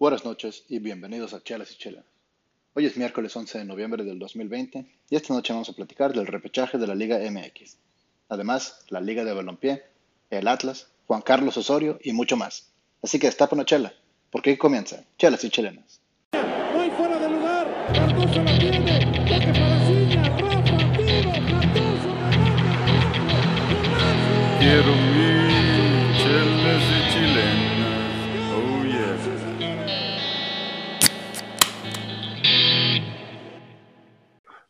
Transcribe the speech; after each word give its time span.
Buenas 0.00 0.24
noches 0.24 0.64
y 0.66 0.78
bienvenidos 0.78 1.34
a 1.34 1.42
Chelas 1.42 1.72
y 1.72 1.76
Chelas. 1.76 2.06
Hoy 2.72 2.86
es 2.86 2.96
miércoles 2.96 3.36
11 3.36 3.58
de 3.58 3.64
noviembre 3.66 4.02
del 4.02 4.18
2020 4.18 4.86
y 5.10 5.14
esta 5.14 5.34
noche 5.34 5.52
vamos 5.52 5.68
a 5.68 5.74
platicar 5.74 6.14
del 6.14 6.26
repechaje 6.26 6.78
de 6.78 6.86
la 6.86 6.94
Liga 6.94 7.18
MX. 7.18 7.76
Además, 8.30 8.86
la 8.88 9.02
Liga 9.02 9.26
de 9.26 9.34
Balompié, 9.34 9.82
el 10.30 10.48
Atlas, 10.48 10.88
Juan 11.06 11.20
Carlos 11.20 11.58
Osorio 11.58 11.98
y 12.02 12.14
mucho 12.14 12.38
más. 12.38 12.72
Así 13.02 13.18
que 13.18 13.26
destapa 13.26 13.54
una 13.54 13.66
chela, 13.66 13.92
porque 14.30 14.52
aquí 14.52 14.58
comienza 14.58 15.04
Chelas 15.18 15.44
y 15.44 15.50
Chilenas. 15.50 16.00
No 16.32 16.80
hay 16.80 16.90
fuera 16.92 17.18
de 17.18 17.28
lugar. 17.28 17.92
Cardoso 17.92 18.42
la 18.42 18.58
tiene. 18.58 19.00
Toque 19.28 19.52
para 19.52 19.86
Ciña. 19.86 20.22
Rafa, 20.38 20.78
tiro. 20.96 21.32
Cardoso, 21.52 22.20
remate. 22.30 22.72
Golazo. 23.68 24.58
Quiero 24.60 25.29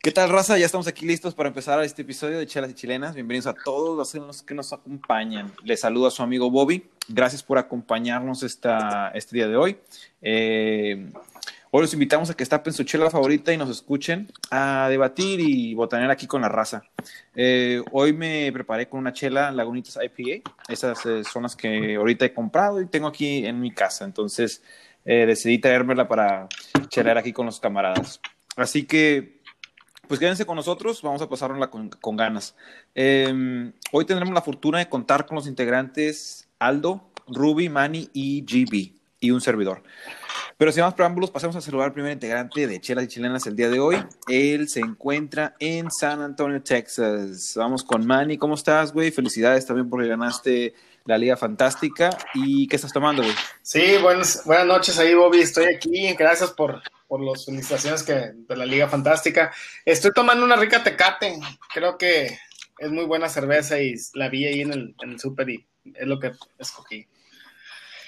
¿Qué 0.03 0.11
tal, 0.11 0.31
raza? 0.31 0.57
Ya 0.57 0.65
estamos 0.65 0.87
aquí 0.87 1.05
listos 1.05 1.35
para 1.35 1.49
empezar 1.49 1.79
este 1.83 2.01
episodio 2.01 2.39
de 2.39 2.47
Chelas 2.47 2.71
y 2.71 2.73
Chilenas. 2.73 3.13
Bienvenidos 3.13 3.45
a 3.45 3.53
todos 3.53 4.11
los 4.15 4.41
que 4.41 4.55
nos 4.55 4.73
acompañan. 4.73 5.53
Les 5.63 5.81
saludo 5.81 6.07
a 6.07 6.11
su 6.11 6.23
amigo 6.23 6.49
Bobby. 6.49 6.89
Gracias 7.07 7.43
por 7.43 7.59
acompañarnos 7.59 8.41
esta, 8.41 9.11
este 9.13 9.35
día 9.35 9.47
de 9.47 9.55
hoy. 9.57 9.77
Eh, 10.23 11.11
hoy 11.69 11.81
los 11.81 11.93
invitamos 11.93 12.31
a 12.31 12.33
que 12.33 12.41
estapen 12.41 12.73
su 12.73 12.83
chela 12.83 13.11
favorita 13.11 13.53
y 13.53 13.57
nos 13.57 13.69
escuchen 13.69 14.27
a 14.49 14.87
debatir 14.89 15.39
y 15.39 15.75
botanear 15.75 16.09
aquí 16.09 16.25
con 16.25 16.41
la 16.41 16.49
raza. 16.49 16.81
Eh, 17.35 17.83
hoy 17.91 18.11
me 18.11 18.51
preparé 18.51 18.89
con 18.89 19.01
una 19.01 19.13
chela 19.13 19.51
Lagunitas 19.51 19.99
IPA. 20.03 20.49
Esas 20.67 21.05
eh, 21.05 21.23
son 21.23 21.43
las 21.43 21.55
que 21.55 21.97
ahorita 21.97 22.25
he 22.25 22.33
comprado 22.33 22.81
y 22.81 22.87
tengo 22.87 23.05
aquí 23.05 23.45
en 23.45 23.59
mi 23.59 23.69
casa. 23.69 24.03
Entonces 24.05 24.63
eh, 25.05 25.27
decidí 25.27 25.59
traérmela 25.59 26.07
para 26.07 26.47
chelar 26.87 27.19
aquí 27.19 27.31
con 27.31 27.45
los 27.45 27.59
camaradas. 27.59 28.19
Así 28.55 28.85
que 28.85 29.40
pues 30.11 30.19
quédense 30.19 30.45
con 30.45 30.57
nosotros, 30.57 31.01
vamos 31.01 31.21
a 31.21 31.29
pasárnosla 31.29 31.69
con, 31.69 32.17
ganas. 32.17 32.53
Eh, 32.93 33.71
hoy 33.93 34.03
tendremos 34.03 34.33
la 34.33 34.41
fortuna 34.41 34.79
de 34.79 34.89
contar 34.89 35.25
con 35.25 35.35
los 35.35 35.47
integrantes 35.47 36.49
Aldo, 36.59 37.13
Ruby, 37.27 37.69
Manny 37.69 38.09
y 38.11 38.41
GB 38.41 38.91
y 39.21 39.31
un 39.31 39.39
servidor. 39.39 39.83
Pero 40.57 40.73
sin 40.73 40.83
más 40.83 40.95
preámbulos, 40.95 41.31
pasemos 41.31 41.55
a 41.55 41.61
saludar 41.61 41.87
al 41.87 41.93
primer 41.93 42.11
integrante 42.11 42.67
de 42.67 42.81
Chelas 42.81 43.05
y 43.05 43.07
Chilenas 43.07 43.47
el 43.47 43.55
día 43.55 43.69
de 43.69 43.79
hoy. 43.79 44.03
Él 44.27 44.67
se 44.67 44.81
encuentra 44.81 45.55
en 45.59 45.89
San 45.89 46.21
Antonio, 46.21 46.61
Texas. 46.61 47.53
Vamos 47.55 47.81
con 47.81 48.05
Manny. 48.05 48.37
¿Cómo 48.37 48.55
estás, 48.55 48.91
güey? 48.91 49.11
Felicidades 49.11 49.65
también 49.65 49.89
porque 49.89 50.09
ganaste 50.09 50.73
la 51.05 51.17
Liga 51.17 51.37
Fantástica. 51.37 52.09
¿Y 52.33 52.67
qué 52.67 52.75
estás 52.75 52.91
tomando, 52.91 53.23
güey? 53.23 53.33
Sí, 53.61 53.95
buenas, 54.01 54.43
buenas 54.43 54.67
noches 54.67 54.99
ahí, 54.99 55.15
Bobby. 55.15 55.39
Estoy 55.39 55.73
aquí. 55.73 56.13
Gracias 56.15 56.51
por, 56.51 56.81
por 57.11 57.21
las 57.21 57.43
felicitaciones 57.43 58.03
que, 58.03 58.13
de 58.13 58.55
la 58.55 58.65
Liga 58.65 58.87
Fantástica. 58.87 59.53
Estoy 59.83 60.11
tomando 60.13 60.45
una 60.45 60.55
rica 60.55 60.81
tecate. 60.81 61.37
Creo 61.73 61.97
que 61.97 62.39
es 62.77 62.89
muy 62.89 63.03
buena 63.03 63.27
cerveza 63.27 63.81
y 63.81 63.95
la 64.13 64.29
vi 64.29 64.45
ahí 64.45 64.61
en 64.61 64.71
el, 64.71 64.95
en 65.01 65.11
el 65.11 65.19
súper 65.19 65.49
y 65.49 65.67
es 65.93 66.07
lo 66.07 66.21
que 66.21 66.31
escogí. 66.57 67.05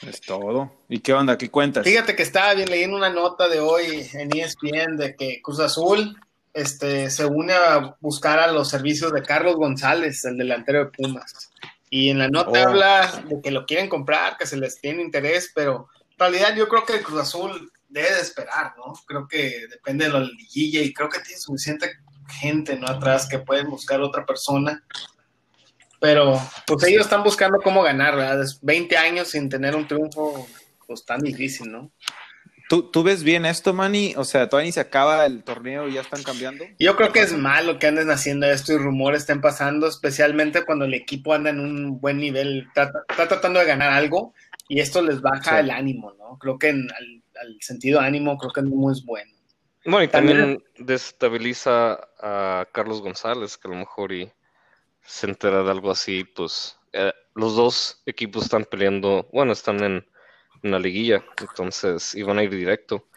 Es 0.08 0.22
todo. 0.22 0.72
¿Y 0.88 1.02
qué 1.02 1.12
onda? 1.12 1.38
¿Qué 1.38 1.52
cuentas? 1.52 1.84
Fíjate 1.84 2.16
que 2.16 2.24
estaba 2.24 2.54
bien 2.54 2.70
leyendo 2.70 2.96
una 2.96 3.10
nota 3.10 3.50
de 3.50 3.60
hoy 3.60 4.10
en 4.14 4.30
ESPN 4.38 4.96
de 4.96 5.18
que 5.18 5.42
Cruz 5.42 5.60
Azul 5.60 6.18
este, 6.54 7.10
se 7.10 7.26
une 7.26 7.52
a 7.52 7.98
buscar 8.00 8.40
a 8.40 8.54
los 8.54 8.70
servicios 8.70 9.12
de 9.12 9.22
Carlos 9.22 9.58
González, 9.58 10.24
el 10.24 10.38
delantero 10.38 10.80
de 10.80 10.92
Pumas. 10.92 11.52
Y 11.90 12.10
en 12.10 12.20
la 12.20 12.30
nota 12.30 12.52
Oh. 12.52 12.68
habla 12.70 13.26
de 13.28 13.42
que 13.42 13.52
lo 13.52 13.66
quieren 13.66 13.90
comprar, 13.90 14.38
que 14.38 14.46
se 14.46 14.56
les 14.56 14.80
tiene 14.80 15.02
interés, 15.02 15.52
pero 15.54 15.90
en 16.12 16.20
realidad 16.20 16.56
yo 16.56 16.70
creo 16.70 16.86
que 16.86 16.94
el 16.94 17.04
Cruz 17.04 17.20
Azul 17.20 17.73
debe 17.94 18.16
de 18.16 18.22
esperar, 18.22 18.74
¿no? 18.78 18.94
Creo 19.08 19.28
que 19.28 19.68
depende 19.70 20.06
de 20.06 20.12
la 20.12 20.20
liguilla 20.20 20.82
y 20.82 20.94
creo 20.94 21.10
que 21.10 21.20
tiene 21.20 21.40
suficiente 21.40 21.92
gente, 22.40 22.76
¿no? 22.78 22.88
Atrás 22.88 23.28
que 23.30 23.40
pueden 23.40 23.70
buscar 23.70 24.02
otra 24.02 24.26
persona. 24.26 24.84
Pero 26.00 26.40
pues 26.68 26.84
ellos 26.84 27.04
están 27.04 27.24
buscando 27.24 27.60
cómo 27.64 27.82
ganar, 27.82 28.16
¿verdad? 28.16 28.42
Es 28.42 28.60
20 28.62 28.98
años 28.98 29.30
sin 29.30 29.48
tener 29.48 29.76
un 29.76 29.88
triunfo, 29.88 30.48
pues 30.86 31.06
tan 31.06 31.22
difícil, 31.22 31.72
¿no? 31.72 31.92
¿Tú, 32.68 32.90
¿Tú 32.90 33.04
ves 33.04 33.24
bien 33.24 33.46
esto, 33.46 33.74
Manny? 33.74 34.14
O 34.18 34.24
sea, 34.24 34.50
todavía 34.50 34.68
ni 34.68 34.72
se 34.74 34.80
acaba 34.80 35.26
el 35.26 35.44
torneo 35.44 35.88
y 35.88 35.94
ya 35.94 36.02
están 36.02 36.24
cambiando. 36.24 36.66
Yo 36.80 36.96
creo 36.96 37.12
que 37.14 37.22
es 37.22 37.34
malo 37.34 37.78
que 37.78 37.88
anden 37.88 38.10
haciendo 38.10 38.48
esto 38.50 38.74
y 38.74 38.78
rumores 38.78 39.22
estén 39.22 39.42
pasando, 39.42 39.88
especialmente 39.88 40.64
cuando 40.66 40.86
el 40.86 40.94
equipo 40.94 41.34
anda 41.34 41.52
en 41.52 41.60
un 41.60 42.00
buen 42.02 42.18
nivel, 42.18 42.66
está, 42.68 42.92
está 43.10 43.28
tratando 43.28 43.60
de 43.60 43.66
ganar 43.66 43.94
algo 43.94 44.34
y 44.68 44.80
esto 44.80 45.02
les 45.02 45.22
baja 45.22 45.52
Sí. 45.52 45.58
el 45.60 45.72
ánimo, 45.72 46.14
¿no? 46.18 46.38
Creo 46.40 46.58
que 46.58 46.70
en- 46.70 46.88
al, 46.92 47.23
al 47.42 47.58
sentido 47.62 48.00
de 48.02 48.08
ánimo 48.08 48.38
creo 48.38 48.52
que 48.52 48.62
no 48.62 48.92
es 48.92 49.04
bueno. 49.06 49.32
Bueno, 49.86 50.04
y 50.04 50.08
También- 50.08 50.38
también 50.38 50.64
desestabiliza 50.78 52.00
a 52.20 52.66
Carlos 52.72 53.02
González, 53.02 53.58
que 53.58 53.68
a 53.68 53.72
lo 53.72 53.78
mejor 53.78 54.14
y 54.14 54.32
se 55.02 55.28
entera 55.28 55.62
de 55.64 55.72
algo 55.72 55.92
así, 55.92 56.24
pues 56.24 56.78
eh, 56.94 57.12
los 57.36 57.56
dos 57.56 58.02
equipos 58.06 58.44
están 58.44 58.64
peleando, 58.66 59.28
bueno, 59.34 59.52
están 59.52 59.84
en 59.84 60.08
una 60.64 60.80
liguilla, 60.80 61.26
entonces 61.42 62.16
iban 62.16 62.38
a 62.38 62.44
ir 62.44 62.52
directo. 62.52 63.10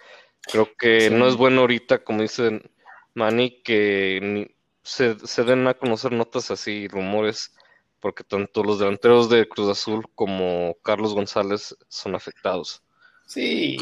Creo 0.50 0.68
que 0.76 1.02
Sí. 1.02 1.10
no 1.14 1.28
es 1.28 1.36
bueno 1.36 1.60
ahorita, 1.60 2.02
como 2.02 2.22
dicen 2.22 2.68
Manny, 3.14 3.62
que 3.62 4.18
ni- 4.22 4.56
se, 4.82 5.18
se 5.26 5.44
den 5.44 5.66
a 5.68 5.74
conocer 5.74 6.12
notas 6.12 6.50
así, 6.50 6.88
rumores, 6.88 7.54
porque 8.00 8.24
tanto 8.24 8.62
los 8.64 8.78
delanteros 8.78 9.28
de 9.30 9.48
Cruz 9.48 9.68
Azul 9.68 10.04
como 10.14 10.76
Carlos 10.82 11.14
González 11.14 11.76
son 11.88 12.14
afectados. 12.14 12.82
Sí, 13.26 13.76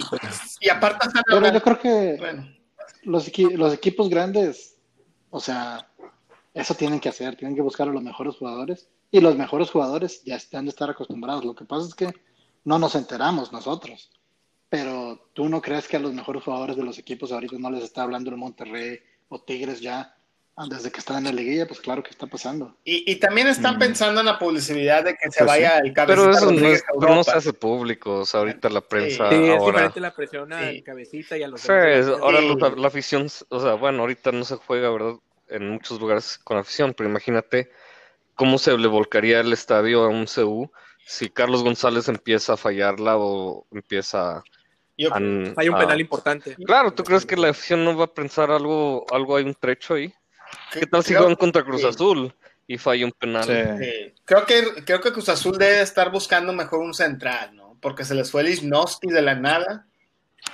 y 0.60 0.68
aparte 0.70 1.06
Pero 1.26 1.52
yo 1.52 1.62
creo 1.62 1.78
que 1.78 2.16
bueno, 2.18 2.48
los, 3.02 3.30
equi- 3.30 3.54
los 3.54 3.74
equipos 3.74 4.08
grandes, 4.08 4.76
o 5.30 5.38
sea, 5.38 5.86
eso 6.54 6.74
tienen 6.74 6.98
que 6.98 7.10
hacer, 7.10 7.36
tienen 7.36 7.54
que 7.54 7.62
buscar 7.62 7.88
a 7.88 7.92
los 7.92 8.02
mejores 8.02 8.36
jugadores 8.36 8.88
y 9.10 9.20
los 9.20 9.36
mejores 9.36 9.70
jugadores 9.70 10.22
ya 10.24 10.36
están 10.36 10.64
de 10.64 10.70
estar 10.70 10.88
acostumbrados. 10.88 11.44
Lo 11.44 11.54
que 11.54 11.64
pasa 11.66 11.86
es 11.86 11.94
que 11.94 12.12
no 12.64 12.78
nos 12.78 12.94
enteramos 12.94 13.52
nosotros, 13.52 14.10
pero 14.70 15.28
tú 15.34 15.48
no 15.48 15.60
crees 15.60 15.86
que 15.88 15.98
a 15.98 16.00
los 16.00 16.14
mejores 16.14 16.42
jugadores 16.42 16.76
de 16.76 16.82
los 16.84 16.98
equipos 16.98 17.30
ahorita 17.30 17.56
no 17.58 17.70
les 17.70 17.84
está 17.84 18.02
hablando 18.02 18.30
el 18.30 18.36
Monterrey 18.38 18.98
o 19.28 19.42
Tigres 19.42 19.80
ya 19.80 20.16
desde 20.68 20.92
que 20.92 21.00
están 21.00 21.16
en 21.18 21.24
la 21.24 21.32
liguilla, 21.32 21.66
pues 21.66 21.80
claro 21.80 22.02
que 22.02 22.10
está 22.10 22.26
pasando. 22.28 22.76
y, 22.84 23.10
y 23.10 23.16
también 23.16 23.48
están 23.48 23.74
Mm. 23.76 23.78
pensando 23.80 24.20
en 24.20 24.26
la 24.26 24.38
publicidad 24.38 25.02
de 25.04 25.14
que 25.16 25.30
se 25.30 25.38
Pues 25.40 25.46
vaya 25.48 25.78
el 25.78 25.92
Cabecita 25.92 26.06
Pero 26.06 26.30
eso 26.30 26.52
no, 26.52 26.68
es- 26.68 26.84
no 27.00 27.24
se 27.24 27.30
hace 27.32 27.52
público, 27.52 28.20
o 28.20 28.24
sea, 28.26 28.40
ahorita 28.40 28.68
la 28.70 28.80
prensa 28.80 29.28
Sí, 29.30 29.34
ahora... 29.50 29.64
diferente 29.66 30.00
la 30.00 30.14
presión 30.14 30.52
al 30.52 30.74
Sí. 30.74 30.82
cabecita 30.82 31.36
y 31.36 31.42
a 31.42 31.48
los 31.48 31.60
Sí, 31.60 31.72
demás 31.72 32.20
ahora 32.20 32.38
Sí. 32.40 32.48
los- 32.48 32.78
la, 32.78 32.86
afición, 32.86 33.26
o 33.48 33.60
sea, 33.60 33.74
bueno, 33.74 34.00
ahorita 34.02 34.30
no 34.30 34.44
se 34.44 34.54
juega, 34.56 34.90
¿verdad? 34.90 35.14
En 35.48 35.68
muchos 35.70 36.00
lugares 36.00 36.38
con 36.44 36.56
afición, 36.56 36.94
pero 36.96 37.10
imagínate 37.10 37.70
cómo 38.36 38.58
se 38.58 38.76
le 38.78 38.86
volcaría 38.86 39.40
el 39.40 39.52
estadio 39.52 40.04
a 40.04 40.08
un 40.08 40.26
CU 40.26 40.70
si 41.06 41.28
Carlos 41.30 41.62
González 41.64 42.08
empieza 42.08 42.52
a 42.54 42.56
fallarla 42.56 43.16
o 43.18 43.66
empieza 43.72 44.42
Yo- 44.96 45.12
a... 45.12 45.16
Hay 45.18 45.68
un 45.68 45.74
a- 45.74 45.78
penal 45.78 46.00
importante. 46.00 46.54
Claro, 46.64 46.92
¿tú 46.94 47.02
crees 47.02 47.26
que 47.26 47.36
la 47.36 47.48
afición 47.50 47.84
no 47.84 47.96
va 47.96 48.04
a 48.04 48.14
pensar 48.14 48.50
algo, 48.52 49.04
algo 49.10 49.36
hay 49.36 49.44
un 49.44 49.54
trecho 49.54 49.94
ahí? 49.94 50.14
¿Qué 50.72 50.86
tal 50.86 51.02
si 51.02 51.08
creo- 51.08 51.20
juegan 51.20 51.36
contra 51.36 51.62
Cruz. 51.64 51.84
Azul 51.84 52.34
y 52.66 52.78
falla 52.78 53.04
un 53.06 53.12
penal? 53.12 53.44
Sí. 53.44 53.84
Sí. 53.84 54.14
Creo 54.24 54.46
que, 54.46 54.84
creo 54.84 55.00
que 55.00 55.12
Cruz 55.12 55.28
Azul 55.28 55.58
debe 55.58 55.80
estar 55.82 56.10
buscando 56.10 56.52
mejor 56.52 56.80
un 56.80 56.94
central, 56.94 57.54
¿no? 57.54 57.78
Porque 57.80 58.04
se 58.04 58.14
les 58.14 58.30
fue 58.30 58.42
el 58.42 58.48
Isnosti 58.48 59.08
de 59.08 59.22
la 59.22 59.34
nada. 59.34 59.86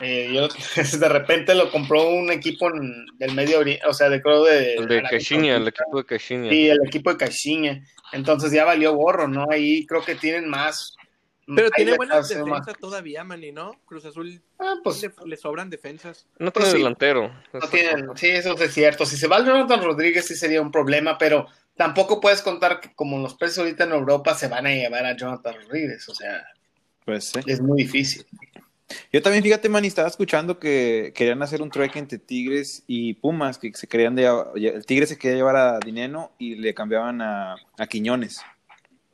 Eh, 0.00 0.30
yo, 0.32 0.48
de 1.00 1.08
repente 1.08 1.54
lo 1.54 1.70
compró 1.70 2.08
un 2.08 2.30
equipo 2.30 2.68
en- 2.68 3.06
del 3.18 3.34
Medio 3.34 3.58
Oriente, 3.58 3.84
o 3.86 3.92
sea, 3.92 4.08
de 4.08 4.22
creo 4.22 4.44
de... 4.44 4.74
El 4.74 4.86
de 4.88 5.02
Caixinha, 5.02 5.56
el 5.56 5.68
equipo 5.68 5.98
de 5.98 6.04
Caixinha. 6.06 6.50
Sí, 6.50 6.68
el 6.68 6.78
equipo 6.86 7.10
de 7.10 7.16
Caixinha. 7.16 7.84
Entonces 8.12 8.52
ya 8.52 8.64
valió 8.64 8.92
gorro, 8.94 9.26
¿no? 9.28 9.46
Ahí 9.50 9.84
creo 9.86 10.02
que 10.04 10.14
tienen 10.14 10.48
más... 10.48 10.94
Pero 11.46 11.66
ahí 11.66 11.70
tiene 11.74 11.90
les 11.92 11.96
buena 11.96 12.18
hace 12.18 12.34
defensa 12.36 12.50
más- 12.66 12.78
todavía, 12.78 13.24
Manny, 13.24 13.50
¿no? 13.52 13.72
Cruz 13.84 14.04
Azul 14.04 14.40
Ah, 14.58 14.74
pues 14.84 15.02
le, 15.02 15.12
le 15.26 15.36
sobran 15.36 15.68
defensas. 15.70 16.26
No 16.38 16.52
Pues 16.52 16.64
tiene 16.66 16.70
sí. 16.70 16.78
delantero. 16.78 17.32
no 17.52 17.60
tienen, 17.68 18.08
sí, 18.16 18.28
eso 18.28 18.54
es 18.56 18.72
cierto. 18.74 19.04
Si 19.06 19.16
se 19.16 19.26
va 19.26 19.38
el 19.38 19.46
Jonathan 19.46 19.82
Rodríguez 19.82 20.26
sí 20.26 20.36
sería 20.36 20.62
un 20.62 20.70
problema, 20.70 21.18
pero 21.18 21.46
tampoco 21.76 22.20
puedes 22.20 22.42
contar 22.42 22.80
que 22.80 22.92
como 22.94 23.18
los 23.18 23.34
precios 23.34 23.58
ahorita 23.58 23.84
en 23.84 23.92
Europa 23.92 24.34
se 24.34 24.48
van 24.48 24.66
a 24.66 24.70
llevar 24.70 25.06
a 25.06 25.16
Jonathan 25.16 25.54
Rodríguez, 25.62 26.08
o 26.08 26.14
sea, 26.14 26.46
Pues 27.04 27.24
sí. 27.24 27.40
es 27.46 27.60
muy 27.60 27.82
difícil. 27.82 28.24
Yo 29.12 29.22
también, 29.22 29.42
fíjate, 29.44 29.68
Manny, 29.68 29.86
estaba 29.86 30.08
escuchando 30.08 30.58
que 30.58 31.12
querían 31.14 31.40
hacer 31.42 31.62
un 31.62 31.70
trueque 31.70 31.98
entre 32.00 32.18
Tigres 32.18 32.82
y 32.88 33.14
Pumas, 33.14 33.56
que 33.56 33.72
se 33.72 33.86
querían 33.86 34.16
de, 34.16 34.26
el 34.56 34.84
Tigre 34.84 35.06
se 35.06 35.16
quería 35.16 35.36
llevar 35.36 35.54
a 35.56 35.78
Dineno 35.78 36.32
y 36.38 36.56
le 36.56 36.74
cambiaban 36.74 37.22
a, 37.22 37.54
a 37.78 37.86
Quiñones. 37.86 38.40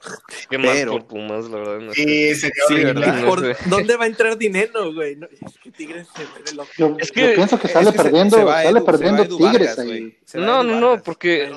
Qué 0.50 0.58
mal 0.58 0.70
Pero- 0.74 0.92
por 0.92 1.06
Pumas, 1.06 1.44
la 1.46 1.56
verdad. 1.58 1.78
no 1.80 1.92
sé. 1.94 2.02
Sí, 2.02 2.34
sería 2.34 2.62
Sí, 2.68 2.74
horrible. 2.74 2.92
¿verdad? 2.94 3.20
No 3.20 3.26
¿Por 3.28 3.40
sé. 3.40 3.56
dónde 3.68 3.96
va 3.96 4.04
a 4.04 4.06
entrar 4.08 4.36
dinero, 4.38 4.92
güey? 4.94 5.16
No, 5.16 5.26
es 5.26 5.58
que 5.62 5.70
Tigres 5.70 6.06
se 6.16 6.24
vuelve 6.26 6.52
loco. 6.52 6.70
Yo, 6.76 6.96
Es 6.98 7.08
yo 7.08 7.14
que- 7.14 7.28
pienso 7.34 7.58
que 7.58 7.66
Es 7.66 7.72
sale 7.72 7.92
que 7.92 7.96
perdiendo, 7.96 8.36
se 8.36 8.44
va 8.44 8.62
sale 8.62 8.70
Edu- 8.70 8.84
se 8.84 8.84
perdiendo 8.92 9.22
Edu 9.22 9.36
Tigres 9.38 9.76
Vargas, 9.76 9.78
ahí. 9.78 10.18
No, 10.34 10.62
no, 10.62 10.80
no, 10.80 11.02
porque 11.02 11.52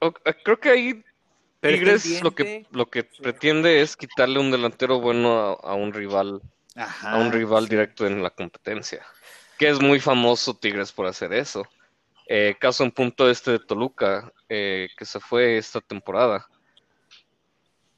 o- 0.00 0.12
creo 0.44 0.58
que 0.60 0.70
ahí 0.70 1.04
Tigres 1.60 2.22
lo 2.22 2.34
que, 2.34 2.66
lo 2.72 2.86
que 2.86 3.04
pretende 3.04 3.82
es 3.82 3.96
quitarle 3.96 4.40
un 4.40 4.50
delantero 4.50 5.00
bueno 5.00 5.58
a, 5.62 5.70
a 5.70 5.74
un 5.74 5.92
rival 5.92 6.40
Ajá, 6.74 7.12
a 7.12 7.18
un 7.18 7.30
rival 7.30 7.64
sí. 7.64 7.70
directo 7.70 8.06
en 8.06 8.22
la 8.22 8.30
competencia. 8.30 9.04
Que 9.58 9.68
es 9.68 9.80
muy 9.80 10.00
famoso 10.00 10.54
Tigres 10.54 10.90
por 10.90 11.06
hacer 11.06 11.32
eso. 11.32 11.64
Eh, 12.26 12.56
caso 12.58 12.82
en 12.82 12.90
punto 12.90 13.28
este 13.30 13.52
de 13.52 13.58
Toluca, 13.60 14.32
eh, 14.48 14.88
que 14.96 15.04
se 15.04 15.20
fue 15.20 15.56
esta 15.58 15.80
temporada. 15.80 16.48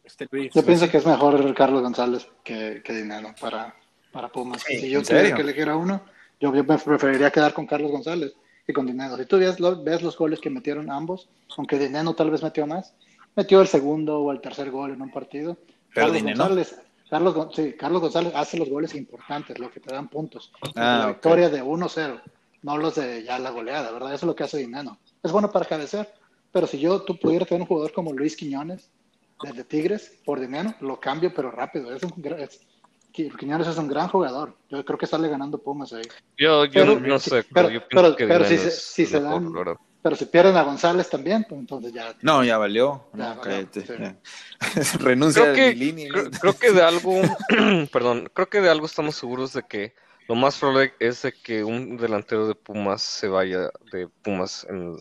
Este 0.04 0.28
Luis. 0.30 0.52
Yo 0.54 0.64
pienso 0.64 0.88
que 0.90 0.98
es 0.98 1.06
mejor 1.06 1.54
Carlos 1.54 1.82
González 1.82 2.28
que, 2.44 2.82
que 2.84 2.92
Dinero 2.92 3.34
para, 3.40 3.74
para 4.12 4.28
Pumas. 4.30 4.62
Sí, 4.62 4.78
si 4.80 4.90
yo 4.90 4.98
¿en 5.00 5.04
tuviera 5.04 5.22
serio? 5.28 5.36
que 5.36 5.42
elegir 5.42 5.68
a 5.68 5.76
uno, 5.76 6.02
yo, 6.40 6.54
yo 6.54 6.62
me 6.64 6.78
preferiría 6.78 7.30
quedar 7.30 7.54
con 7.54 7.66
Carlos 7.66 7.90
González 7.90 8.32
que 8.66 8.72
con 8.72 8.86
Dinero. 8.86 9.16
Si 9.16 9.26
tú 9.26 9.38
ves, 9.38 9.58
lo- 9.60 9.82
ves 9.82 10.02
los 10.02 10.16
goles 10.16 10.40
que 10.40 10.50
metieron 10.50 10.90
ambos, 10.90 11.28
aunque 11.56 11.78
Dinero 11.78 12.14
tal 12.14 12.30
vez 12.30 12.42
metió 12.42 12.66
más, 12.66 12.94
metió 13.34 13.60
el 13.60 13.66
segundo 13.68 14.20
o 14.20 14.30
el 14.32 14.40
tercer 14.40 14.70
gol 14.70 14.92
en 14.92 15.02
un 15.02 15.10
partido. 15.10 15.54
Pero 15.94 16.06
Carlos 16.08 16.14
Dineno. 16.16 16.38
González, 16.44 16.80
Carlos, 17.08 17.48
sí, 17.54 17.72
Carlos 17.78 18.00
González 18.02 18.32
hace 18.34 18.58
los 18.58 18.68
goles 18.68 18.94
importantes, 18.94 19.58
lo 19.58 19.70
que 19.70 19.80
te 19.80 19.92
dan 19.94 20.08
puntos. 20.08 20.52
Los 20.62 20.74
de 20.74 20.80
Ah, 20.82 20.98
la 20.98 21.06
ok. 21.06 21.12
victoria 21.14 21.48
de 21.48 21.62
1-0, 21.62 22.20
no 22.62 22.76
los 22.78 22.94
de 22.96 23.22
ya 23.24 23.38
la 23.38 23.50
goleada, 23.50 23.90
¿verdad? 23.92 24.08
Eso 24.14 24.26
es 24.26 24.28
lo 24.28 24.34
que 24.36 24.44
hace 24.44 24.58
Dinero. 24.58 24.98
Es 25.22 25.32
bueno 25.32 25.50
para 25.50 25.64
cabecear, 25.66 26.12
pero 26.52 26.66
si 26.66 26.78
yo 26.78 27.02
tú 27.02 27.18
pudiera 27.18 27.44
tener 27.46 27.62
un 27.62 27.66
jugador 27.68 27.92
como 27.92 28.12
Luis 28.12 28.36
Quiñones, 28.36 28.90
desde 29.44 29.64
Tigres, 29.64 30.12
por 30.25 30.41
dinero, 30.41 30.75
lo 30.81 30.99
cambio, 31.00 31.32
pero 31.35 31.50
rápido. 31.50 31.94
Es 31.94 32.02
un, 32.02 32.12
es- 32.38 32.61
Qui- 33.12 33.32
Quiñones 33.37 33.69
es 33.69 33.79
un 33.79 33.87
gran 33.87 34.08
jugador. 34.08 34.56
Yo 34.69 34.85
creo 34.85 34.99
que 34.99 35.06
sale 35.06 35.29
ganando 35.29 35.58
Pumas 35.58 35.93
ahí. 35.93 36.02
Yo, 36.37 36.64
yo 36.64 36.73
Pero- 36.73 36.99
no 37.00 37.19
sé, 37.20 37.31
pero- 37.31 37.69
pero, 37.69 37.70
yo 37.70 37.81
pero- 37.88 38.17
que 38.17 38.26
pero 38.26 38.44
si 38.44 38.58
se- 38.58 38.70
si 38.73 39.06
se 39.06 39.20
mejor, 39.20 39.67
dan-. 39.67 39.76
Pero 40.02 40.17
si 40.17 40.26
pierden 40.26 40.56
a 40.56 40.62
González 40.64 41.08
también, 41.08 41.46
pues 41.49 41.61
entonces 41.61 41.93
ya. 41.93 42.12
No, 42.23 42.43
ya 42.44 42.58
valió. 42.58 43.05
Ya 43.14 43.35
No, 43.35 43.41
valió, 43.41 43.69
sí. 43.73 43.82
Renuncia 44.99 45.43
Creo 45.43 45.52
a 45.52 45.55
que, 45.55 46.08
creo, 46.11 46.31
creo 46.41 46.58
que 46.58 46.73
de 46.73 46.82
algo, 46.82 47.23
perdón, 47.93 48.29
creo 48.35 48.49
que 48.49 48.61
de 48.61 48.69
algo 48.69 48.87
estamos 48.87 49.14
seguros 49.14 49.52
de 49.52 49.62
que 49.62 49.94
lo 50.29 50.35
más 50.35 50.58
probable 50.58 50.93
es 50.99 51.23
de 51.23 51.32
que 51.32 51.62
un 51.64 51.96
delantero 51.96 52.46
de 52.49 52.55
Pumas 52.55 53.00
se 53.02 53.29
vaya 53.29 53.70
de 53.93 54.08
Pumas 54.23 54.67
en, 54.69 54.96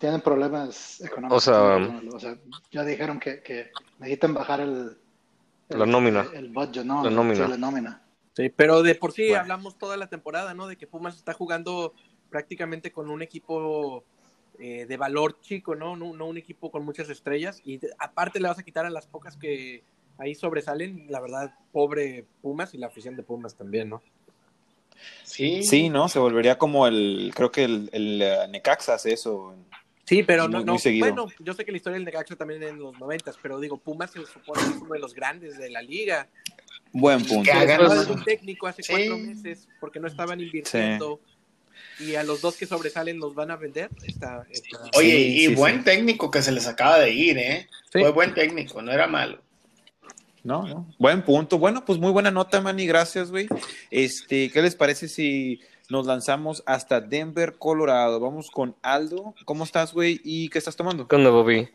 Tienen, 0.00 0.20
problemas 0.22 1.00
económicos. 1.02 1.46
O 1.46 1.50
sea, 1.52 1.76
O 2.12 2.18
sea, 2.18 2.36
ya 2.72 2.84
dijeron 2.84 3.20
que, 3.20 3.42
que 3.42 3.70
necesitan 3.98 4.34
bajar 4.34 4.60
el. 4.60 4.96
el- 5.68 5.78
La 5.78 5.86
nómina. 5.86 6.26
El, 6.34 6.48
budget, 6.48 6.84
¿no? 6.84 7.04
La 7.04 7.10
nómina. 7.10 7.44
Sí, 7.44 7.50
la 7.50 7.56
nómina. 7.58 8.02
Sí, 8.34 8.48
pero 8.48 8.82
de 8.82 8.94
por 8.94 9.12
sí 9.12 9.28
Bueno. 9.28 9.40
hablamos 9.42 9.76
toda 9.78 9.96
la 9.96 10.08
temporada, 10.08 10.54
¿no? 10.54 10.66
De 10.66 10.76
que 10.76 10.86
Pumas 10.86 11.16
está 11.16 11.34
jugando 11.34 11.92
prácticamente 12.30 12.90
con 12.92 13.10
un 13.10 13.22
equipo 13.22 14.02
eh, 14.58 14.86
de 14.86 14.96
valor 14.96 15.38
chico, 15.40 15.74
¿no? 15.74 15.96
¿no? 15.96 16.14
no 16.14 16.26
un 16.26 16.38
equipo 16.38 16.70
con 16.70 16.84
muchas 16.84 17.08
estrellas. 17.10 17.60
Y 17.64 17.76
de- 17.78 17.90
aparte 17.98 18.40
le 18.40 18.48
vas 18.48 18.58
a 18.58 18.62
quitar 18.62 18.86
a 18.86 18.90
las 18.90 19.06
pocas 19.06 19.36
que 19.36 19.82
ahí 20.18 20.34
sobresalen. 20.34 21.06
La 21.10 21.20
verdad, 21.20 21.54
pobre 21.72 22.24
Pumas 22.40 22.72
y 22.74 22.78
la 22.78 22.86
afición 22.86 23.16
de 23.16 23.22
Pumas 23.22 23.54
también, 23.54 23.90
¿no? 23.90 24.02
Sí. 25.24 25.62
Sí, 25.62 25.88
¿no? 25.88 26.08
Se 26.08 26.18
volvería 26.18 26.58
como 26.58 26.86
el, 26.86 27.32
creo 27.34 27.50
que 27.50 27.64
el, 27.64 27.88
el 27.92 28.20
eh, 28.22 28.48
Necaxa 28.48 28.94
hace 28.94 29.12
eso. 29.12 29.54
Sí, 30.10 30.24
pero 30.24 30.48
Muy- 30.48 30.64
no, 30.64 30.74
no. 30.74 30.76
Bueno, 30.98 31.28
yo 31.38 31.54
sé 31.54 31.64
que 31.64 31.70
la 31.70 31.76
historia 31.76 31.94
del 31.94 32.04
Necaxa 32.04 32.34
también 32.34 32.64
en 32.64 32.80
los 32.80 32.98
noventas, 32.98 33.36
pero 33.40 33.60
digo, 33.60 33.76
Pumas 33.78 34.10
se 34.10 34.18
supone 34.26 34.60
que 34.60 34.70
es 34.70 34.82
uno 34.82 34.92
de 34.94 34.98
los 34.98 35.14
grandes 35.14 35.56
de 35.56 35.70
la 35.70 35.80
liga. 35.82 36.26
Buen 36.92 37.24
punto. 37.24 37.44
Que 37.44 37.52
hagan- 37.52 38.10
un 38.10 38.24
técnico 38.24 38.66
hace 38.66 38.82
Sí. 38.82 38.92
cuatro 38.92 39.18
meses 39.18 39.68
porque 39.78 40.00
no 40.00 40.08
estaban 40.08 40.40
invirtiendo. 40.40 41.20
Y 42.00 42.16
a 42.16 42.24
los 42.24 42.40
dos 42.40 42.56
que 42.56 42.66
sobresalen 42.66 43.20
los 43.20 43.36
van 43.36 43.52
a 43.52 43.56
vender. 43.56 43.88
Está, 44.04 44.44
está- 44.50 44.80
Oye, 44.96 45.10
Sí, 45.10 45.16
y 45.44 45.46
sí, 45.46 45.54
buen 45.54 45.78
sí. 45.78 45.84
técnico 45.84 46.28
que 46.28 46.42
se 46.42 46.50
les 46.50 46.66
acaba 46.66 46.98
de 46.98 47.12
ir, 47.12 47.38
¿eh? 47.38 47.68
Sí. 47.92 48.00
Fue 48.00 48.10
buen 48.10 48.34
técnico, 48.34 48.82
no 48.82 48.90
era 48.90 49.06
malo. 49.06 49.40
No, 50.42 50.66
no. 50.66 50.92
Buen 50.98 51.22
punto. 51.22 51.56
Bueno, 51.58 51.84
pues 51.84 52.00
muy 52.00 52.10
buena 52.10 52.32
nota, 52.32 52.60
Manny. 52.60 52.84
Gracias, 52.86 53.30
güey. 53.30 53.46
Este, 53.92 54.50
¿qué 54.50 54.60
les 54.60 54.74
parece 54.74 55.06
si 55.06 55.60
nos 55.90 56.06
lanzamos 56.06 56.62
hasta 56.66 57.00
Denver, 57.00 57.56
Colorado? 57.58 58.20
Vamos 58.20 58.50
con 58.50 58.76
Aldo. 58.80 59.34
¿Cómo 59.44 59.64
estás, 59.64 59.92
güey? 59.92 60.20
¿Y 60.24 60.48
qué 60.48 60.58
estás 60.58 60.76
tomando? 60.76 61.06
¿Qué 61.06 61.16
onda, 61.16 61.30
Bobby? 61.30 61.68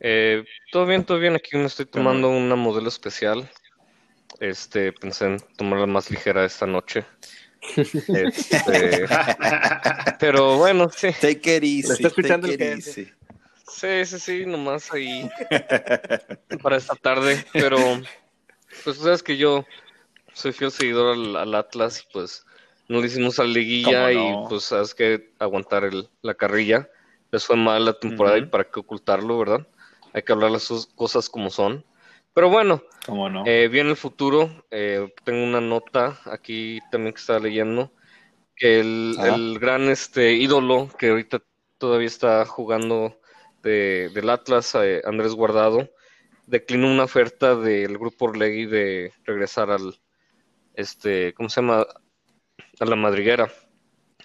Eh, 0.00 0.44
todo 0.72 0.86
bien, 0.86 1.04
todo 1.04 1.18
bien. 1.18 1.36
Aquí 1.36 1.56
me 1.56 1.66
estoy 1.66 1.86
tomando 1.86 2.28
una 2.28 2.56
modelo 2.56 2.88
especial. 2.88 3.48
Este, 4.40 4.92
pensé 4.92 5.26
en 5.26 5.40
tomarla 5.56 5.86
más 5.86 6.10
ligera 6.10 6.44
esta 6.44 6.66
noche. 6.66 7.04
Este, 8.08 9.06
pero 10.18 10.56
bueno, 10.56 10.88
sí. 10.88 11.08
Take 11.20 11.56
it 11.56 11.62
easy. 11.62 11.92
Está 11.92 12.08
escuchando 12.08 12.48
take 12.48 12.64
it 12.64 12.78
easy. 12.78 13.12
Sí, 13.68 14.04
sí, 14.06 14.18
sí, 14.18 14.46
nomás 14.46 14.90
ahí 14.92 15.30
para 16.62 16.76
esta 16.76 16.96
tarde. 16.96 17.44
Pero, 17.52 17.76
pues 18.82 18.96
tú 18.96 19.04
sabes 19.04 19.22
que 19.22 19.36
yo 19.36 19.64
soy 20.32 20.52
fiel 20.52 20.70
seguidor 20.70 21.14
al, 21.14 21.36
al 21.36 21.54
Atlas 21.54 22.00
y 22.00 22.12
pues 22.12 22.46
no 22.90 23.00
le 23.00 23.06
hicimos 23.06 23.38
a 23.38 23.44
la 23.44 23.50
liguilla 23.50 24.12
y 24.12 24.18
pues 24.48 24.64
sabes 24.64 24.94
que 24.94 25.32
aguantar 25.38 25.84
el- 25.84 26.08
la 26.22 26.34
carrilla. 26.34 26.88
Les 27.30 27.44
fue 27.46 27.56
mal 27.56 27.84
la 27.84 27.92
temporada 27.98 28.36
y 28.38 28.46
para 28.46 28.64
qué 28.64 28.80
ocultarlo, 28.80 29.38
¿verdad? 29.38 29.66
Hay 30.12 30.22
que 30.22 30.32
hablar 30.32 30.50
las 30.50 30.68
cosas 30.96 31.30
como 31.30 31.48
son. 31.50 31.84
Pero 32.34 32.48
bueno, 32.50 32.82
¿Cómo 33.06 33.30
no? 33.30 33.44
eh, 33.46 33.68
viene 33.68 33.90
el 33.90 33.96
futuro. 33.96 34.64
eh, 34.70 35.12
tengo 35.24 35.42
una 35.44 35.60
nota 35.60 36.18
aquí 36.26 36.80
también 36.90 37.14
que 37.14 37.20
estaba 37.20 37.38
leyendo. 37.38 37.92
Que 38.56 38.80
el, 38.80 39.16
Ah. 39.18 39.28
el 39.34 39.58
gran 39.60 39.88
este 39.88 40.32
ídolo 40.34 40.88
que 40.98 41.10
ahorita 41.10 41.40
todavía 41.78 42.08
está 42.08 42.44
jugando 42.44 43.18
de, 43.62 44.10
del 44.12 44.28
Atlas, 44.30 44.74
eh, 44.74 45.00
Andrés 45.04 45.32
Guardado, 45.34 45.88
declinó 46.46 46.88
una 46.90 47.04
oferta 47.04 47.54
del 47.54 47.96
grupo 47.98 48.24
Orlegui 48.26 48.66
de 48.66 49.12
regresar 49.24 49.70
al, 49.70 49.98
este, 50.74 51.32
¿cómo 51.34 51.48
se 51.48 51.60
llama? 51.60 51.86
A 52.78 52.84
la 52.84 52.96
madriguera. 52.96 53.52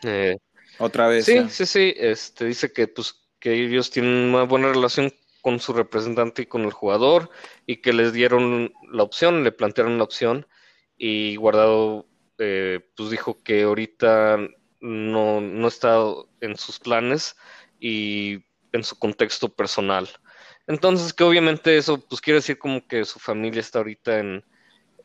Eh, 0.04 0.38
Otra 0.78 1.08
vez. 1.08 1.26
Sí, 1.26 1.48
sí, 1.50 1.66
sí. 1.66 1.94
Este 1.98 2.46
dice 2.46 2.72
que 2.72 2.88
pues 2.88 3.16
que 3.40 3.54
ellos 3.54 3.92
tienen 3.92 4.34
una 4.34 4.44
buena 4.44 4.70
relación 4.70 5.14
con 5.42 5.60
su 5.60 5.74
representante 5.74 6.42
y 6.42 6.46
con 6.48 6.64
el 6.64 6.72
jugador 6.72 7.30
y 7.68 7.78
que 7.78 7.94
les 7.94 8.14
dieron 8.14 8.74
la 8.92 9.04
opción, 9.04 9.44
le 9.44 9.52
plantearon 9.52 10.00
la 10.00 10.04
opción 10.04 10.48
y 10.98 11.36
Guardado 11.36 12.08
eh, 12.40 12.80
pues 12.96 13.12
dijo 13.12 13.44
que 13.44 13.64
ahorita 13.64 14.40
no, 14.82 15.42
no 15.42 15.68
está 15.68 16.00
en 16.42 16.58
sus 16.58 16.80
planes 16.80 17.36
y 17.80 18.44
en 18.72 18.84
su 18.84 18.98
contexto 18.98 19.50
personal. 19.50 20.10
Entonces 20.66 21.14
que 21.14 21.24
obviamente 21.24 21.78
eso 21.78 22.00
pues 22.00 22.22
quiere 22.22 22.40
decir 22.40 22.58
como 22.58 22.88
que 22.88 23.06
su 23.06 23.20
familia 23.20 23.60
está 23.60 23.80
ahorita 23.80 24.18
en, 24.18 24.44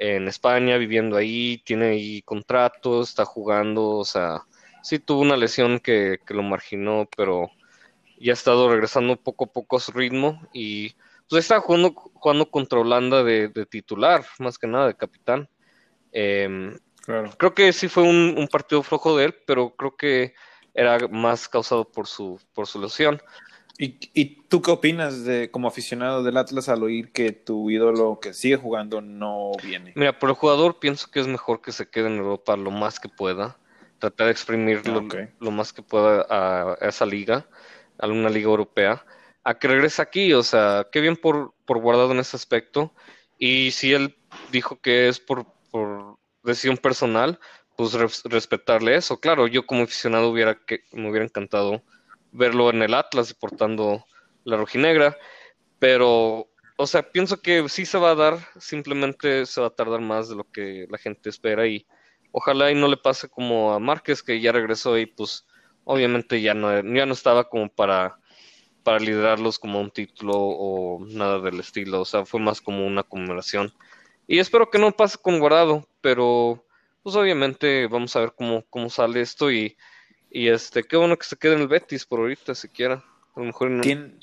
en 0.00 0.29
España 0.29 0.79
viviendo 0.79 1.17
ahí, 1.17 1.62
tiene 1.64 1.91
ahí 1.91 2.23
contratos, 2.23 3.11
está 3.11 3.26
jugando, 3.26 3.99
o 3.99 4.05
sea, 4.05 4.43
sí 4.83 4.99
tuvo 4.99 5.21
una 5.21 5.37
lesión 5.37 5.78
que, 5.78 6.19
que 6.26 6.33
lo 6.33 6.42
marginó, 6.42 7.07
pero 7.14 7.50
ya 8.19 8.33
ha 8.33 8.35
estado 8.35 8.71
regresando 8.71 9.16
poco 9.16 9.45
a 9.45 9.52
poco 9.52 9.76
a 9.76 9.80
su 9.80 9.92
ritmo 9.92 10.40
y 10.54 10.95
pues 11.28 11.45
está 11.45 11.61
jugando, 11.61 11.92
jugando 11.92 12.50
contra 12.50 12.80
Holanda 12.80 13.23
de, 13.23 13.49
de 13.49 13.66
titular, 13.66 14.25
más 14.38 14.59
que 14.59 14.66
nada 14.66 14.87
de 14.87 14.97
capitán. 14.97 15.49
Em, 16.12 16.76
Claro. 17.04 17.30
creo 17.38 17.54
que 17.54 17.73
sí 17.73 17.88
fue 17.88 18.02
un, 18.02 18.35
un 18.37 18.47
partido 18.49 18.83
flojo 18.83 19.16
de 19.16 19.26
él, 19.26 19.35
pero 19.47 19.75
creo 19.75 19.97
que 19.97 20.35
era 20.75 21.09
más 21.09 21.49
causado 21.49 21.90
por 21.90 22.07
su, 22.07 22.40
por 22.54 22.66
su 22.66 22.80
lesión. 22.80 23.21
¿Y, 23.81 23.99
¿Y 24.13 24.43
tú 24.49 24.61
qué 24.61 24.71
opinas 24.71 25.25
de 25.25 25.51
como 25.51 25.67
aficionado 25.67 26.23
del 26.23 26.37
Atlas 26.37 26.69
al 26.69 26.83
oír 26.83 27.13
que 27.13 27.33
tu 27.33 27.71
ídolo 27.71 28.21
que 28.21 28.35
sigue 28.35 28.57
jugando 28.57 29.01
no 29.01 29.53
viene? 29.63 29.93
Mira, 29.97 30.19
por 30.19 30.29
el 30.29 30.37
jugador 30.37 30.79
pienso 30.79 31.11
que 31.11 31.21
es 31.21 31.27
mejor 31.27 31.63
que 31.63 31.73
se 31.73 31.89
quede 31.89 32.09
en 32.09 32.19
Europa 32.19 32.57
lo 32.57 32.71
más 32.71 33.01
que 33.01 33.09
pueda, 33.09 33.59
tratar 33.99 34.27
de 34.27 34.33
exprimir 34.33 34.87
lo, 34.87 34.99
Ok. 35.01 35.15
lo 35.41 35.51
más 35.51 35.73
que 35.73 35.83
pueda 35.83 36.27
a, 36.29 36.73
a 36.79 36.89
esa 36.89 37.07
liga, 37.07 37.49
a 37.99 38.07
una 38.07 38.29
liga 38.29 38.49
europea, 38.49 39.05
a 39.45 39.59
que 39.59 39.69
regrese 39.69 40.03
aquí, 40.03 40.33
o 40.35 40.43
sea, 40.43 40.87
qué 40.93 41.01
bien 41.01 41.17
por, 41.17 41.55
por 41.65 41.81
guardado 41.81 42.13
en 42.13 42.19
ese 42.19 42.37
aspecto. 42.37 42.95
Y 43.39 43.71
si 43.71 43.93
él 43.95 44.19
dijo 44.47 44.81
que 44.81 45.09
es 45.09 45.21
por, 45.21 45.47
por 45.71 46.19
decisión 46.43 46.77
personal, 46.77 47.41
pues 47.77 47.95
res- 47.95 48.23
respetarle 48.25 48.95
eso. 48.97 49.19
Claro, 49.21 49.47
yo 49.47 49.67
como 49.67 49.85
aficionado 49.85 50.29
hubiera 50.31 50.55
que, 50.67 50.81
me 50.93 51.09
hubiera 51.11 51.25
encantado 51.25 51.83
verlo 52.33 52.71
en 52.71 52.83
el 52.83 52.95
Atlas 52.95 53.35
portando 53.35 54.05
la 54.45 54.57
rojinegra, 54.57 55.17
pero, 55.79 56.49
o 56.77 56.87
sea, 56.87 57.03
pienso 57.11 57.41
que 57.41 57.69
sí 57.69 57.87
se 57.87 57.99
va 57.99 58.11
a 58.11 58.15
dar, 58.15 58.39
simplemente 58.59 59.47
se 59.47 59.61
va 59.61 59.69
a 59.69 59.75
tardar 59.75 60.01
más 60.01 60.29
de 60.29 60.37
lo 60.37 60.45
que 60.51 60.87
la 60.91 60.99
gente 60.99 61.29
espera 61.31 61.67
y 61.67 61.87
ojalá 62.33 62.71
y 62.71 62.75
no 62.75 62.89
le 62.89 62.97
pase 62.97 63.29
como 63.29 63.73
a 63.73 63.79
Márquez 63.79 64.23
que 64.23 64.41
ya 64.41 64.53
regresó 64.53 64.99
y 64.99 65.07
pues 65.07 65.47
obviamente 65.85 66.41
ya 66.41 66.55
no, 66.55 66.73
ya 66.73 67.07
no 67.07 67.13
estaba 67.13 67.49
como 67.49 67.69
para, 67.69 68.19
para 68.83 68.99
liderarlos 68.99 69.59
como 69.59 69.81
un 69.81 69.91
título 69.91 70.35
o 70.37 71.05
nada 71.07 71.41
del 71.41 71.61
estilo, 71.61 72.03
o 72.03 72.05
sea, 72.05 72.25
fue 72.25 72.41
más 72.41 72.61
como 72.61 72.87
una 72.87 73.03
conmemoración. 73.03 73.73
Y 74.27 74.39
espero 74.39 74.71
que 74.71 74.79
no 74.79 74.93
pase 74.93 75.19
con 75.19 75.41
Guardado, 75.41 75.89
pero 76.01 76.65
pues 77.03 77.17
obviamente 77.17 77.87
vamos 77.89 78.15
a 78.15 78.21
ver 78.21 78.33
cómo, 78.37 78.65
cómo 78.71 78.89
sale 78.91 79.21
esto 79.23 79.51
y, 79.51 79.77
y 80.31 80.49
este, 80.49 80.85
qué 80.85 80.97
bueno 80.97 81.17
que 81.17 81.27
se 81.27 81.37
quede 81.37 81.55
en 81.55 81.61
el 81.61 81.69
Betis 81.69 82.07
por 82.07 82.21
ahorita 82.21 82.55
siquiera. 82.55 83.03
A 83.35 83.41
lo 83.41 83.47
mejor 83.47 83.71
no- 83.71 83.83
Tiene, 83.83 84.15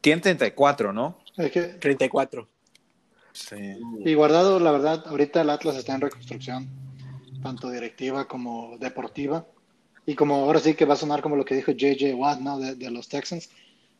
tiene 0.00 0.20
34, 0.22 0.92
¿no? 0.92 1.18
Es 1.36 1.50
que 1.50 1.62
34. 1.62 2.48
Sí. 3.32 3.56
Y 4.04 4.14
guardado, 4.14 4.58
la 4.60 4.70
verdad, 4.72 5.04
ahorita 5.06 5.42
el 5.42 5.50
Atlas 5.50 5.76
está 5.76 5.94
en 5.94 6.00
reconstrucción, 6.00 6.68
tanto 7.42 7.70
directiva 7.70 8.26
como 8.26 8.78
deportiva. 8.78 9.46
Y 10.06 10.14
como 10.14 10.36
ahora 10.36 10.60
sí 10.60 10.74
que 10.74 10.84
va 10.84 10.94
a 10.94 10.98
sonar 10.98 11.20
como 11.20 11.36
lo 11.36 11.44
que 11.44 11.54
dijo 11.56 11.72
JJ 11.72 12.14
Watt, 12.14 12.38
¿no? 12.40 12.58
De, 12.58 12.76
de 12.76 12.90
los 12.90 13.08
Texans, 13.08 13.50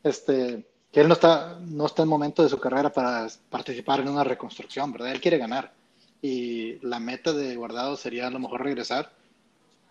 este, 0.04 0.64
que 0.92 1.00
él 1.00 1.08
no 1.08 1.14
está, 1.14 1.58
no 1.60 1.84
está 1.84 2.02
en 2.04 2.08
momento 2.08 2.42
de 2.42 2.48
su 2.48 2.58
carrera 2.60 2.90
para 2.92 3.26
participar 3.50 4.00
en 4.00 4.08
una 4.08 4.24
reconstrucción, 4.24 4.92
¿verdad? 4.92 5.10
Él 5.12 5.20
quiere 5.20 5.36
ganar. 5.38 5.72
Y 6.22 6.78
la 6.86 6.98
meta 7.00 7.32
de 7.32 7.56
guardado 7.56 7.96
sería 7.96 8.28
a 8.28 8.30
lo 8.30 8.38
mejor 8.38 8.62
regresar 8.64 9.12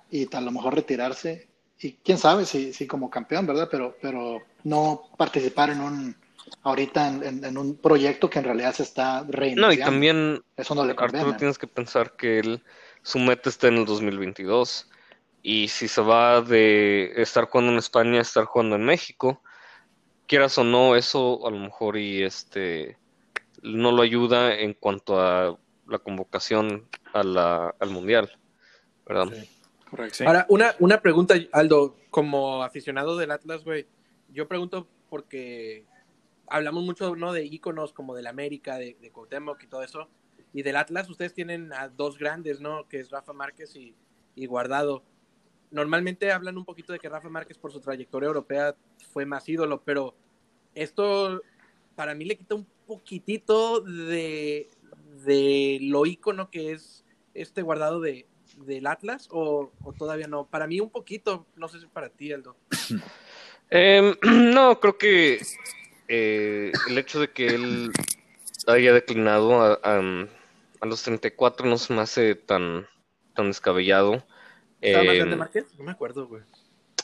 y 0.09 0.33
a 0.35 0.41
lo 0.41 0.51
mejor 0.51 0.73
retirarse. 0.73 1.47
Y 1.79 1.93
quién 2.03 2.17
sabe 2.17 2.45
si, 2.45 2.73
si 2.73 2.87
como 2.87 3.09
campeón, 3.09 3.45
¿verdad? 3.45 3.67
Pero, 3.69 3.95
pero 4.01 4.41
no 4.63 5.03
participar 5.17 5.69
en 5.71 5.81
un, 5.81 6.15
ahorita 6.63 7.07
en, 7.07 7.23
en- 7.23 7.45
en 7.45 7.57
un 7.57 7.77
proyecto 7.77 8.29
que 8.29 8.39
en 8.39 8.45
realidad 8.45 8.73
se 8.73 8.83
está 8.83 9.23
reiniciando. 9.27 9.67
No, 9.67 9.73
y 9.73 9.77
también, 9.77 10.41
Eso 10.55 10.73
no 10.75 10.85
le 10.85 10.95
conviene. 10.95 11.17
Arturo, 11.19 11.37
tienes 11.37 11.57
que 11.57 11.67
pensar 11.67 12.15
que 12.15 12.39
él, 12.39 12.63
su 13.03 13.19
meta 13.19 13.49
está 13.49 13.67
en 13.67 13.75
el 13.77 13.85
2022. 13.85 14.89
Y 15.41 15.67
si 15.67 15.87
se 15.87 16.01
va 16.01 16.41
de 16.41 17.11
estar 17.21 17.45
jugando 17.47 17.73
en 17.73 17.77
España 17.77 18.19
a 18.19 18.21
estar 18.21 18.45
jugando 18.45 18.75
en 18.77 18.85
México, 18.85 19.41
quieras 20.27 20.57
o 20.57 20.63
no, 20.63 20.95
eso 20.95 21.45
a 21.45 21.51
lo 21.51 21.57
mejor 21.59 21.97
y 21.97 22.23
este 22.23 22.97
no 23.61 23.91
lo 23.91 24.01
ayuda 24.01 24.55
en 24.55 24.73
cuanto 24.73 25.19
a 25.19 25.57
la 25.87 25.99
convocación 25.99 26.89
a 27.13 27.23
la, 27.23 27.75
al 27.79 27.89
Mundial, 27.91 28.31
¿verdad? 29.05 29.27
Correcto. 29.95 30.17
Sí. 30.17 30.25
Ahora, 30.25 30.45
una, 30.49 30.75
una 30.79 31.01
pregunta, 31.01 31.35
Aldo, 31.53 31.95
como 32.09 32.63
aficionado 32.63 33.15
del 33.15 33.31
Atlas, 33.31 33.63
güey. 33.63 33.87
Yo 34.29 34.47
pregunto 34.47 34.89
porque 35.09 35.85
hablamos 36.47 36.83
mucho, 36.83 37.15
¿no? 37.15 37.31
De 37.31 37.45
íconos 37.45 37.93
como 37.93 38.13
del 38.13 38.27
América, 38.27 38.77
de, 38.77 38.97
de 38.99 39.11
Cuauhtémoc 39.11 39.63
y 39.63 39.67
todo 39.67 39.83
eso. 39.83 40.09
Y 40.51 40.63
del 40.63 40.75
Atlas, 40.75 41.09
ustedes 41.09 41.33
tienen 41.33 41.71
a 41.71 41.87
dos 41.87 42.17
grandes, 42.17 42.59
¿no? 42.59 42.89
Que 42.89 42.99
es 42.99 43.09
Rafa 43.09 43.31
Márquez 43.31 43.73
y, 43.77 43.95
y 44.35 44.45
Guardado. 44.47 45.03
Normalmente 45.71 46.31
hablan 46.33 46.57
un 46.57 46.65
poquito 46.65 46.91
de 46.91 46.99
que 46.99 47.07
Rafa 47.07 47.29
Márquez 47.29 47.57
por 47.57 47.71
su 47.71 47.79
trayectoria 47.79 48.27
europea 48.27 48.75
fue 49.13 49.25
más 49.25 49.47
ídolo, 49.47 49.81
pero 49.83 50.13
esto 50.73 51.41
para 51.95 52.13
mí 52.15 52.25
le 52.25 52.37
quita 52.37 52.55
un 52.55 52.67
poquitito 52.85 53.79
de, 53.79 54.67
de 55.25 55.79
lo 55.81 56.05
ícono 56.05 56.49
que 56.49 56.73
es 56.73 57.05
este 57.33 57.61
guardado 57.61 58.01
de, 58.01 58.27
del 58.57 58.87
Atlas 58.87 59.27
o, 59.31 59.71
o 59.83 59.93
todavía 59.93 60.27
no. 60.27 60.45
Para 60.47 60.67
mí 60.67 60.79
un 60.79 60.89
poquito, 60.89 61.45
no 61.55 61.67
sé 61.67 61.79
si 61.79 61.85
para 61.87 62.09
ti, 62.09 62.31
Aldo. 62.33 62.55
Em, 63.69 64.15
no, 64.53 64.79
creo 64.79 64.97
que 64.97 65.39
eh, 66.07 66.71
el 66.89 66.97
hecho 66.97 67.19
de 67.19 67.31
que 67.31 67.47
él 67.47 67.91
haya 68.67 68.93
declinado 68.93 69.61
a, 69.61 69.79
a- 69.83 70.27
a 70.81 70.85
los 70.85 71.01
34 71.03 71.65
no 71.67 71.77
se 71.77 71.93
me 71.93 72.01
hace 72.01 72.35
tan, 72.35 72.87
tan 73.33 73.47
descabellado. 73.47 74.23
¿Estaba 74.81 75.03
más 75.05 75.13
Em, 75.13 75.19
grande 75.19 75.35
Márquez? 75.37 75.65
No 75.77 75.83
me 75.85 75.91
acuerdo, 75.91 76.27
güey. 76.27 76.43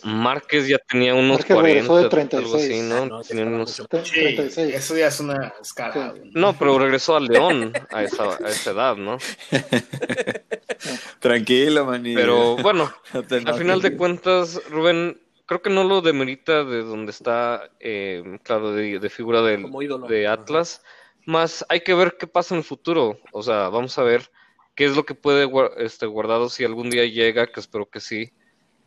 Márquez 0.04 0.68
ya 0.68 0.80
tenía 0.80 1.14
unos 1.14 1.38
Márquez 1.42 1.58
regresó 1.62 1.98
de 1.98 2.10
40, 2.10 2.38
algo 2.38 2.56
así, 2.56 2.68
36. 2.70 2.84
¿no? 2.90 2.96
Ah, 2.96 3.06
no, 3.06 3.22
Tenía 3.22 3.46
unos- 3.46 3.80
mucho. 3.80 4.04
Sí, 4.04 4.12
36. 4.14 4.74
eso 4.76 4.98
ya 4.98 5.08
es 5.08 5.20
una 5.20 5.54
escala. 5.62 6.14
Sí. 6.16 6.32
No, 6.34 6.58
pero 6.58 6.80
regresó 6.80 7.16
a 7.16 7.20
León 7.20 7.72
a 7.92 8.04
esa, 8.04 8.24
a 8.44 8.50
esa 8.50 8.72
edad, 8.72 8.96
¿no? 8.98 9.18
Tranquilo, 11.20 11.86
manito. 11.86 12.20
Pero 12.20 12.56
bueno, 12.58 12.92
No 13.14 13.24
te 13.24 13.36
al 13.38 13.54
final 13.56 13.82
de 13.82 13.96
cuentas, 13.96 14.62
Rubén, 14.70 15.22
creo 15.46 15.62
que 15.62 15.70
no 15.70 15.84
lo 15.84 16.02
demerita 16.02 16.64
de 16.64 16.82
donde 16.84 17.12
está, 17.12 17.70
eh, 17.80 18.40
claro, 18.44 18.72
de, 18.74 19.00
de 19.00 19.10
figura 19.10 19.42
del, 19.42 19.68
de 20.08 20.28
Ajá. 20.28 20.42
Atlas. 20.42 20.82
Más 21.26 21.66
hay 21.70 21.82
que 21.82 21.94
ver 21.94 22.16
qué 22.20 22.26
pasa 22.28 22.56
en 22.56 22.60
el 22.60 22.64
futuro. 22.66 23.20
O 23.32 23.44
sea, 23.44 23.70
vamos 23.70 23.98
a 23.98 24.04
ver 24.04 24.32
qué 24.76 24.86
es 24.86 24.96
lo 24.96 25.06
que 25.06 25.14
puede 25.14 25.50
este, 25.78 26.06
guardado 26.08 26.50
si 26.50 26.64
algún 26.64 26.90
día 26.90 27.06
llega, 27.06 27.48
que 27.48 27.60
espero 27.60 27.90
que 27.90 28.00
sí. 28.00 28.32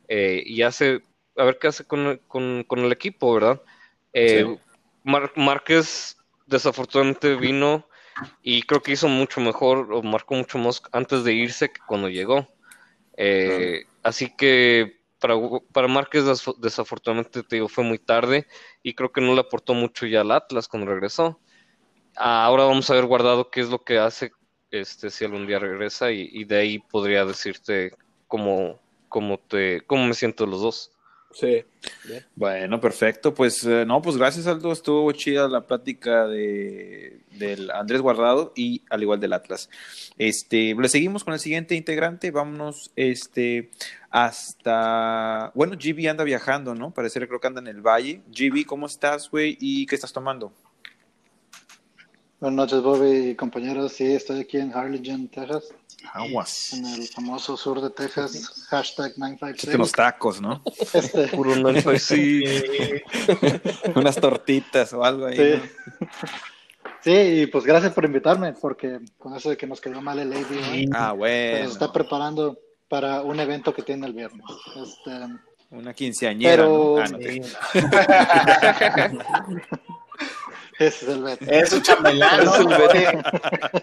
eh, 0.09 0.43
y 0.45 0.63
hace, 0.63 1.03
a 1.37 1.45
ver 1.45 1.59
qué 1.59 1.69
hace 1.69 1.85
con, 1.85 2.21
con- 2.29 2.65
con 2.65 2.81
el 2.81 2.93
equipo, 2.93 3.33
¿verdad? 3.35 3.63
Eh, 4.13 4.45
Sí. 4.47 4.61
Mar- 5.05 5.33
Márquez 5.37 6.17
desafortunadamente 6.47 7.35
vino 7.37 7.87
y 8.43 8.63
creo 8.63 8.83
que 8.83 8.93
hizo 8.93 9.09
mucho 9.09 9.41
mejor 9.41 9.93
o 9.93 10.03
marcó 10.03 10.35
mucho 10.35 10.59
más 10.59 10.83
antes 10.93 11.25
de 11.25 11.33
irse 11.35 11.69
que 11.71 11.81
cuando 11.87 12.09
llegó. 12.09 12.47
Eh, 13.17 13.85
Así 14.03 14.35
que 14.37 15.01
para, 15.19 15.35
para 15.73 15.89
Márquez 15.89 16.27
des- 16.27 16.45
desafortunadamente 16.59 17.43
te 17.43 17.57
digo, 17.57 17.69
fue 17.69 17.85
muy 17.85 17.99
tarde 17.99 18.47
y 18.83 18.95
creo 18.95 19.13
que 19.13 19.23
no 19.23 19.35
le 19.35 19.41
aportó 19.41 19.73
mucho 19.75 20.07
ya 20.07 20.21
al 20.21 20.31
Atlas 20.31 20.69
cuando 20.69 20.91
regresó. 20.91 21.41
Ahora 22.17 22.65
vamos 22.65 22.91
a 22.91 22.95
ver 22.95 23.07
guardado 23.07 23.51
qué 23.51 23.61
es 23.61 23.71
lo 23.71 23.83
que 23.83 23.99
hace 23.99 24.33
este 24.71 25.11
si 25.11 25.25
algún 25.25 25.47
día 25.47 25.59
regresa 25.59 26.11
y, 26.13 26.29
y 26.33 26.45
de 26.45 26.57
ahí 26.59 26.79
podría 26.79 27.25
decirte 27.25 27.93
cómo, 28.27 28.81
cómo 29.09 29.39
te 29.39 29.81
cómo 29.87 30.07
me 30.07 30.15
siento 30.15 30.47
los 30.47 30.61
dos. 30.61 30.94
Sí. 31.35 31.65
Bueno, 32.37 32.81
perfecto. 32.81 33.35
Pues 33.35 33.65
eh, 33.65 33.85
no, 33.85 34.01
pues 34.01 34.17
gracias 34.17 34.47
Aldo. 34.47 34.73
Estuvo 34.73 35.11
chida 35.13 35.49
la 35.49 35.67
plática 35.67 36.27
de 36.27 37.19
del 37.33 37.71
Andrés 37.73 38.01
Guardado 38.01 38.53
y 38.55 38.83
al 38.89 39.03
igual 39.03 39.19
del 39.19 39.33
Atlas. 39.33 39.69
Este, 40.17 40.75
le 40.75 40.89
seguimos 40.89 41.25
con 41.25 41.35
el 41.35 41.41
siguiente 41.41 41.75
integrante. 41.75 42.31
Vámonos, 42.31 42.93
este, 42.95 43.71
hasta, 44.11 45.51
bueno, 45.55 45.75
GB 45.77 46.09
anda 46.09 46.23
viajando, 46.23 46.75
¿no? 46.75 46.93
Parece 46.93 47.27
creo 47.27 47.41
que 47.41 47.47
anda 47.49 47.61
en 47.61 47.67
el 47.67 47.81
Valle. 47.81 48.23
GB, 48.29 48.65
¿cómo 48.65 48.87
estás, 48.87 49.29
güey? 49.29 49.57
¿Y 49.61 49.87
qué 49.87 49.97
estás 49.97 50.13
tomando? 50.13 50.53
Buenas 52.39 52.57
noches, 52.57 52.83
Bobby 52.83 53.31
y 53.31 53.35
compañeros. 53.35 53.93
Sí, 53.93 54.13
estoy 54.13 54.41
aquí 54.41 54.59
en 54.59 54.73
Harlingen, 54.73 55.29
Texas, 55.29 55.75
Aguas. 56.13 56.73
en 56.75 56.87
el 56.87 57.07
famoso 57.09 57.57
sur 57.57 57.81
de 57.81 57.91
Texas, 57.91 58.67
hashtag 58.69 59.13
Échate 59.13 59.77
los 59.79 59.93
956. 59.93 59.93
tacos, 59.93 60.41
¿no? 60.41 60.63
Este, 60.93 61.29
Puro 61.37 61.55
sí. 61.99 62.43
Unas 63.95 64.17
tortitas 64.17 64.93
o 64.93 65.05
algo 65.05 65.27
ahí. 65.27 65.37
sí. 65.37 65.63
¿no? 66.01 66.09
sí, 67.01 67.13
y 67.13 67.47
pues 67.47 67.65
gracias 67.65 67.93
por 67.93 68.05
invitarme, 68.05 68.53
porque 68.55 68.99
con 69.19 69.35
eso 69.35 69.51
de 69.51 69.57
que 69.57 69.67
nos 69.67 69.81
quedó 69.81 70.01
mal 70.01 70.19
el 70.19 70.33
AD 70.33 70.51
hoy, 70.73 70.89
Ah, 70.93 71.11
se 71.13 71.17
bueno. 71.17 71.65
nos 71.65 71.73
está 71.73 71.93
preparando 71.93 72.59
para 72.89 73.23
un 73.23 73.39
evento 73.41 73.75
que 73.75 73.83
tiene 73.83 74.07
el 74.07 74.13
viernes. 74.13 74.45
Este, 74.77 75.11
Una 75.71 75.95
quinceañera, 75.95 76.65
Pero- 76.65 76.97
¿no? 76.99 77.03
Ah, 77.03 77.09
no 77.09 77.19
te- 77.19 77.43
ese 80.79 81.05
es 81.05 81.09
el 81.09 81.23
veto. 81.23 81.45
Es 81.49 81.73
un 81.73 81.83
chambelán. 81.83 82.41
Es 82.43 82.49
Oye, 82.49 83.23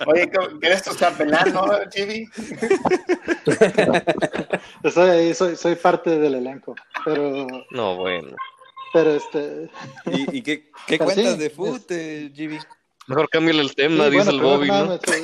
oye, 0.08 0.32
¿qué 0.60 0.68
eres 0.68 0.84
tu 0.84 0.96
chambelán, 0.96 1.54
no, 1.54 1.66
Chibi? 1.90 2.28
Estoy 4.84 5.10
ahí, 5.10 5.34
soy, 5.34 5.56
soy 5.56 5.76
parte 5.76 6.18
del 6.18 6.36
elenco, 6.36 6.76
pero, 7.06 7.48
No, 7.72 7.96
bueno. 7.98 8.36
pero 8.94 9.12
este, 9.16 9.70
¿Y, 10.12 10.38
y 10.38 10.42
qué, 10.42 10.70
qué 10.88 10.98
Pero 10.98 11.06
cuentas 11.06 11.34
sí, 11.34 11.38
de 11.40 11.46
es- 11.46 11.86
eh, 11.90 12.32
GB? 12.36 12.60
Mejor 13.08 13.30
cámbiale 13.30 13.62
el 13.62 13.74
tema, 13.76 14.06
Sí, 14.06 14.12
dice 14.12 14.24
bueno, 14.26 14.32
el 14.32 14.42
Bobby, 14.42 14.68
nada, 14.68 14.86
¿no? 14.86 14.94
estoy- 14.96 15.24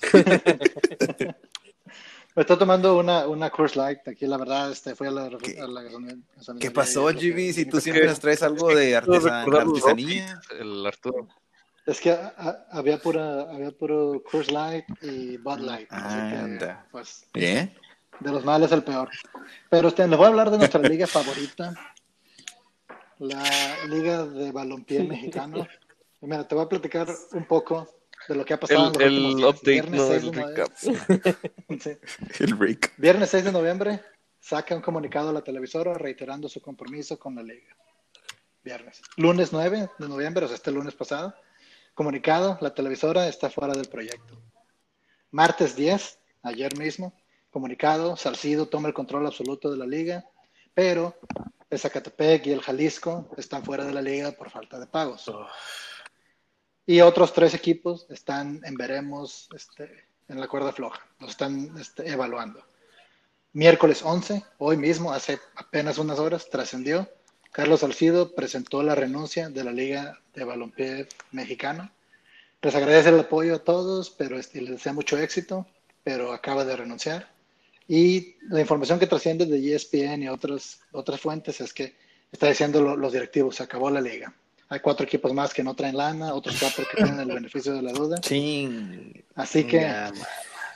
Me 2.38 2.42
estoy 2.42 2.56
tomando 2.56 2.96
una, 2.96 3.26
una 3.26 3.50
Coors 3.50 3.74
Light. 3.74 4.06
Aquí, 4.06 4.24
la 4.24 4.36
verdad, 4.36 4.70
este, 4.70 4.94
fui 4.94 5.08
a 5.08 5.10
la, 5.10 5.28
¿Qué- 5.42 5.60
a 5.60 5.66
la 5.66 5.82
¿Qué 6.60 6.70
pasó, 6.70 7.08
que- 7.08 7.14
GB? 7.32 7.52
Si 7.52 7.64
tú 7.66 7.80
siempre 7.80 8.02
que- 8.02 8.08
nos 8.10 8.20
traes 8.20 8.44
algo 8.44 8.68
de 8.68 8.90
Quiero 8.92 8.98
artesa- 9.12 9.40
recordar 9.40 9.66
los 9.66 9.78
artesanía. 9.78 10.40
El 10.56 10.86
Arturo. 10.86 11.26
Es 11.84 12.00
que 12.00 12.12
a- 12.12 12.32
a- 12.38 12.66
había 12.70 12.98
pura, 12.98 13.40
había 13.52 13.72
puro 13.72 14.22
Coors 14.30 14.52
Light 14.52 14.84
y 15.02 15.36
Bud 15.38 15.58
Light. 15.58 15.88
así 15.90 16.16
que, 16.16 16.36
Anda. 16.36 16.86
pues, 16.92 17.26
¿Bien? 17.34 17.74
de 18.20 18.30
los 18.30 18.44
males 18.44 18.70
el 18.70 18.84
peor. 18.84 19.10
Pero 19.68 19.88
este, 19.88 20.06
les 20.06 20.16
voy 20.16 20.26
a 20.26 20.28
hablar 20.28 20.52
de 20.52 20.58
nuestra 20.58 20.80
liga 20.94 21.08
favorita, 21.08 21.74
la 23.18 23.42
Liga 23.88 24.24
de 24.26 24.52
Balompié 24.52 25.02
Mexicano. 25.02 25.66
Y 26.22 26.26
mira, 26.26 26.46
te 26.46 26.54
voy 26.54 26.64
a 26.66 26.68
platicar 26.68 27.08
un 27.32 27.46
poco 27.46 27.88
de 28.28 28.34
lo 28.34 28.44
que 28.44 28.54
ha 28.54 28.60
pasado. 28.60 28.92
en 28.94 29.02
El, 29.02 29.22
los 29.22 29.34
el 29.34 29.44
update, 29.44 29.72
Viernes 29.72 30.00
no 30.00 30.06
6 30.08 30.22
el 30.22 30.32
recap. 30.34 30.72
Sí. 31.80 31.90
El 32.44 32.58
Rick. 32.58 32.92
Viernes 32.96 33.30
6 33.30 33.44
de 33.44 33.52
noviembre 33.52 34.02
saca 34.40 34.74
un 34.74 34.82
comunicado 34.82 35.30
a 35.30 35.32
la 35.32 35.42
televisora 35.42 35.94
reiterando 35.94 36.48
su 36.48 36.60
compromiso 36.60 37.18
con 37.18 37.34
la 37.34 37.42
liga. 37.42 37.76
Viernes. 38.62 39.00
Lunes 39.16 39.52
9 39.52 39.90
de 39.98 40.08
noviembre, 40.08 40.44
o 40.44 40.48
sea, 40.48 40.56
este 40.56 40.70
lunes 40.70 40.94
pasado, 40.94 41.34
comunicado, 41.94 42.58
la 42.60 42.74
televisora 42.74 43.28
está 43.28 43.50
fuera 43.50 43.74
del 43.74 43.88
proyecto. 43.88 44.40
Martes 45.30 45.76
10, 45.76 46.18
ayer 46.42 46.76
mismo, 46.78 47.14
comunicado, 47.50 48.16
Salcido 48.16 48.66
toma 48.66 48.88
el 48.88 48.94
control 48.94 49.26
absoluto 49.26 49.70
de 49.70 49.76
la 49.76 49.86
liga, 49.86 50.24
pero 50.74 51.18
el 51.70 51.78
Zacatepec 51.78 52.46
y 52.46 52.52
el 52.52 52.62
Jalisco 52.62 53.28
están 53.36 53.64
fuera 53.64 53.84
de 53.84 53.92
la 53.92 54.02
liga 54.02 54.32
por 54.32 54.50
falta 54.50 54.78
de 54.78 54.86
pagos. 54.86 55.30
Y 56.88 57.02
otros 57.02 57.32
tres 57.32 57.52
equipos 57.54 58.06
están 58.08 58.60
en 58.64 58.74
veremos 58.74 59.48
este, 59.54 60.06
en 60.28 60.40
la 60.40 60.48
cuerda 60.48 60.72
floja, 60.72 61.06
lo 61.20 61.28
están 61.28 61.76
este, 61.78 62.08
evaluando. 62.10 62.64
Miércoles 63.52 64.00
11, 64.02 64.42
hoy 64.58 64.76
mismo, 64.76 65.12
hace 65.12 65.38
apenas 65.56 65.98
unas 65.98 66.18
horas, 66.18 66.48
trascendió. 66.50 67.08
Carlos 67.52 67.80
Salcido 67.80 68.34
presentó 68.34 68.82
la 68.82 68.94
renuncia 68.94 69.50
de 69.50 69.64
la 69.64 69.72
Liga 69.72 70.18
de 70.34 70.44
Balompié 70.44 71.08
Mexicano 71.32 71.90
les 72.62 72.74
agradece 72.74 73.10
el 73.10 73.20
apoyo 73.20 73.54
a 73.54 73.58
todos, 73.64 74.10
pero 74.10 74.38
este, 74.38 74.60
les 74.60 74.70
desea 74.72 74.92
mucho 74.92 75.18
éxito, 75.18 75.66
pero 76.02 76.32
acaba 76.32 76.64
de 76.64 76.76
renunciar. 76.76 77.30
Y 77.86 78.36
la 78.48 78.60
información 78.60 78.98
que 78.98 79.06
trasciende 79.06 79.46
de 79.46 79.74
ESPN 79.74 80.22
y 80.24 80.28
otras, 80.28 80.80
otras 80.92 81.20
fuentes 81.20 81.60
es 81.60 81.72
que 81.72 81.94
está 82.32 82.48
diciendo 82.48 82.82
lo- 82.82 82.96
los 82.96 83.12
directivos, 83.12 83.56
se 83.56 83.62
acabó 83.62 83.90
la 83.90 84.00
liga. 84.00 84.34
Hay 84.70 84.80
cuatro 84.80 85.04
equipos 85.06 85.32
más 85.32 85.54
que 85.54 85.62
no 85.64 85.74
traen 85.74 85.96
lana, 85.96 86.34
otros 86.34 86.56
cuatro 86.60 86.84
que 86.90 86.96
tienen 87.02 87.18
el 87.20 87.28
beneficio 87.28 87.72
de 87.74 87.82
la 87.82 87.92
duda. 87.92 88.20
Ching. 88.20 89.24
Así 89.34 89.64
que, 89.64 89.90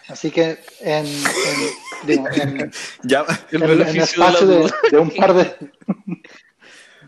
así 0.08 0.30
que 0.30 0.58
en, 0.80 1.04
en- 1.06 2.06
digo, 2.06 2.28
en- 2.30 2.72
Ya, 3.02 3.24
El 3.50 3.62
en, 3.62 3.70
en 3.70 3.78
beneficio 3.78 4.24
de 4.24 4.30
la 4.32 4.38
espacio 4.38 4.46
de, 4.90 4.98
un 4.98 5.10
par 5.10 5.34
de 5.34 5.44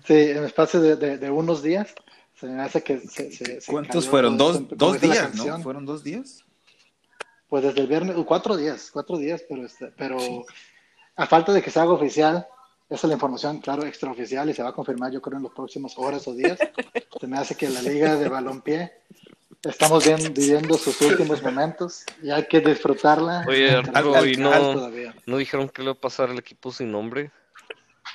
sí, 0.06 0.14
en 0.14 0.44
espacio 0.44 0.80
de, 0.80 0.96
de- 0.96 1.18
de 1.18 1.30
unos 1.30 1.62
días 1.62 1.94
se 2.38 2.46
me 2.46 2.60
hace 2.62 2.82
que 2.82 2.98
se, 3.00 3.32
se- 3.32 3.60
se 3.60 3.72
¿cuántos 3.72 4.06
fueron? 4.08 4.36
Dos, 4.36 4.56
esto, 4.56 4.74
dos 4.76 5.00
días. 5.00 5.34
¿no? 5.34 5.60
¿Fueron 5.60 5.86
dos 5.86 6.02
días? 6.04 6.44
Pues 7.48 7.62
desde 7.64 7.80
el 7.80 7.86
viernes, 7.86 8.16
cuatro 8.26 8.56
días, 8.56 8.90
cuatro 8.92 9.16
días, 9.16 9.42
pero 9.48 9.64
este, 9.64 9.86
pero 9.96 10.18
a 11.16 11.26
falta 11.26 11.52
de 11.52 11.62
que 11.62 11.70
se 11.70 11.78
haga 11.80 11.92
oficial, 11.92 12.46
esa 12.94 13.06
es 13.06 13.08
la 13.08 13.14
información, 13.14 13.58
claro, 13.60 13.84
extraoficial 13.84 14.48
y 14.48 14.54
se 14.54 14.62
va 14.62 14.70
a 14.70 14.72
confirmar 14.72 15.10
yo 15.12 15.20
creo 15.22 15.36
en 15.38 15.42
los 15.44 15.52
próximos 15.52 15.94
horas 15.96 16.26
o 16.28 16.34
días. 16.34 16.58
Se 17.20 17.26
me 17.26 17.38
hace 17.38 17.54
que 17.56 17.68
la 17.68 17.82
liga 17.82 18.16
de 18.16 18.28
balompié 18.28 18.92
estamos 19.62 20.04
bien, 20.04 20.32
viviendo 20.34 20.76
sus 20.76 21.00
últimos 21.00 21.42
momentos 21.42 22.04
y 22.22 22.30
hay 22.30 22.44
que 22.46 22.60
disfrutarla. 22.60 23.44
Oye, 23.48 23.70
Arturo, 23.70 24.14
hay 24.16 24.32
y 24.32 24.36
no- 24.36 24.50
todavía. 24.74 25.14
¿No 25.26 25.36
dijeron 25.38 25.68
que 25.68 25.82
le 25.82 25.88
va 25.88 25.92
a 25.94 26.00
pasar 26.00 26.30
al 26.30 26.38
equipo 26.38 26.70
sin 26.72 26.92
nombre? 26.92 27.30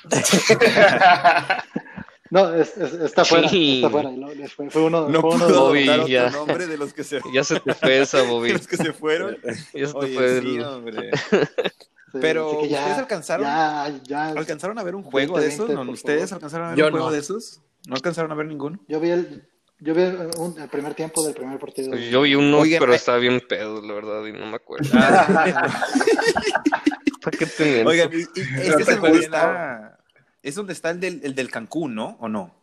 No, 2.32 2.54
es- 2.54 2.76
es- 2.76 2.92
está 2.92 3.24
fuera, 3.24 3.48
Sí. 3.48 3.78
está 3.82 3.90
fuera. 3.90 4.08
Fue, 4.54 4.70
fue 4.70 4.82
uno, 4.82 5.08
No 5.08 5.20
fue 5.20 5.30
uno 5.34 5.46
pudo 5.48 5.60
Bobby, 5.66 5.88
otro 5.88 6.06
ya. 6.06 6.30
nombre 6.30 6.68
de 6.68 6.78
los 6.78 6.92
que 6.94 7.02
se, 7.02 7.18
Ya 7.34 7.42
se 7.42 7.58
te 7.58 7.74
fue 7.74 8.00
esa, 8.02 8.18
de 8.22 8.28
Bobby. 8.28 8.52
los 8.52 8.68
que 8.68 8.76
se 8.76 8.92
fueron. 8.92 9.36
Ya 9.74 9.86
se 9.88 9.92
te 9.94 10.06
fue 10.14 10.40
sí, 10.40 10.56
el- 10.56 10.62
hombre. 10.62 11.10
Pero, 12.20 12.60
que 12.60 12.68
ya- 12.68 12.78
¿ustedes 12.80 12.98
alcanzaron? 12.98 13.46
Ya, 13.46 14.00
ya, 14.04 14.28
¿Alcanzaron 14.30 14.78
a 14.78 14.82
ver 14.82 14.94
un 14.94 15.02
juego 15.02 15.38
de 15.38 15.46
20, 15.46 15.54
esos? 15.64 15.70
¿No? 15.74 15.84
por 15.84 15.94
¿Ustedes 15.94 16.30
favor. 16.30 16.34
alcanzaron 16.34 16.66
a 16.66 16.70
ver 16.70 16.78
Yo 16.78 16.86
un 16.86 16.90
juego 16.92 17.06
no. 17.06 17.12
de 17.12 17.18
esos? 17.18 17.60
¿No 17.86 17.94
alcanzaron 17.94 18.32
a 18.32 18.34
ver 18.34 18.46
ninguno? 18.46 18.78
Yo 18.88 19.00
vi 19.00 19.10
el, 19.10 19.48
yo 19.78 19.94
vi 19.94 20.02
un- 20.38 20.56
el 20.60 20.68
primer 20.68 20.94
tiempo 20.94 21.24
del 21.24 21.34
primer 21.34 21.58
partido. 21.58 21.94
Yo 21.96 22.22
vi 22.22 22.34
uno, 22.34 22.58
Oigan, 22.58 22.80
pero 22.80 22.92
eh. 22.92 22.96
estaba 22.96 23.18
bien 23.18 23.40
pedo, 23.48 23.80
la 23.80 23.94
verdad, 23.94 24.24
y 24.26 24.32
no 24.32 24.46
me 24.46 24.56
acuerdo. 24.56 24.88
Ah, 24.94 25.56
¿Para 27.22 27.36
qué 27.38 27.46
te? 27.46 27.84
Oigan, 27.86 28.10
y- 28.12 28.16
y 28.38 28.42
este 28.42 28.82
es 28.82 28.88
el 28.88 29.00
donde 29.00 29.18
está, 29.20 29.98
es 30.42 30.54
donde 30.54 30.72
está 30.72 30.90
el 30.90 31.00
del, 31.00 31.20
el 31.24 31.34
del 31.34 31.50
Cancún, 31.50 31.94
¿no? 31.94 32.16
¿O 32.20 32.28
no? 32.28 32.54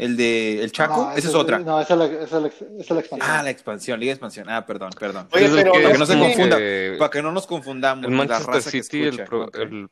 El 0.00 0.16
de 0.16 0.62
el 0.62 0.72
Chaco, 0.72 1.10
No, 1.10 1.12
esa 1.12 1.28
es 1.28 1.34
otra. 1.34 1.58
No, 1.58 1.78
esa 1.80 1.92
es 1.92 1.98
la, 1.98 2.04
esa 2.06 2.24
es 2.24 2.32
la, 2.42 2.48
esa 2.48 2.64
es 2.80 2.90
la 2.90 3.00
expansión. 3.00 3.30
Ah, 3.30 3.42
la 3.42 3.50
expansión, 3.50 4.00
Liga 4.00 4.10
de 4.10 4.14
Expansión. 4.14 4.48
Ah, 4.48 4.64
perdón, 4.64 4.90
perdón. 4.98 5.28
Oye, 5.32 5.48
pero 5.54 5.72
Para 5.72 5.92
que 5.92 5.98
no 5.98 6.06
se 6.06 6.12
sí, 6.14 6.18
confunda, 6.18 6.56
que- 6.56 6.96
para 6.98 7.10
que 7.10 7.22
no 7.22 7.32
nos 7.32 7.46
confundamos. 7.46 8.04
el 8.06 8.10
la 8.10 8.16
Manchester 8.16 8.72
que 8.72 8.82
City, 8.82 9.02
el, 9.02 9.24
pro- 9.24 9.44
Ok. 9.44 9.56
el- 9.58 9.88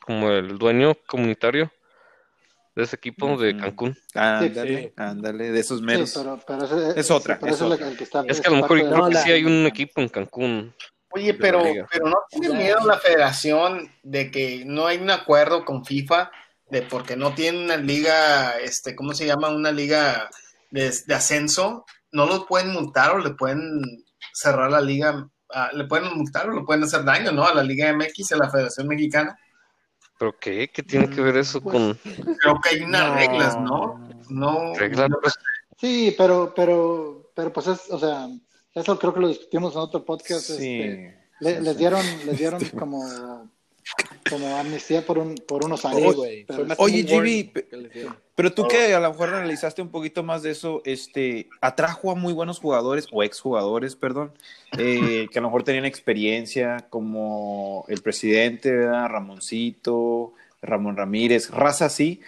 como 0.00 0.30
el 0.30 0.58
dueño 0.58 0.94
comunitario 1.06 1.70
de 2.76 2.82
ese 2.82 2.96
equipo 2.96 3.36
de 3.38 3.52
Ujú. 3.52 3.60
Cancún. 3.60 3.96
Ándale, 4.14 4.78
Sí. 4.88 4.92
ándale, 4.96 5.50
de 5.52 5.60
esos 5.60 5.78
Sí, 5.78 5.84
meros. 5.84 6.12
pero, 6.14 6.38
pero 6.46 6.64
ese- 6.64 7.00
Es 7.00 7.10
otra, 7.10 7.38
pero 7.40 7.54
es 7.54 7.60
la- 7.60 7.66
otra. 7.68 7.88
el 7.88 7.96
que 7.96 8.04
está- 8.04 8.24
Es 8.28 8.40
que 8.42 8.48
a 8.48 8.50
lo 8.50 8.56
mejor 8.58 8.78
creo 8.78 8.90
de 9.04 9.08
que 9.08 9.14
la- 9.14 9.22
sí 9.22 9.32
hay 9.32 9.44
un 9.44 9.64
equipo 9.66 10.02
en 10.02 10.08
Cancún. 10.10 10.74
Oye, 11.12 11.26
de 11.28 11.32
la 11.32 11.38
pero, 11.40 11.62
pero 11.90 12.06
no 12.08 12.16
tiene 12.28 12.50
miedo 12.54 12.86
la 12.86 12.98
federación 12.98 13.90
de 14.02 14.30
que 14.30 14.64
no 14.66 14.86
hay 14.86 14.98
un 14.98 15.10
acuerdo 15.10 15.64
con 15.64 15.84
FIFA 15.84 16.30
de 16.70 16.82
porque 16.82 17.16
no 17.16 17.34
tiene 17.34 17.64
una 17.64 17.76
liga, 17.76 18.58
este, 18.58 18.94
¿cómo 18.94 19.12
se 19.14 19.26
llama? 19.26 19.48
Una 19.48 19.72
liga 19.72 20.28
de, 20.70 20.94
de 21.06 21.14
ascenso. 21.14 21.84
No 22.12 22.26
lo 22.26 22.46
pueden 22.46 22.72
multar 22.72 23.12
o 23.14 23.18
le 23.18 23.30
pueden 23.30 23.82
cerrar 24.32 24.70
la 24.70 24.80
liga, 24.80 25.28
ah, 25.54 25.70
le 25.72 25.84
pueden 25.84 26.12
multar 26.16 26.48
o 26.48 26.54
le 26.54 26.62
pueden 26.62 26.84
hacer 26.84 27.04
daño, 27.04 27.32
¿no? 27.32 27.44
A 27.46 27.54
la 27.54 27.62
Liga 27.62 27.92
MX 27.92 28.30
y 28.30 28.34
a 28.34 28.38
la 28.38 28.50
Federación 28.50 28.86
Mexicana. 28.88 29.38
¿Pero 30.18 30.36
qué? 30.38 30.68
¿Qué 30.72 30.82
tiene 30.82 31.08
que 31.08 31.20
ver 31.22 31.36
eso 31.38 31.60
Pues, 31.60 31.72
con 31.74 31.94
Creo 32.38 32.60
que 32.62 32.68
hay 32.76 32.82
unas 32.82 33.08
No. 33.08 33.14
reglas, 33.14 33.60
¿no? 33.60 34.08
No. 34.28 34.74
reglas? 34.74 35.08
Pues, 35.22 35.34
Sí, 35.78 36.14
pero, 36.18 36.52
pero, 36.54 37.30
pero 37.34 37.52
pues 37.52 37.66
es, 37.68 37.90
o 37.90 37.98
sea, 37.98 38.28
eso 38.74 38.98
creo 38.98 39.14
que 39.14 39.20
lo 39.20 39.28
discutimos 39.28 39.72
en 39.72 39.80
otro 39.80 40.04
podcast. 40.04 40.42
Sí. 40.42 40.80
este, 40.82 41.18
le- 41.40 41.60
les 41.62 41.76
dieron, 41.78 42.04
les 42.26 42.36
dieron 42.36 42.62
como, 42.78 43.50
como 44.28 44.56
amnistía 44.56 45.04
por 45.04 45.18
un, 45.18 45.34
por 45.34 45.64
unos 45.64 45.84
años. 45.84 46.14
güey. 46.14 46.46
Oye, 46.78 47.04
Jimmy. 47.04 47.52
Pero 48.34 48.52
tú 48.52 48.66
que 48.68 48.94
a 48.94 49.00
lo 49.00 49.10
mejor 49.10 49.30
analizaste 49.30 49.82
un 49.82 49.90
poquito 49.90 50.22
más 50.22 50.42
de 50.42 50.52
eso, 50.52 50.80
este, 50.84 51.48
atrajo 51.60 52.10
a 52.10 52.14
muy 52.14 52.32
buenos 52.32 52.58
jugadores, 52.58 53.06
o 53.12 53.22
exjugadores, 53.22 53.96
perdón, 53.96 54.32
eh, 54.78 55.28
que 55.30 55.38
a 55.38 55.42
lo 55.42 55.48
mejor 55.48 55.62
tenían 55.62 55.84
experiencia, 55.84 56.86
como 56.88 57.84
el 57.88 58.00
presidente, 58.00 58.70
¿verdad? 58.72 59.08
Ramoncito, 59.08 60.32
Ramón 60.62 60.96
Ramírez, 60.96 61.50
raza 61.50 61.86
así, 61.86 62.20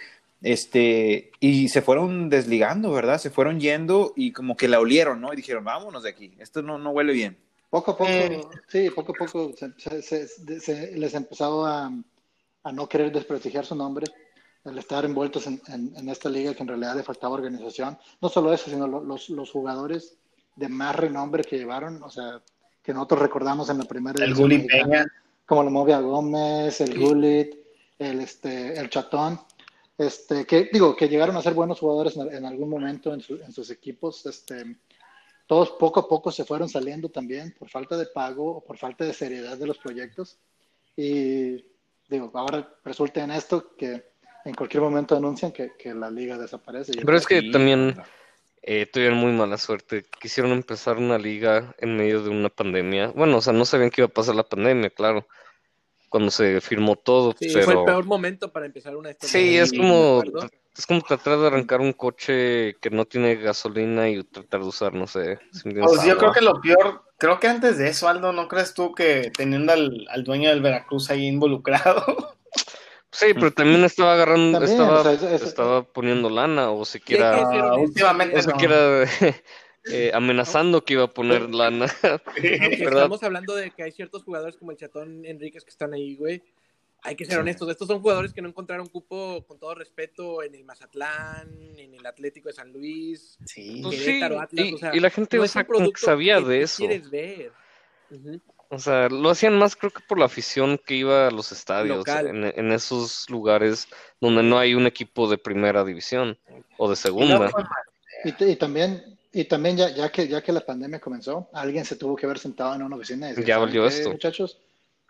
este, 0.43 1.31
y 1.39 1.69
se 1.69 1.81
fueron 1.81 2.29
desligando, 2.29 2.91
¿verdad? 2.91 3.17
Se 3.17 3.29
fueron 3.29 3.59
yendo 3.59 4.13
y 4.15 4.33
como 4.33 4.55
que 4.55 4.67
la 4.67 4.79
olieron, 4.79 5.21
¿no? 5.21 5.33
Y 5.33 5.37
dijeron, 5.37 5.63
vámonos 5.63 6.03
de 6.03 6.09
aquí, 6.09 6.33
esto 6.37 6.61
no, 6.61 6.77
no 6.77 6.91
huele 6.91 7.13
bien. 7.13 7.37
Poco 7.73 7.89
a 7.91 7.97
poco, 7.97 8.07
Eh. 8.11 8.39
sí, 8.67 8.89
poco 8.91 9.13
a 9.13 9.15
poco 9.15 9.51
se, 9.57 9.73
se- 9.79 10.27
se- 10.27 10.59
se- 10.59 10.91
les 10.95 11.13
empezó 11.15 11.65
a, 11.65 11.91
a 12.65 12.71
no 12.71 12.87
querer 12.87 13.11
desprestigiar 13.11 13.65
su 13.65 13.73
nombre, 13.75 14.05
al 14.63 14.77
estar 14.77 15.03
envueltos 15.05 15.47
en, 15.47 15.59
en- 15.69 15.91
en 15.97 16.07
esta 16.07 16.29
liga 16.29 16.53
que 16.53 16.61
en 16.61 16.67
realidad 16.67 16.95
le 16.95 17.01
faltaba 17.01 17.33
organización. 17.33 17.97
No 18.21 18.29
solo 18.29 18.53
eso, 18.53 18.69
sino 18.69 18.85
lo- 18.87 19.03
los, 19.03 19.27
los 19.31 19.49
jugadores 19.49 20.15
de 20.55 20.69
más 20.69 20.95
renombre 20.95 21.43
que 21.43 21.57
llevaron, 21.57 22.03
o 22.03 22.11
sea, 22.11 22.43
que 22.83 22.93
nosotros 22.93 23.21
recordamos 23.23 23.67
en 23.71 23.79
la 23.79 23.85
primera 23.85 24.23
El 24.23 24.35
división 24.35 24.43
Gulli 24.49 24.57
mexicana, 24.59 24.83
Peña. 24.85 25.05
como 25.47 25.63
la 25.63 25.69
Movia 25.71 25.99
Gómez, 25.99 26.79
el 26.79 26.99
Gullit, 26.99 27.55
el, 27.97 28.19
este, 28.21 28.77
el 28.79 28.87
Chatón, 28.91 29.39
este, 29.97 30.45
que 30.45 30.69
digo, 30.71 30.95
que 30.95 31.09
llegaron 31.09 31.37
a 31.37 31.41
ser 31.41 31.55
buenos 31.55 31.79
jugadores 31.79 32.15
en, 32.17 32.31
en 32.35 32.45
algún 32.45 32.69
momento 32.69 33.11
en, 33.15 33.21
su- 33.21 33.41
en 33.41 33.51
sus 33.51 33.71
equipos, 33.71 34.27
este, 34.27 34.77
todos 35.53 35.69
poco 35.69 35.99
a 35.99 36.07
poco 36.07 36.31
se 36.31 36.45
fueron 36.45 36.67
saliendo 36.67 37.09
también 37.09 37.53
por 37.59 37.69
falta 37.69 37.95
de 37.95 38.07
pago 38.07 38.55
o 38.57 38.65
por 38.65 38.75
falta 38.75 39.05
de 39.05 39.13
seriedad 39.13 39.55
de 39.55 39.67
los 39.67 39.77
proyectos. 39.77 40.39
Y 40.97 41.63
digo, 42.09 42.31
ahora 42.33 42.73
resulta 42.83 43.23
en 43.23 43.29
esto 43.29 43.75
que 43.77 44.03
en 44.45 44.55
cualquier 44.55 44.81
momento 44.81 45.15
anuncian 45.15 45.51
que, 45.51 45.73
que 45.77 45.93
la 45.93 46.09
liga 46.09 46.39
desaparece. 46.39 46.93
Pero 47.05 47.15
es 47.15 47.27
que 47.27 47.39
Sí. 47.41 47.51
también 47.51 47.95
eh, 48.63 48.87
tuvieron 48.91 49.19
muy 49.19 49.31
mala 49.31 49.59
suerte. 49.59 50.05
Quisieron 50.19 50.53
empezar 50.53 50.97
una 50.97 51.19
liga 51.19 51.75
en 51.77 51.97
medio 51.97 52.23
de 52.23 52.31
una 52.31 52.49
pandemia. 52.49 53.09
Bueno, 53.09 53.37
o 53.37 53.41
sea, 53.41 53.53
no 53.53 53.63
sabían 53.63 53.91
que 53.91 54.01
iba 54.01 54.07
a 54.07 54.11
pasar 54.19 54.33
la 54.33 54.49
pandemia, 54.49 54.89
claro, 54.89 55.27
cuando 56.13 56.29
se 56.29 56.61
firmó 56.61 56.95
todo, 56.95 57.33
Sí, 57.39 57.47
pero 57.51 57.65
fue 57.65 57.73
el 57.73 57.85
peor 57.85 58.05
momento 58.05 58.53
para 58.53 58.67
empezar 58.67 58.95
una 58.95 59.11
sí, 59.19 59.57
es 59.57 59.73
como 59.73 60.23
es 60.77 60.85
como 60.85 61.01
tratar 61.01 61.39
de 61.39 61.47
arrancar 61.47 61.81
un 61.81 61.91
coche 61.91 62.75
que 62.79 62.91
no 62.91 63.05
tiene 63.05 63.35
gasolina 63.35 64.07
y 64.09 64.23
tratar 64.23 64.61
de 64.61 64.67
usar, 64.67 64.93
no 64.93 65.07
sé. 65.07 65.39
Pues 65.81 66.05
yo 66.05 66.15
creo 66.19 66.31
que 66.31 66.41
lo 66.41 66.61
peor, 66.61 67.01
creo 67.17 67.39
que 67.39 67.47
antes 67.47 67.79
de 67.79 67.87
eso, 67.89 68.07
Aldo, 68.07 68.31
¿no 68.31 68.47
crees 68.47 68.75
tú 68.75 68.93
que 68.93 69.31
teniendo 69.35 69.73
al, 69.73 70.05
al 70.11 70.23
dueño 70.23 70.49
del 70.51 70.61
Veracruz 70.61 71.09
ahí 71.09 71.25
involucrado? 71.25 72.05
Sí, 73.15 73.27
pero 73.35 73.51
también 73.53 73.83
estaba 73.83 74.13
agarrando, 74.15 74.57
También, 74.57 74.79
estaba, 74.81 74.99
o 75.01 75.03
sea, 75.03 75.13
eso- 75.13 75.29
eso- 75.29 75.45
estaba 75.45 75.83
poniendo 75.83 76.31
lana 76.31 76.71
o 76.71 76.83
siquiera, 76.83 77.31
Ah, 77.43 77.75
últimamente 77.77 78.39
o 78.39 78.41
no. 78.41 78.57
eh, 79.85 80.11
amenazando 80.13 80.83
que 80.83 80.93
iba 80.93 81.03
a 81.03 81.07
poner 81.13 81.49
lana. 81.53 81.85
Estamos 82.37 83.23
hablando 83.23 83.55
de 83.55 83.71
que 83.71 83.83
hay 83.83 83.91
ciertos 83.91 84.23
jugadores 84.23 84.57
como 84.57 84.71
el 84.71 84.77
Chatón 84.77 85.25
Enríquez 85.25 85.63
que 85.63 85.69
están 85.71 85.93
ahí, 85.93 86.15
güey. 86.15 86.41
Hay 87.05 87.17
que 87.17 87.25
ser 87.25 87.39
honestos. 87.39 87.69
Estos 87.69 87.89
son 87.89 88.01
jugadores 88.01 88.31
que 88.33 88.41
no 88.41 88.47
encontraron 88.47 88.87
cupo, 88.87 89.43
con 89.45 89.59
todo 89.59 89.75
respeto, 89.75 90.41
en 90.41 90.55
el 90.55 90.63
Mazatlán, 90.63 91.49
en 91.77 91.93
el 91.93 92.05
Atlético 92.05 92.47
de 92.47 92.53
San 92.53 92.71
Luis, 92.71 93.37
Sí. 93.45 93.81
Pues 93.83 93.99
Querétaro, 93.99 94.39
Atlas. 94.39 94.65
y, 94.65 94.73
o 94.73 94.77
sea, 94.77 94.95
y 94.95 94.99
la 95.01 95.09
gente, 95.09 95.35
no 95.35 95.43
o 95.43 95.45
es 95.45 95.51
sea, 95.51 95.63
un 95.63 95.65
como 95.65 95.77
que 95.79 95.81
producto 95.83 96.05
sabía 96.05 96.37
que 96.39 96.45
de 96.45 96.61
eso. 96.61 96.77
quieres 96.77 97.09
ver. 97.09 97.51
Ujú. 98.09 98.39
O 98.69 98.79
sea, 98.79 99.09
lo 99.09 99.29
hacían 99.29 99.57
más 99.59 99.75
creo 99.75 99.91
que 99.91 100.01
por 100.07 100.17
la 100.17 100.25
afición 100.25 100.79
que 100.83 100.95
iba 100.95 101.27
a 101.27 101.31
los 101.31 101.51
estadios, 101.51 102.07
en, 102.07 102.45
en 102.45 102.71
esos 102.71 103.29
lugares 103.29 103.87
donde 104.19 104.41
no 104.41 104.57
hay 104.57 104.73
un 104.73 104.87
equipo 104.87 105.29
de 105.29 105.37
primera 105.37 105.83
división 105.83 106.39
o 106.77 106.89
de 106.89 106.95
segunda. 106.95 107.51
y 108.23 108.55
también, 108.55 109.12
y 109.33 109.45
también 109.45 109.75
ya, 109.77 109.89
ya, 109.89 110.09
que, 110.11 110.27
ya 110.27 110.41
que 110.41 110.51
la 110.51 110.61
pandemia 110.61 110.99
comenzó, 110.99 111.49
alguien 111.53 111.83
se 111.85 111.95
tuvo 111.95 112.15
que 112.15 112.25
haber 112.25 112.39
sentado 112.39 112.75
en 112.75 112.83
una 112.83 112.95
oficina 112.95 113.27
y 113.27 113.29
decir, 113.31 113.45
Ya 113.45 113.55
"¿Saben 113.55 113.69
valió 113.69 113.81
qué, 113.81 113.87
esto". 113.89 114.09
Muchachos, 114.11 114.59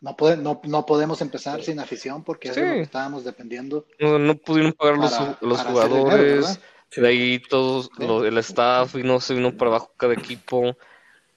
no, 0.01 0.15
puede- 0.17 0.37
no, 0.37 0.59
no 0.63 0.85
podemos 0.85 1.21
empezar 1.21 1.61
sin 1.61 1.79
afición 1.79 2.23
porque 2.23 2.49
es 2.49 2.55
de 2.55 2.61
lo 2.61 2.67
Sí. 2.69 2.73
que 2.75 2.81
estábamos 2.81 3.23
dependiendo. 3.23 3.85
No, 3.99 4.17
no 4.17 4.35
pudieron 4.35 4.73
pagar 4.73 4.97
los, 4.97 5.11
Para- 5.11 5.37
los 5.41 5.57
para 5.61 5.69
hacer 5.71 5.83
dinero, 5.89 6.01
jugadores, 6.03 6.59
de 6.95 7.07
ahí 7.07 7.39
todos 7.49 7.89
Sí. 7.97 8.05
lo- 8.07 8.25
el 8.25 8.37
staff 8.39 8.95
y 8.95 9.03
no 9.03 9.19
se 9.19 9.33
vino 9.33 9.55
para 9.55 9.71
abajo 9.71 9.93
cada 9.97 10.13
equipo. 10.13 10.75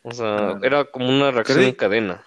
O 0.03 0.13
sea, 0.13 0.59
era 0.63 0.85
como 0.85 1.09
una 1.09 1.31
reacción 1.33 1.63
en 1.63 1.75
cadena. 1.75 2.25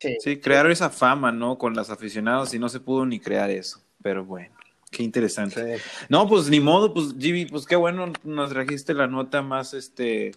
Sí. 0.00 0.16
Sí, 0.20 0.40
crearon 0.40 0.72
esa 0.72 0.90
fama, 0.90 1.30
¿no? 1.30 1.58
Con 1.58 1.74
los 1.74 1.90
aficionados 1.90 2.52
y 2.54 2.58
no 2.58 2.68
se 2.68 2.80
pudo 2.80 3.04
ni 3.06 3.20
crear 3.20 3.50
eso. 3.50 3.80
Pero 4.02 4.24
bueno, 4.24 4.54
qué 4.90 5.02
interesante. 5.02 5.78
No, 6.08 6.28
pues 6.28 6.48
ni 6.48 6.60
modo, 6.60 6.92
pues 6.92 7.14
Jimmy, 7.18 7.46
pues 7.46 7.66
qué 7.66 7.76
bueno, 7.76 8.12
nos 8.24 8.50
trajiste 8.50 8.92
la 8.94 9.06
nota 9.06 9.40
más, 9.42 9.72
este, 9.74 10.32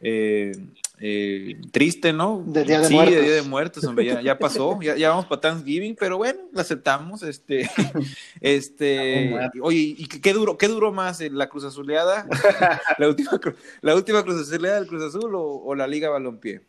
eh, 0.00 0.52
eh, 0.98 1.56
triste, 1.72 2.12
¿no? 2.12 2.42
De 2.46 2.64
Día 2.64 2.80
de 2.80 2.86
sí, 2.88 2.94
Muertos. 2.94 3.14
de 3.16 3.22
Día 3.22 3.34
de 3.34 3.42
Muertos, 3.42 3.84
hombre, 3.84 4.04
ya, 4.06 4.20
ya 4.22 4.38
pasó, 4.38 4.78
ya, 4.82 4.96
ya 4.96 5.10
vamos 5.10 5.26
para 5.26 5.40
Thanksgiving, 5.40 5.96
pero 5.98 6.16
bueno, 6.18 6.40
lo 6.52 6.60
aceptamos, 6.60 7.22
este, 7.22 7.68
este, 8.40 9.34
oye, 9.60 9.78
¿y 9.98 10.06
qué, 10.06 10.20
qué 10.20 10.32
duró, 10.32 10.56
qué 10.56 10.68
duró 10.68 10.92
más, 10.92 11.20
eh, 11.20 11.28
la 11.30 11.48
Cruz 11.48 11.64
Azuleada, 11.64 12.26
la 12.98 13.08
última, 13.08 13.32
cru- 13.32 13.56
la 13.82 13.94
última 13.94 14.22
Cruz 14.22 14.40
Azuleada 14.40 14.78
del 14.80 14.88
Cruz 14.88 15.02
Azul 15.02 15.34
o, 15.34 15.42
o 15.64 15.74
la 15.74 15.86
Liga 15.86 16.08
Balompié? 16.10 16.62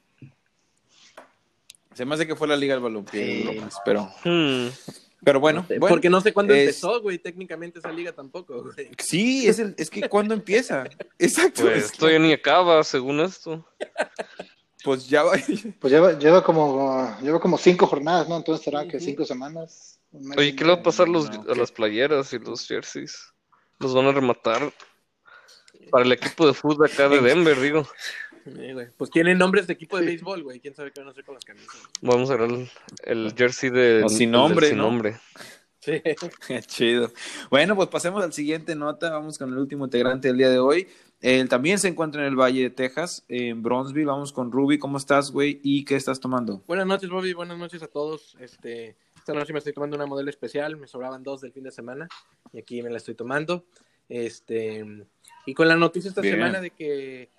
Se 1.94 2.06
me 2.06 2.14
hace 2.14 2.28
que 2.28 2.36
fue 2.36 2.48
la 2.48 2.56
Liga 2.56 2.74
del 2.76 2.84
Balompié, 2.84 3.38
Sí. 3.38 3.44
López, 3.44 3.76
pero, 3.84 4.10
Hmm. 4.24 4.68
Pero 5.24 5.40
bueno, 5.40 5.66
bueno, 5.68 5.88
Porque 5.88 6.10
no 6.10 6.22
sé 6.22 6.32
cuándo 6.34 6.54
es- 6.54 6.62
empezó, 6.62 7.02
güey, 7.02 7.18
técnicamente 7.18 7.80
esa 7.80 7.92
liga 7.92 8.12
tampoco, 8.14 8.64
güey. 8.64 8.90
Sí, 9.00 9.48
es, 9.48 9.60
el, 9.60 9.74
es 9.78 9.90
que 9.90 10.08
¿cuándo 10.08 10.34
empieza? 10.34 10.84
Exacto. 11.20 11.64
Pues 11.64 11.86
es 11.86 11.92
que- 11.92 11.98
todavía 11.98 12.20
ni 12.20 12.34
acaba, 12.34 12.84
según 12.84 13.20
esto. 13.22 13.68
pues 14.84 15.08
ya 15.08 15.24
va. 15.24 15.34
Pues 15.80 15.92
lleva, 15.92 16.18
lleva 16.18 16.44
como 16.44 17.18
lleva 17.22 17.40
como 17.40 17.58
cinco 17.58 17.88
jornadas, 17.88 18.30
¿no? 18.30 18.38
Entonces 18.38 18.64
será 18.64 18.88
que 18.88 19.00
cinco 19.00 19.26
semanas. 19.26 20.00
un 20.12 20.28
mes 20.30 20.38
Oye, 20.38 20.56
¿qué 20.56 20.64
le 20.64 20.74
va 20.74 20.80
a 20.80 20.84
pasar 20.84 21.08
los, 21.10 21.30
no, 21.30 21.52
a 21.52 21.56
las 21.56 21.72
playeras 21.72 22.32
y 22.34 22.40
los 22.40 22.68
jerseys? 22.68 23.34
Los 23.80 23.94
van 23.94 24.06
a 24.06 24.12
rematar 24.12 24.72
para 25.92 26.04
el 26.06 26.12
equipo 26.12 26.46
de 26.48 26.54
fútbol 26.54 26.86
acá 26.92 27.08
de 27.10 27.22
Denver, 27.22 27.60
digo. 27.60 27.88
Eh, 28.48 28.74
güey. 28.74 28.88
Pues 28.98 29.10
tienen 29.10 29.38
nombres 29.38 29.68
de 29.68 29.74
equipo 29.74 29.98
de 30.00 30.06
béisbol, 30.06 30.44
güey. 30.44 30.60
¿Quién 30.60 30.74
sabe 30.76 30.92
qué 30.92 31.02
van 31.02 31.10
a 31.10 31.12
hacer 31.12 31.24
con 31.26 31.36
las 31.36 31.44
camisas? 31.46 31.76
Vamos 32.02 32.30
a 32.30 32.36
ver 32.38 32.50
el, 32.50 32.70
el 33.04 33.34
jersey 33.36 33.70
de 33.70 34.04
O 34.04 34.10
sin 34.10 34.32
nombre, 34.32 34.70
sin 34.70 34.78
¿no? 34.78 34.84
nombre. 34.84 35.18
Sí. 35.80 36.02
Qué 36.48 36.62
chido. 36.68 37.12
Bueno, 37.50 37.76
pues 37.76 37.90
pasemos 37.90 38.24
al 38.24 38.34
siguiente 38.34 38.76
nota. 38.76 39.10
Vamos 39.12 39.38
con 39.38 39.50
el 39.52 39.58
último 39.58 39.86
integrante 39.86 40.28
del 40.30 40.38
día 40.38 40.50
de 40.50 40.60
hoy. 40.60 40.88
Él 41.20 41.50
también 41.50 41.80
se 41.80 41.88
encuentra 41.88 42.22
en 42.22 42.28
el 42.28 42.36
Valle 42.36 42.62
de 42.62 42.70
Texas, 42.70 43.26
en 43.28 43.64
Bronzeville. 43.64 44.06
Vamos 44.06 44.32
con 44.32 44.52
Ruby. 44.52 44.78
¿Cómo 44.78 44.98
estás, 44.98 45.32
güey? 45.32 45.60
¿Y 45.64 45.84
qué 45.86 45.96
estás 45.96 46.20
tomando? 46.20 46.62
Buenas 46.68 46.86
noches, 46.86 47.10
Bobby. 47.10 47.34
Buenas 47.34 47.58
noches 47.58 47.82
a 47.82 47.88
todos. 47.88 48.38
Este, 48.40 48.98
esta 49.16 49.34
noche 49.34 49.52
me 49.52 49.60
estoy 49.60 49.74
tomando 49.74 49.96
una 49.96 50.06
modelo 50.06 50.30
especial. 50.30 50.78
Me 50.78 50.88
sobraban 50.88 51.24
dos 51.24 51.42
del 51.42 51.54
fin 51.54 51.64
de 51.64 51.72
semana 51.72 52.08
y 52.54 52.60
aquí 52.60 52.82
me 52.84 52.90
la 52.92 52.98
estoy 52.98 53.16
tomando. 53.16 53.66
Este, 54.10 54.86
y 55.46 55.54
con 55.54 55.68
la 55.68 55.76
noticia 55.76 56.10
esta 56.10 56.22
Bien. 56.22 56.36
semana 56.36 56.62
de 56.62 56.70
que 56.70 57.32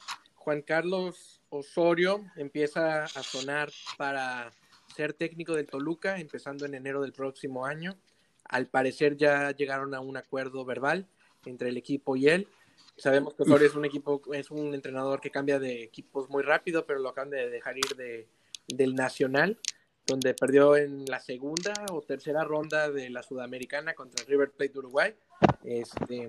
Juan 0.49 0.63
Carlos 0.63 1.43
Osorio 1.51 2.25
empieza 2.37 3.05
a 3.05 3.23
sonar 3.23 3.69
para 3.99 4.51
ser 4.97 5.13
técnico 5.13 5.53
del 5.55 5.67
Toluca, 5.67 6.19
empezando 6.19 6.65
en 6.65 6.73
enero 6.73 7.03
del 7.03 7.13
próximo 7.13 7.67
año. 7.67 7.99
Al 8.45 8.67
parecer 8.67 9.19
ya 9.19 9.51
llegaron 9.51 9.93
a 9.95 10.01
un 10.01 10.17
acuerdo 10.17 10.65
verbal 10.65 11.07
entre 11.45 11.69
el 11.69 11.77
equipo 11.77 12.17
y 12.17 12.29
él. 12.29 12.49
Sabemos 12.97 13.35
que 13.35 13.43
Osorio 13.43 13.67
es 13.67 13.75
un 13.75 13.85
equipo, 13.85 14.23
es 14.33 14.51
un 14.51 14.73
entrenador 14.73 15.21
que 15.21 15.31
cambia 15.31 15.59
de 15.59 15.83
equipos 15.83 16.31
muy 16.31 16.43
rápido, 16.43 16.87
pero 16.87 16.99
lo 16.99 17.11
acaban 17.11 17.29
de 17.29 17.51
dejar 17.51 17.77
ir 17.77 17.95
de, 17.99 18.27
del 18.69 18.95
Nacional, 18.95 19.59
donde 20.07 20.33
perdió 20.33 20.79
en 20.79 21.05
la 21.05 21.21
segunda 21.21 21.75
o 21.93 22.01
tercera 22.01 22.43
ronda 22.43 22.91
de 22.91 23.11
la 23.11 23.23
Sudamericana 23.23 23.93
contra 23.93 24.25
el 24.25 24.31
River 24.31 24.53
Plate 24.53 24.73
de 24.73 24.79
Uruguay. 24.79 25.15
Este, 25.63 26.27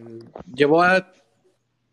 llevó 0.54 0.84
a 0.84 1.10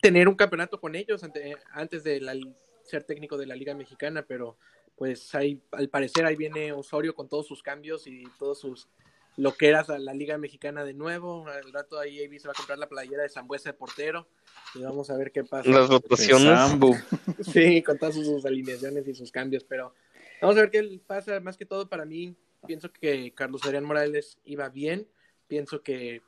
tener 0.07 0.29
un 0.29 0.35
campeonato 0.37 0.81
con 0.81 0.95
ellos 0.95 1.23
ante- 1.25 1.57
antes 1.73 2.05
de 2.05 2.21
la- 2.21 2.37
ser 2.83 3.03
técnico 3.03 3.37
de 3.37 3.47
la 3.47 3.57
Liga 3.57 3.75
Mexicana, 3.75 4.25
pero 4.27 4.57
pues 4.95 5.35
ahí, 5.35 5.61
al 5.73 5.88
parecer 5.88 6.25
ahí 6.25 6.37
viene 6.37 6.73
Osorio 6.73 7.14
con 7.14 7.29
todos 7.29 7.47
sus 7.47 7.62
cambios 7.62 8.07
y 8.07 8.23
todos 8.38 8.61
sus 8.61 8.88
loqueras 9.37 9.90
a 9.90 9.99
la 9.99 10.14
Liga 10.14 10.38
Mexicana 10.38 10.85
de 10.85 10.95
nuevo. 10.95 11.47
Al 11.49 11.73
rato 11.73 11.99
ahí 11.99 12.25
Avi 12.25 12.38
se 12.38 12.47
va 12.49 12.53
a 12.53 12.57
comprar 12.57 12.79
la 12.79 12.88
playera 12.88 13.23
de 13.25 13.29
Zambuesa 13.29 13.71
de 13.71 13.75
portero 13.75 14.29
y 14.75 14.83
vamos 14.83 15.11
a 15.11 15.16
ver 15.16 15.33
qué 15.33 15.42
pasa. 15.45 15.69
Las 15.69 15.88
rotaciones. 15.88 16.45
Sambu. 16.45 16.95
Sí, 17.53 17.83
con 17.83 17.99
todas 17.99 18.14
sus, 18.14 18.25
sus 18.27 18.47
alineaciones 18.47 19.07
y 19.09 19.14
sus 19.14 19.31
cambios, 19.33 19.64
pero 19.64 19.92
vamos 20.40 20.57
a 20.57 20.61
ver 20.61 20.71
qué 20.71 21.01
pasa. 21.07 21.40
Más 21.40 21.57
que 21.57 21.66
todo, 21.66 21.88
para 21.88 22.05
mí, 22.07 22.35
pienso 22.66 22.90
que 22.92 23.35
Carlos 23.35 23.62
Adrián 23.64 23.85
Morales 23.85 24.38
iba 24.45 24.69
bien. 24.69 25.09
Pienso 25.49 25.83
que 25.83 26.23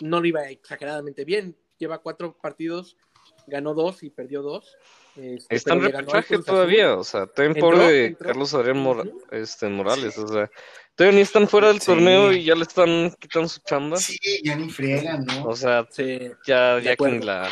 no 0.00 0.20
lo 0.20 0.26
iba 0.26 0.48
exageradamente 0.48 1.24
bien. 1.24 1.56
Lleva 1.78 1.98
cuatro 2.00 2.38
partidos, 2.40 2.96
ganó 3.46 3.74
dos 3.74 4.02
y 4.02 4.10
perdió 4.10 4.42
dos. 4.42 4.76
Este, 5.16 5.54
Está 5.56 5.72
en 5.74 5.82
repechaje 5.82 6.38
todavía, 6.40 6.94
o 6.94 7.02
sea, 7.04 7.26
también 7.26 7.56
Entró, 7.56 7.70
pobre 7.70 8.06
entró. 8.06 8.26
Carlos 8.26 8.52
Adrián 8.54 8.78
Mora- 8.78 9.04
este, 9.30 9.68
Morales, 9.68 10.18
o 10.18 10.28
sea, 10.28 10.50
todavía 10.94 11.16
ni 11.16 11.22
están 11.22 11.48
fuera 11.48 11.68
del 11.68 11.80
Sí. 11.80 11.86
torneo 11.86 12.32
y 12.32 12.44
ya 12.44 12.54
le 12.54 12.62
están 12.64 13.14
quitando 13.18 13.48
su 13.48 13.60
chamba. 13.60 13.96
Sí, 13.96 14.18
ya 14.44 14.56
ni 14.56 14.68
friegan, 14.68 15.24
¿no? 15.24 15.44
O 15.46 15.56
sea, 15.56 15.86
Sí, 15.90 16.18
ya, 16.46 16.76
De 16.76 16.82
ya 16.82 16.96
que 16.96 17.08
ni 17.10 17.20
la. 17.20 17.50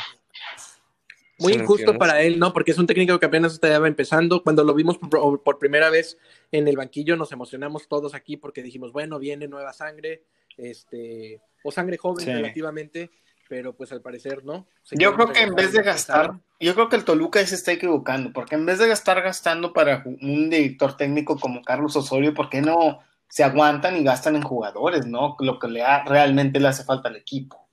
Muy 1.39 1.53
¿Sí 1.53 1.59
me 1.59 1.65
injusto 1.65 1.83
entiendes? 1.91 1.99
para 1.99 2.23
él, 2.23 2.39
¿no? 2.39 2.53
Porque 2.53 2.71
es 2.71 2.79
un 2.79 2.87
técnico 2.87 3.19
que 3.19 3.27
apenas 3.27 3.55
estaba 3.55 3.89
empezando. 3.89 4.43
Cuando 4.45 4.63
lo 4.63 4.73
vimos 4.73 4.99
por, 4.99 5.43
por 5.43 5.59
primera 5.59 5.91
vez 5.91 6.17
en 6.53 6.69
el 6.69 6.77
banquillo, 6.77 7.17
nos 7.17 7.33
emocionamos 7.33 7.89
todos 7.89 8.15
aquí 8.15 8.37
porque 8.37 8.63
dijimos, 8.63 8.93
bueno, 8.93 9.19
viene 9.19 9.49
nueva 9.49 9.73
sangre, 9.73 10.23
este, 10.57 11.41
o 11.65 11.73
sangre 11.73 11.97
joven 11.97 12.25
Sí. 12.25 12.31
relativamente, 12.33 13.11
pero 13.49 13.75
pues 13.75 13.93
al 13.93 14.01
parecer 14.01 14.45
no. 14.45 14.67
Se 14.83 14.97
Yo 14.97 15.15
creo 15.15 15.29
que 15.33 15.41
en 15.43 15.55
vez 15.55 15.73
de 15.73 15.83
gastar, 15.83 16.33
yo 16.61 16.75
creo 16.75 16.89
que 16.89 16.97
el 16.97 17.05
Toluca 17.05 17.45
se 17.47 17.55
está 17.55 17.73
equivocando, 17.73 18.33
porque 18.33 18.55
en 18.55 18.67
vez 18.67 18.79
de 18.79 18.89
gastar 18.89 19.23
gastando 19.23 19.73
para 19.73 20.03
un 20.05 20.51
director 20.51 20.97
técnico 20.97 21.39
como 21.39 21.63
Carlos 21.63 21.95
Osorio, 21.97 22.33
¿por 22.35 22.49
qué 22.49 22.61
no 22.63 23.01
se 23.29 23.43
aguantan 23.45 23.97
y 23.97 24.05
gastan 24.05 24.37
en 24.37 24.43
jugadores, 24.43 25.07
no? 25.07 25.37
Lo 25.41 25.59
que 25.59 25.69
le 25.69 25.83
ha- 25.83 26.05
realmente 26.05 26.61
le 26.61 26.69
hace 26.69 26.85
falta 26.85 27.09
al 27.09 27.17
equipo. 27.17 27.69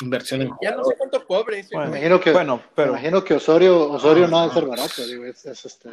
Inversión 0.00 0.42
en 0.42 0.48
Ya 0.48 0.70
no 0.70 0.82
jugadores. 0.84 0.88
sé 0.88 0.94
cuánto 0.98 1.26
cobre 1.26 1.58
ese 1.60 1.74
Bueno, 1.74 1.90
imagino 1.90 2.20
que, 2.20 2.32
Bueno, 2.32 2.62
pero 2.74 2.90
imagino 2.90 3.24
que 3.24 3.34
Osorio, 3.34 3.90
Osorio 3.90 4.28
no 4.28 4.38
ha 4.38 4.48
de 4.48 4.54
ser 4.54 4.66
barato, 4.66 5.06
digo, 5.06 5.24
es, 5.24 5.44
es 5.46 5.64
este 5.64 5.90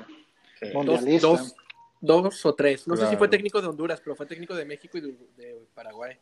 Sí. 0.60 0.68
dos, 0.68 0.74
mundialista. 0.74 1.28
dos, 1.28 1.56
dos 2.02 2.46
o 2.46 2.54
tres. 2.54 2.88
No 2.88 2.96
sé 2.96 3.08
si 3.08 3.16
fue 3.18 3.28
técnico 3.28 3.62
de 3.62 3.68
Honduras, 3.68 4.00
pero 4.04 4.16
fue 4.16 4.26
técnico 4.26 4.54
de 4.56 4.64
México 4.66 4.98
y 4.98 5.02
de, 5.02 5.08
de 5.38 5.68
Paraguay. 5.74 6.18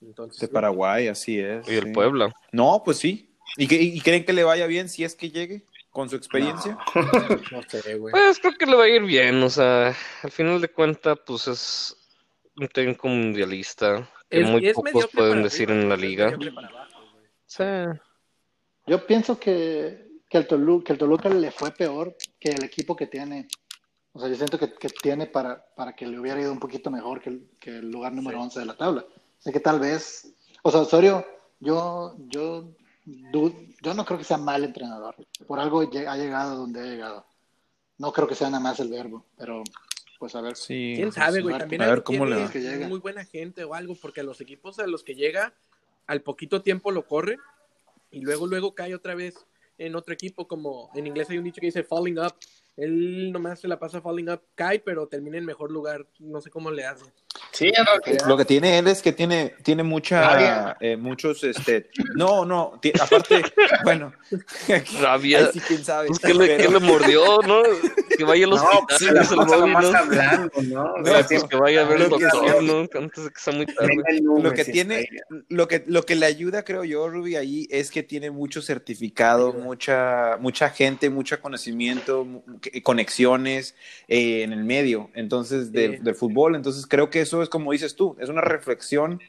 Entonces, 0.00 0.40
de 0.40 0.48
Paraguay, 0.48 1.08
así 1.08 1.38
es. 1.38 1.66
Y 1.68 1.74
el 1.76 1.84
sí. 1.84 1.90
Puebla. 1.92 2.32
No, 2.52 2.82
pues 2.84 2.98
sí. 2.98 3.34
¿Y, 3.56 3.66
que- 3.66 3.80
y 3.80 4.00
creen 4.00 4.24
que 4.24 4.32
le 4.32 4.44
vaya 4.44 4.66
bien 4.66 4.88
si 4.88 5.04
es 5.04 5.14
que 5.14 5.30
llegue 5.30 5.64
con 5.90 6.10
su 6.10 6.16
experiencia? 6.16 6.76
no 7.52 7.62
sé, 7.68 7.94
güey. 7.96 8.12
Pues 8.12 8.38
creo 8.38 8.52
que 8.58 8.66
le 8.66 8.76
va 8.76 8.84
a 8.84 8.88
ir 8.88 9.02
bien, 9.02 9.42
o 9.42 9.48
sea, 9.50 9.94
al 10.22 10.30
final 10.30 10.60
de 10.60 10.68
cuentas, 10.68 11.18
pues 11.26 11.48
es 11.48 11.96
un 12.56 12.68
técnico 12.68 13.08
mundialista 13.08 14.08
que 14.28 14.40
Es- 14.40 14.50
muy 14.50 14.66
es 14.66 14.74
pocos 14.74 15.06
pueden 15.12 15.30
para 15.32 15.42
decir 15.44 15.70
arriba, 15.70 15.82
en 15.82 15.88
la 15.88 15.96
liga. 15.96 16.26
abajo. 16.28 17.00
Sí. 17.46 17.64
Yo 18.86 19.06
pienso 19.06 19.38
que, 19.38 20.06
que, 20.28 20.38
el 20.38 20.46
Toluca, 20.46 20.84
que 20.86 20.92
el 20.92 20.98
Toluca 20.98 21.28
le 21.28 21.50
fue 21.50 21.70
peor 21.70 22.14
que 22.38 22.50
el 22.50 22.64
equipo 22.64 22.94
que 22.94 23.06
tiene. 23.06 23.48
O 24.12 24.20
sea, 24.20 24.28
yo 24.28 24.34
siento 24.36 24.58
que, 24.58 24.72
que 24.74 24.88
tiene 24.88 25.26
para, 25.26 25.64
para 25.76 25.94
que 25.94 26.06
le 26.06 26.18
hubiera 26.18 26.40
ido 26.40 26.52
un 26.52 26.58
poquito 26.60 26.90
mejor 26.90 27.20
que 27.20 27.30
el, 27.30 27.48
que 27.60 27.70
el 27.70 27.90
lugar 27.90 28.12
número 28.12 28.40
11 28.40 28.60
de 28.60 28.66
la 28.66 28.76
tabla. 28.76 29.04
Así 29.40 29.52
que 29.52 29.60
tal 29.60 29.80
vez, 29.80 30.32
o 30.62 30.70
sea, 30.70 30.80
Osorio, 30.80 31.24
yo, 31.60 32.16
yo, 32.28 32.72
yo 33.82 33.94
no 33.94 34.04
creo 34.04 34.18
que 34.18 34.24
sea 34.24 34.38
mal 34.38 34.64
entrenador. 34.64 35.14
Por 35.46 35.60
algo 35.60 35.80
ha 35.80 36.16
llegado 36.16 36.56
donde 36.56 36.80
ha 36.80 36.84
llegado. 36.84 37.26
No 37.98 38.12
creo 38.12 38.28
que 38.28 38.34
sea 38.34 38.50
nada 38.50 38.62
más 38.62 38.80
el 38.80 38.90
verbo, 38.90 39.24
pero 39.36 39.62
pues 40.18 40.34
a 40.34 40.40
ver. 40.40 40.56
Sí. 40.56 40.94
¿Quién 40.96 41.12
sabe, 41.12 41.40
güey? 41.42 41.58
También 41.58 41.82
a 41.82 41.86
ver 41.86 42.02
cómo 42.02 42.26
le. 42.26 42.48
Que 42.50 42.60
llega. 42.60 42.88
muy 42.88 42.98
buena 42.98 43.24
gente 43.24 43.64
o 43.64 43.74
algo, 43.74 43.94
porque 43.94 44.20
a 44.20 44.24
los 44.24 44.40
equipos 44.40 44.78
a 44.78 44.86
los 44.86 45.02
que 45.02 45.14
llega, 45.14 45.54
al 46.06 46.22
poquito 46.22 46.62
tiempo 46.62 46.90
lo 46.90 47.06
corre 47.06 47.38
y 48.10 48.20
luego, 48.20 48.46
luego 48.46 48.74
cae 48.74 48.94
otra 48.94 49.14
vez 49.14 49.34
en 49.78 49.94
otro 49.94 50.14
equipo, 50.14 50.48
como 50.48 50.90
en 50.94 51.06
inglés 51.06 51.28
hay 51.30 51.38
un 51.38 51.44
dicho 51.44 51.60
que 51.60 51.66
dice 51.66 51.84
falling 51.84 52.18
up. 52.18 52.34
Él 52.76 53.32
nomás 53.32 53.60
se 53.60 53.68
la 53.68 53.78
pasa 53.78 54.00
falling 54.02 54.28
up, 54.28 54.42
cae, 54.54 54.78
pero 54.80 55.06
termina 55.08 55.38
en 55.38 55.46
mejor 55.46 55.70
lugar. 55.70 56.06
No 56.18 56.40
sé 56.40 56.50
cómo 56.50 56.70
le 56.70 56.84
hace. 56.84 57.04
Sí, 57.52 57.72
en 57.74 57.84
realidad. 57.86 58.26
Lo 58.26 58.36
que 58.36 58.44
tiene 58.44 58.78
él 58.78 58.86
es 58.86 59.00
que 59.00 59.12
tiene, 59.12 59.54
tiene 59.62 59.82
mucha, 59.82 60.76
eh, 60.80 60.96
muchos, 60.96 61.42
este, 61.44 61.88
no, 62.14 62.44
no, 62.44 62.78
aparte, 63.00 63.42
bueno, 63.84 64.12
Rabia. 65.00 65.50
sí 65.52 65.60
quién 65.60 65.84
sabe. 65.84 66.08
Pues, 66.08 66.18
¿qué, 66.18 66.34
le, 66.34 66.46
pero- 66.46 66.62
qué 66.62 66.68
le 66.74 66.80
mordió, 66.80 67.38
no? 67.46 67.62
Que 68.16 68.24
vaya 68.24 68.44
al 68.44 68.50
No, 68.50 68.56
hospital, 68.56 68.84
pues 68.88 68.98
se 68.98 69.12
la 69.12 69.20
dice 69.20 69.34
el 69.34 69.40
nomás 69.40 69.90
¿no? 69.90 69.98
hablando, 69.98 70.50
¿no? 70.62 70.96
No, 70.98 71.02
pues 71.02 71.26
sí, 71.28 71.36
que 71.48 71.56
vaya 71.56 71.80
a 71.82 71.84
ver 71.84 72.00
el 72.02 72.10
lo 72.10 72.18
que 72.18 72.24
doctor. 72.24 72.62
¿no? 72.62 72.80
Antes 73.00 73.24
de 73.24 73.30
que 73.30 73.40
sea 73.40 73.52
muy 73.54 73.66
tarde. 73.66 73.94
lo 74.42 74.52
que 74.52 74.64
tiene, 74.64 75.08
lo 75.48 75.68
que, 75.68 75.84
lo 75.86 76.02
que 76.04 76.14
le 76.14 76.26
ayuda, 76.26 76.64
creo 76.64 76.84
yo, 76.84 77.08
Ruby, 77.08 77.36
ahí 77.36 77.66
es 77.70 77.90
que 77.90 78.02
tiene 78.02 78.30
mucho 78.30 78.60
certificado, 78.62 79.52
mucha, 79.52 80.36
mucha 80.40 80.70
gente, 80.70 81.10
mucho 81.10 81.38
conocimiento, 81.40 82.26
conexiones 82.82 83.74
eh, 84.08 84.42
en 84.42 84.52
el 84.52 84.64
medio, 84.64 85.10
entonces, 85.14 85.72
del, 85.72 85.98
Sí. 85.98 86.02
del 86.02 86.14
fútbol. 86.14 86.54
Entonces, 86.56 86.86
creo 86.86 87.10
que 87.10 87.20
eso 87.20 87.42
es 87.42 87.48
como 87.48 87.72
dices 87.72 87.96
tú, 87.96 88.16
es 88.20 88.28
una 88.28 88.40
reflexión 88.40 89.20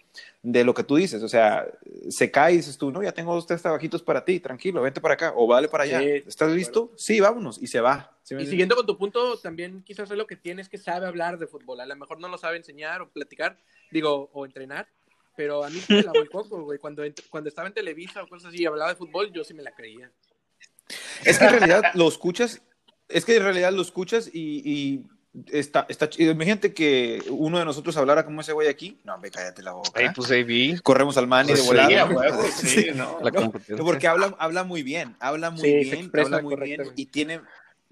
de 0.44 0.64
lo 0.64 0.74
que 0.74 0.84
tú 0.84 0.96
dices. 0.96 1.24
O 1.24 1.28
sea, 1.30 1.68
se 2.10 2.32
cae 2.32 2.54
y 2.54 2.58
dices 2.58 2.78
tú, 2.78 2.92
no, 2.92 3.04
ya 3.04 3.12
tengo 3.12 3.34
dos, 3.34 3.46
tres 3.46 3.62
trabajitos 3.62 4.02
para 4.02 4.24
ti, 4.24 4.40
tranquilo, 4.40 4.82
vente 4.82 5.02
para 5.02 5.16
acá, 5.16 5.34
o 5.36 5.48
vale 5.48 5.68
para 5.68 5.84
allá. 5.84 6.00
Sí, 6.00 6.24
¿Estás 6.26 6.50
de 6.50 6.56
listo? 6.56 6.94
Sí, 6.96 7.20
vámonos, 7.20 7.62
y 7.62 7.68
se 7.68 7.82
va. 7.82 8.18
¿Sí 8.24 8.36
Y 8.36 8.46
siguiendo 8.46 8.76
con 8.76 8.86
tu 8.86 8.98
punto, 8.98 9.38
también 9.38 9.84
quizás 9.84 10.10
es 10.12 10.18
lo 10.18 10.28
que 10.28 10.36
tiene 10.36 10.62
es 10.62 10.70
que 10.70 10.78
sabe 10.78 11.08
hablar 11.08 11.38
de 11.38 11.48
fútbol. 11.48 11.80
A 11.80 11.86
lo 11.86 11.96
mejor 11.96 12.20
no 12.20 12.28
lo 12.28 12.38
sabe 12.38 12.58
enseñar 12.58 13.02
o 13.02 13.10
platicar, 13.10 13.58
digo, 13.92 14.30
o 14.34 14.46
entrenar, 14.46 14.88
pero 15.36 15.64
a 15.64 15.70
mí 15.70 15.80
me 15.88 16.02
la 16.02 16.12
el 16.16 16.30
coco, 16.30 16.64
güey. 16.64 16.80
Cuando, 16.80 17.04
cuando 17.30 17.48
estaba 17.48 17.68
en 17.68 17.74
Televisa 17.74 18.24
o 18.24 18.28
cosas 18.28 18.50
así 18.50 18.64
y 18.64 18.66
hablaba 18.66 18.90
de 18.90 18.98
fútbol, 18.98 19.32
yo 19.32 19.44
sí 19.44 19.54
me 19.54 19.64
la 19.64 19.72
creía. 19.72 20.12
Es 21.24 21.38
que 21.38 21.46
en 21.46 21.52
realidad 21.52 21.84
lo 21.94 22.08
escuchas 22.08 22.62
es 23.10 23.26
que 23.26 23.36
en 23.38 23.44
realidad 23.44 23.72
lo 23.74 23.82
escuchas 23.82 24.30
y, 24.34 24.62
y 24.66 25.04
está, 25.52 25.86
está 25.90 26.10
chido. 26.10 26.32
Imagínate 26.32 26.74
que 26.74 27.22
uno 27.30 27.60
de 27.60 27.66
nosotros 27.66 27.96
hablara 27.98 28.26
como 28.26 28.42
ese 28.42 28.54
güey 28.54 28.68
aquí. 28.68 29.00
No, 29.04 29.16
hombre, 29.16 29.32
cállate 29.32 29.62
la 29.64 29.74
boca. 29.74 29.92
Ahí 29.96 30.08
pues 30.16 30.82
Corremos 30.82 31.18
al 31.18 31.28
man 31.28 31.46
y 31.46 31.50
Pues 31.50 31.60
de 31.60 31.64
sí, 31.64 31.68
volada. 31.68 32.02
a 32.02 32.06
huevo, 32.06 32.44
sí, 32.56 32.88
no. 32.96 33.20
la 33.22 33.32
No, 33.32 33.42
competencia. 33.42 33.78
porque 33.86 34.08
habla, 34.08 34.36
habla 34.40 34.64
muy 34.64 34.84
bien, 34.84 35.16
habla 35.20 35.50
muy 35.52 35.62
Sí, 35.62 35.74
bien, 35.90 36.12
habla 36.14 36.42
muy 36.42 36.56
bien 36.56 36.82
y 36.96 37.06
tiene, 37.08 37.42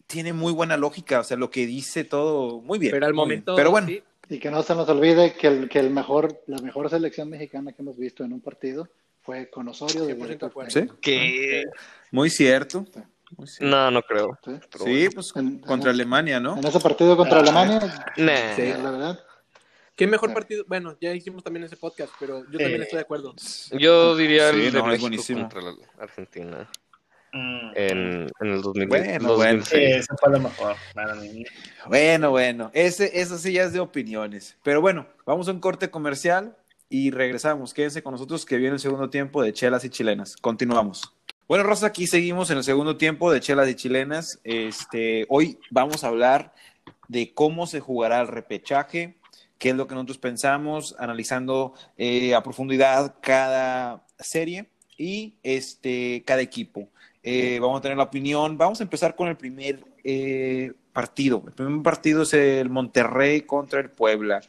tiene 0.08 0.34
muy 0.34 0.54
buena 0.54 0.78
lógica, 0.78 1.20
o 1.20 1.24
sea, 1.24 1.38
lo 1.38 1.50
que 1.50 1.66
dice 1.66 2.04
todo 2.04 2.62
muy 2.62 2.80
bien. 2.80 2.92
Pero 2.92 3.06
al 3.06 3.14
momento. 3.14 3.56
Pero 3.56 3.72
bueno, 3.72 3.88
sí, 3.88 4.02
Y 4.30 4.40
que 4.40 4.50
no 4.52 4.64
se 4.64 4.76
nos 4.76 4.90
olvide 4.90 5.34
que, 5.34 5.48
el, 5.48 5.70
que 5.70 5.80
el 5.80 5.92
mejor, 5.92 6.42
la 6.48 6.58
mejor 6.60 6.90
selección 6.90 7.30
mexicana 7.30 7.74
que 7.74 7.82
hemos 7.82 7.98
visto 7.98 8.24
en 8.24 8.34
un 8.34 8.42
partido 8.42 8.90
fue 9.22 9.50
con 9.50 9.68
Osorio. 9.68 10.06
de 10.06 10.16
100% 10.16 10.18
director 10.18 10.40
de 10.40 10.52
acuerdo. 10.52 10.72
sí, 10.72 10.88
que 11.02 11.64
muy 12.12 12.30
cierto. 12.30 12.86
Cierto. 13.46 13.66
no, 13.76 13.92
no 13.92 14.02
creo. 14.02 14.38
Sí. 14.44 14.52
Sí, 14.84 15.10
pues 15.14 15.32
En- 15.36 15.60
contra 15.60 15.90
en- 15.92 15.96
Alemania, 15.96 16.40
¿no? 16.40 16.58
En 16.58 16.66
ese 16.66 16.80
partido 16.80 17.16
contra 17.18 17.38
Ah. 17.38 17.42
Alemania, 17.42 17.80
Nah. 18.18 18.56
Sí. 18.56 18.74
la 18.82 18.92
verdad, 18.92 19.20
¿Qué 19.96 20.08
mejor 20.08 20.34
partido? 20.34 20.66
Bueno, 20.68 20.98
ya 21.00 21.14
hicimos 21.14 21.42
también 21.42 21.64
ese 21.64 21.78
podcast, 21.78 22.12
pero 22.20 22.40
yo 22.52 22.60
Eh, 22.60 22.64
también 22.64 22.82
estoy 22.82 22.98
de 22.98 23.04
acuerdo. 23.04 23.34
Yo 23.80 24.18
diría 24.18 24.52
Sí, 24.52 24.58
el 24.58 24.66
de 24.66 24.72
no, 24.74 24.80
es 24.80 24.86
México 24.88 25.02
buenísimo. 25.04 25.40
contra 25.40 25.62
la 25.62 25.74
Argentina 26.00 26.70
Mm. 27.32 27.72
en, 27.76 28.28
en 28.42 28.48
el 28.48 28.62
2000, 28.62 28.88
Bueno, 28.90 29.28
2006. 29.30 29.68
Sí, 29.70 30.00
ese 30.00 30.14
fue 30.20 30.32
lo 30.34 30.40
mejor 30.42 30.76
para 30.94 31.16
mí. 31.16 31.46
Bueno, 31.88 32.30
bueno, 32.32 32.72
ese, 32.74 33.10
eso 33.22 33.38
sí 33.38 33.54
ya 33.54 33.64
es 33.64 33.72
de 33.72 33.80
opiniones. 33.80 34.58
Pero 34.64 34.82
bueno, 34.82 35.08
vamos 35.26 35.48
a 35.48 35.52
un 35.52 35.62
corte 35.62 35.90
comercial 35.90 36.58
y 36.90 37.12
regresamos. 37.12 37.74
Quédense 37.74 38.04
con 38.04 38.12
nosotros 38.12 38.46
que 38.46 38.58
viene 38.58 38.74
el 38.74 38.80
segundo 38.82 39.10
tiempo 39.10 39.42
de 39.44 39.54
Chelas 39.54 39.86
y 39.86 39.90
Chilenas. 39.90 40.36
Continuamos. 40.36 41.15
Bueno, 41.48 41.64
Rosa, 41.64 41.88
aquí 41.88 42.08
seguimos 42.08 42.50
en 42.50 42.58
el 42.58 42.64
segundo 42.64 42.98
tiempo 42.98 43.32
de 43.32 43.40
Chelas 43.40 43.70
y 43.70 43.76
Chilenas. 43.76 44.40
Este, 44.44 45.28
hoy 45.30 45.60
vamos 45.70 46.04
a 46.04 46.08
hablar 46.08 46.56
de 47.08 47.36
cómo 47.36 47.68
se 47.68 47.80
jugará 47.80 48.22
el 48.22 48.28
repechaje, 48.28 49.18
qué 49.60 49.70
es 49.70 49.76
lo 49.76 49.86
que 49.86 49.94
nosotros 49.94 50.18
pensamos, 50.18 50.96
analizando 50.98 51.76
eh, 51.98 52.34
a 52.34 52.42
profundidad 52.42 53.18
cada 53.22 54.08
serie 54.20 54.70
y 54.98 55.36
este, 55.44 56.24
cada 56.26 56.42
equipo. 56.42 56.90
Eh, 57.22 57.60
vamos 57.62 57.78
a 57.78 57.82
tener 57.82 57.98
la 57.98 58.06
opinión. 58.06 58.58
Vamos 58.58 58.80
a 58.80 58.84
empezar 58.84 59.16
con 59.16 59.28
el 59.28 59.38
primer 59.38 59.86
eh, 60.04 60.74
partido. 60.94 61.44
El 61.46 61.54
primer 61.54 61.84
partido 61.84 62.24
es 62.24 62.34
el 62.34 62.72
Monterrey 62.72 63.42
contra 63.42 63.82
el 63.82 63.92
Puebla. 63.92 64.42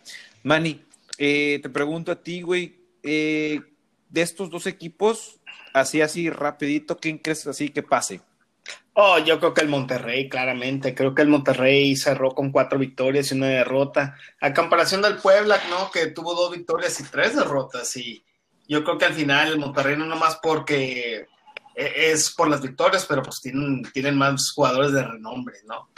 Manny, 0.44 0.80
eh, 1.18 1.58
te 1.62 1.68
pregunto 1.68 2.10
a 2.12 2.22
ti, 2.22 2.40
güey, 2.40 2.76
eh, 3.02 3.60
de 4.08 4.22
estos 4.22 4.48
dos 4.48 4.66
equipos, 4.66 5.40
así, 5.80 6.00
así, 6.00 6.30
rapidito, 6.30 6.96
¿quién 6.98 7.18
crees 7.18 7.46
así 7.46 7.68
que 7.70 7.82
pase? 7.82 8.20
Oh, 8.94 9.18
yo 9.18 9.38
creo 9.38 9.52
que 9.52 9.60
el 9.60 9.68
Monterrey, 9.68 10.28
claramente. 10.28 10.94
Creo 10.94 11.14
que 11.14 11.22
el 11.22 11.28
Monterrey 11.28 11.94
cerró 11.96 12.30
con 12.30 12.50
cuatro 12.50 12.78
victorias 12.78 13.30
y 13.30 13.34
una 13.34 13.48
derrota. 13.48 14.16
A 14.40 14.54
comparación 14.54 15.02
del 15.02 15.18
Puebla, 15.18 15.60
¿no? 15.68 15.90
Que 15.90 16.06
tuvo 16.08 16.34
dos 16.34 16.50
victorias 16.50 16.98
y 17.00 17.04
tres 17.04 17.36
derrotas. 17.36 17.94
Y 17.96 18.24
yo 18.66 18.82
creo 18.84 18.96
que 18.96 19.04
al 19.04 19.12
final 19.12 19.48
el 19.52 19.58
Monterrey 19.58 19.96
no 19.98 20.06
nomás 20.06 20.38
porque 20.42 21.26
e- 21.74 21.92
es 22.10 22.30
por 22.32 22.48
las 22.48 22.62
victorias, 22.62 23.04
pero 23.06 23.22
pues 23.22 23.40
tienen, 23.42 23.82
tienen 23.92 24.16
más 24.16 24.50
jugadores 24.52 24.92
de 24.92 25.02
renombre, 25.02 25.56
¿no? 25.66 25.90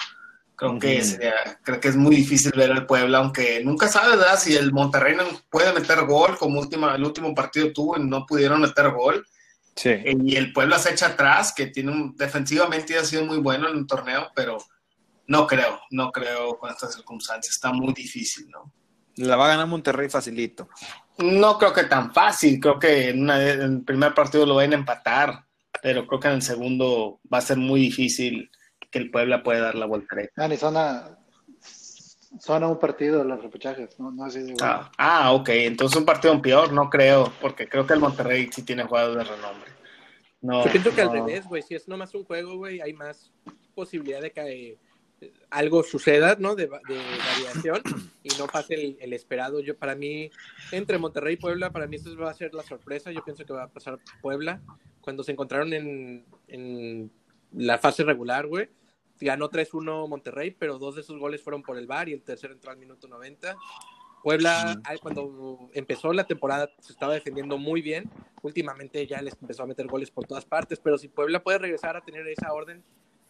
Creo 0.56 0.76
que 0.80 1.02
sería- 1.04 1.60
creo 1.62 1.78
que 1.78 1.86
es 1.86 1.94
muy 1.96 2.16
difícil 2.16 2.50
ver 2.56 2.72
al 2.72 2.84
Puebla, 2.84 3.18
aunque 3.18 3.62
nunca 3.64 3.86
sabes, 3.86 4.18
¿verdad? 4.18 4.36
Si 4.40 4.56
el 4.56 4.72
Monterrey 4.72 5.14
no 5.14 5.22
puede 5.48 5.72
meter 5.72 6.04
gol, 6.04 6.36
como 6.36 6.58
última, 6.58 6.96
el 6.96 7.04
último 7.04 7.32
partido 7.32 7.72
tuvo 7.72 7.96
y 7.96 8.02
no 8.02 8.26
pudieron 8.26 8.60
meter 8.60 8.90
gol. 8.90 9.24
Sí. 9.78 9.90
Eh, 9.90 10.16
Y 10.24 10.34
el 10.36 10.52
Puebla 10.52 10.78
se 10.78 10.90
echa 10.92 11.06
atrás, 11.06 11.52
que 11.54 11.66
tiene 11.68 11.92
un, 11.92 12.16
defensivamente 12.16 12.98
ha 12.98 13.04
sido 13.04 13.24
muy 13.24 13.38
bueno 13.38 13.68
en 13.68 13.78
el 13.78 13.86
torneo, 13.86 14.30
pero 14.34 14.58
no 15.28 15.46
creo, 15.46 15.80
no 15.90 16.10
creo 16.10 16.58
con 16.58 16.70
estas 16.70 16.94
circunstancias. 16.94 17.54
Está 17.54 17.72
muy 17.72 17.92
difícil, 17.94 18.48
¿no? 18.50 18.72
La 19.16 19.36
va 19.36 19.46
a 19.46 19.48
ganar 19.50 19.66
Monterrey 19.66 20.08
facilito. 20.08 20.68
No 21.18 21.58
creo 21.58 21.72
que 21.72 21.84
tan 21.84 22.12
fácil. 22.12 22.58
Creo 22.60 22.78
que 22.78 23.10
en, 23.10 23.22
una- 23.22 23.42
en 23.42 23.60
el 23.60 23.82
primer 23.84 24.14
partido 24.14 24.46
lo 24.46 24.54
van 24.56 24.72
a 24.72 24.76
empatar, 24.76 25.44
pero 25.82 26.06
creo 26.06 26.20
que 26.20 26.28
en 26.28 26.34
el 26.34 26.42
segundo 26.42 27.20
va 27.32 27.38
a 27.38 27.42
ser 27.42 27.56
muy 27.56 27.80
difícil 27.80 28.50
que 28.90 28.98
el 28.98 29.10
Puebla 29.10 29.42
pueda 29.42 29.60
dar 29.60 29.74
la 29.74 29.86
voltereta. 29.86 30.32
Dani, 30.36 30.56
zona, 32.28 32.40
zona 32.40 32.68
un 32.68 32.78
partido 32.78 33.18
de 33.18 33.24
los 33.24 33.42
repechajes, 33.42 33.98
no, 33.98 34.10
no 34.10 34.24
así 34.24 34.38
de 34.40 34.52
bueno. 34.52 34.58
Ah, 34.62 34.90
ah, 34.98 35.32
ok. 35.32 35.48
Entonces 35.50 35.96
un 35.98 36.04
partido 36.04 36.40
peor, 36.42 36.72
no 36.72 36.88
creo, 36.90 37.32
porque 37.40 37.68
creo 37.68 37.86
que 37.86 37.94
el 37.94 38.00
Monterrey 38.00 38.48
sí 38.52 38.62
tiene 38.62 38.84
jugadores 38.84 39.28
de 39.28 39.34
renombre. 39.36 39.70
No, 40.40 40.64
Yo 40.64 40.70
pienso 40.70 40.94
que 40.94 41.00
al 41.00 41.10
revés, 41.12 41.46
güey. 41.46 41.62
Si 41.62 41.74
es 41.74 41.88
nomás 41.88 42.14
un 42.14 42.24
juego, 42.24 42.56
güey, 42.56 42.80
hay 42.80 42.92
más 42.92 43.32
posibilidad 43.74 44.20
de 44.20 44.30
que 44.30 44.78
eh, 45.20 45.32
algo 45.50 45.82
suceda, 45.82 46.36
¿no? 46.38 46.54
De, 46.54 46.66
va- 46.66 46.80
de 46.88 46.96
variación 47.34 47.82
y 48.22 48.28
no 48.38 48.46
pase 48.46 48.74
el, 48.74 48.96
el 49.00 49.12
esperado. 49.14 49.58
Yo, 49.60 49.76
para 49.76 49.96
mí, 49.96 50.30
entre 50.70 50.96
Monterrey 50.98 51.34
y 51.34 51.38
Puebla, 51.38 51.70
para 51.72 51.88
mí 51.88 51.96
esto 51.96 52.16
va 52.16 52.30
a 52.30 52.34
ser 52.34 52.54
la 52.54 52.62
sorpresa. 52.62 53.10
Yo 53.10 53.24
pienso 53.24 53.44
que 53.44 53.52
va 53.52 53.64
a 53.64 53.68
pasar 53.68 53.98
Puebla. 54.22 54.60
Cuando 55.00 55.24
se 55.24 55.32
encontraron 55.32 55.72
en, 55.72 56.24
en 56.46 57.10
la 57.52 57.78
fase 57.78 58.04
regular, 58.04 58.46
güey, 58.46 58.68
ganó 59.20 59.48
3-1 59.50 60.06
Monterrey, 60.08 60.50
pero 60.50 60.78
dos 60.78 60.94
de 60.94 61.00
esos 61.02 61.18
goles 61.18 61.42
fueron 61.42 61.62
por 61.62 61.76
el 61.78 61.86
VAR 61.86 62.08
y 62.08 62.12
el 62.12 62.22
tercero 62.22 62.52
entró 62.54 62.70
al 62.70 62.76
minuto 62.78 63.08
90. 63.08 63.56
Puebla, 64.22 64.80
cuando 65.00 65.70
empezó 65.72 66.12
la 66.12 66.26
temporada, 66.26 66.70
se 66.80 66.92
estaba 66.92 67.14
defendiendo 67.14 67.56
muy 67.56 67.82
bien. 67.82 68.10
Últimamente 68.42 69.06
ya 69.06 69.22
les 69.22 69.34
empezó 69.40 69.62
a 69.62 69.66
meter 69.66 69.86
goles 69.86 70.10
por 70.10 70.26
todas 70.26 70.44
partes, 70.44 70.80
pero 70.80 70.98
si 70.98 71.08
Puebla 71.08 71.42
puede 71.42 71.58
regresar 71.58 71.96
a 71.96 72.00
tener 72.00 72.26
esa 72.26 72.52
orden 72.52 72.82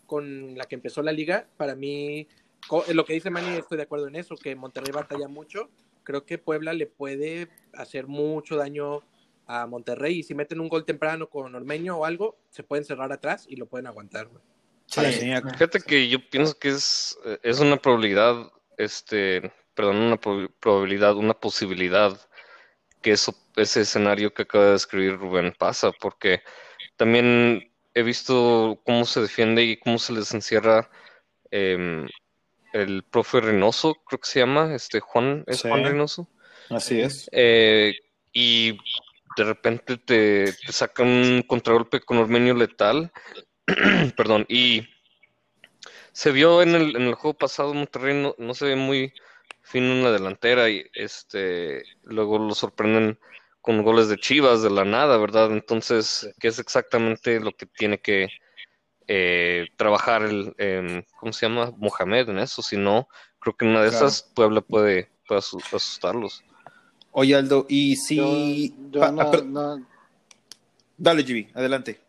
con 0.06 0.56
la 0.56 0.64
que 0.64 0.74
empezó 0.74 1.02
la 1.02 1.12
liga, 1.12 1.46
para 1.58 1.74
mí, 1.74 2.26
co- 2.66 2.84
lo 2.94 3.04
que 3.04 3.12
dice 3.12 3.30
Manny, 3.30 3.56
estoy 3.58 3.76
de 3.76 3.82
acuerdo 3.84 4.08
en 4.08 4.16
eso, 4.16 4.34
que 4.36 4.56
Monterrey 4.56 4.92
batalla 4.92 5.28
mucho. 5.28 5.68
Creo 6.04 6.24
que 6.24 6.38
Puebla 6.38 6.72
le 6.72 6.86
puede 6.86 7.48
hacer 7.74 8.06
mucho 8.06 8.56
daño 8.56 9.00
a 9.46 9.66
Monterrey 9.66 10.18
y 10.20 10.22
si 10.22 10.34
meten 10.34 10.60
un 10.60 10.68
gol 10.68 10.84
temprano 10.86 11.28
con 11.28 11.54
Ormeño 11.54 11.98
o 11.98 12.04
algo, 12.06 12.38
se 12.48 12.62
pueden 12.62 12.84
cerrar 12.86 13.12
atrás 13.12 13.46
y 13.48 13.56
lo 13.56 13.66
pueden 13.66 13.86
aguantar. 13.86 14.28
Sí. 14.88 15.00
Fíjate 15.52 15.80
que 15.80 16.08
yo 16.08 16.18
pienso 16.30 16.58
que 16.58 16.68
es, 16.70 17.18
eh, 17.24 17.38
es 17.42 17.60
una 17.60 17.76
probabilidad, 17.76 18.50
este, 18.78 19.52
perdón, 19.74 19.96
una 19.96 20.16
prob- 20.20 20.50
probabilidad, 20.60 21.14
una 21.16 21.34
posibilidad 21.34 22.18
que 23.02 23.12
eso, 23.12 23.34
ese 23.56 23.82
escenario 23.82 24.32
que 24.34 24.42
acaba 24.42 24.64
de 24.66 24.72
describir 24.72 25.18
Rubén 25.18 25.54
pasa, 25.56 25.92
porque 25.92 26.42
también 26.96 27.70
he 27.94 28.02
visto 28.02 28.80
cómo 28.84 29.04
se 29.04 29.20
defiende 29.20 29.62
y 29.62 29.76
cómo 29.76 29.98
se 29.98 30.12
les 30.12 30.32
encierra 30.34 30.90
em, 31.50 32.08
el 32.72 33.02
profe 33.04 33.40
Reynoso, 33.40 33.94
creo 34.06 34.20
que 34.20 34.28
se 34.28 34.40
llama, 34.40 34.74
este 34.74 35.00
Juan, 35.00 35.44
¿es 35.46 35.60
Sí. 35.60 35.68
Juan 35.68 35.84
Reynoso? 35.84 36.28
Así 36.70 37.00
es. 37.00 37.28
Eh, 37.32 37.94
y 38.32 38.72
de 39.36 39.44
repente 39.44 39.96
te, 39.96 40.52
te 40.52 40.72
sacan 40.72 41.06
un 41.08 41.42
contragolpe 41.42 42.00
con 42.00 42.18
Ormeño 42.18 42.54
letal. 42.54 43.12
Perdón, 44.16 44.46
y 44.48 44.88
se 46.12 46.32
vio 46.32 46.62
en 46.62 46.74
el, 46.74 46.96
en 46.96 47.02
el 47.02 47.14
juego 47.14 47.36
pasado, 47.36 47.74
Monterrey 47.74 48.14
no, 48.20 48.34
no 48.38 48.54
se 48.54 48.66
ve 48.66 48.76
muy 48.76 49.12
fino 49.62 49.92
en 49.92 50.02
la 50.02 50.10
delantera 50.10 50.70
y 50.70 50.84
este 50.94 51.82
luego 52.04 52.38
lo 52.38 52.54
sorprenden 52.54 53.18
con 53.60 53.82
goles 53.82 54.08
de 54.08 54.16
Chivas 54.16 54.62
de 54.62 54.70
la 54.70 54.84
nada, 54.84 55.18
¿verdad? 55.18 55.52
Entonces, 55.52 56.32
¿qué 56.40 56.48
es 56.48 56.58
exactamente 56.58 57.38
lo 57.40 57.52
que 57.52 57.66
tiene 57.66 57.98
que 57.98 58.28
eh, 59.06 59.68
trabajar 59.76 60.22
el, 60.22 60.54
em, 60.58 61.02
¿cómo 61.18 61.32
se 61.32 61.46
llama? 61.46 61.72
Mohamed 61.76 62.30
en 62.30 62.38
eso? 62.38 62.62
Si 62.62 62.76
no, 62.76 63.08
creo 63.40 63.54
que 63.56 63.66
en 63.66 63.72
una 63.72 63.82
de 63.82 63.90
Claro. 63.90 64.06
esas 64.06 64.22
Puebla 64.34 64.62
puede, 64.62 65.10
puede 65.26 65.40
asu- 65.40 65.62
asustarlos. 65.72 66.42
Oye, 67.12 67.34
Aldo, 67.34 67.66
y 67.68 67.96
si... 67.96 68.74
yo 68.90 69.00
pa- 69.00 69.10
no, 69.12 69.20
ah, 69.20 69.42
no, 69.44 69.86
Dale, 70.96 71.22
GB, 71.22 71.50
adelante. 71.54 72.00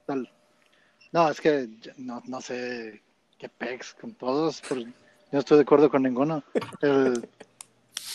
No, 1.12 1.30
es 1.30 1.42
que 1.42 1.70
no, 1.98 2.22
no 2.26 2.42
sé 2.42 3.02
qué 3.38 3.50
pex 3.50 3.94
con 4.00 4.14
todos, 4.14 4.62
pero 4.68 4.82
yo 4.82 4.88
no 5.32 5.40
estoy 5.40 5.58
de 5.58 5.64
acuerdo 5.64 5.90
con 5.90 6.04
ninguno. 6.04 6.44
El- 6.82 7.28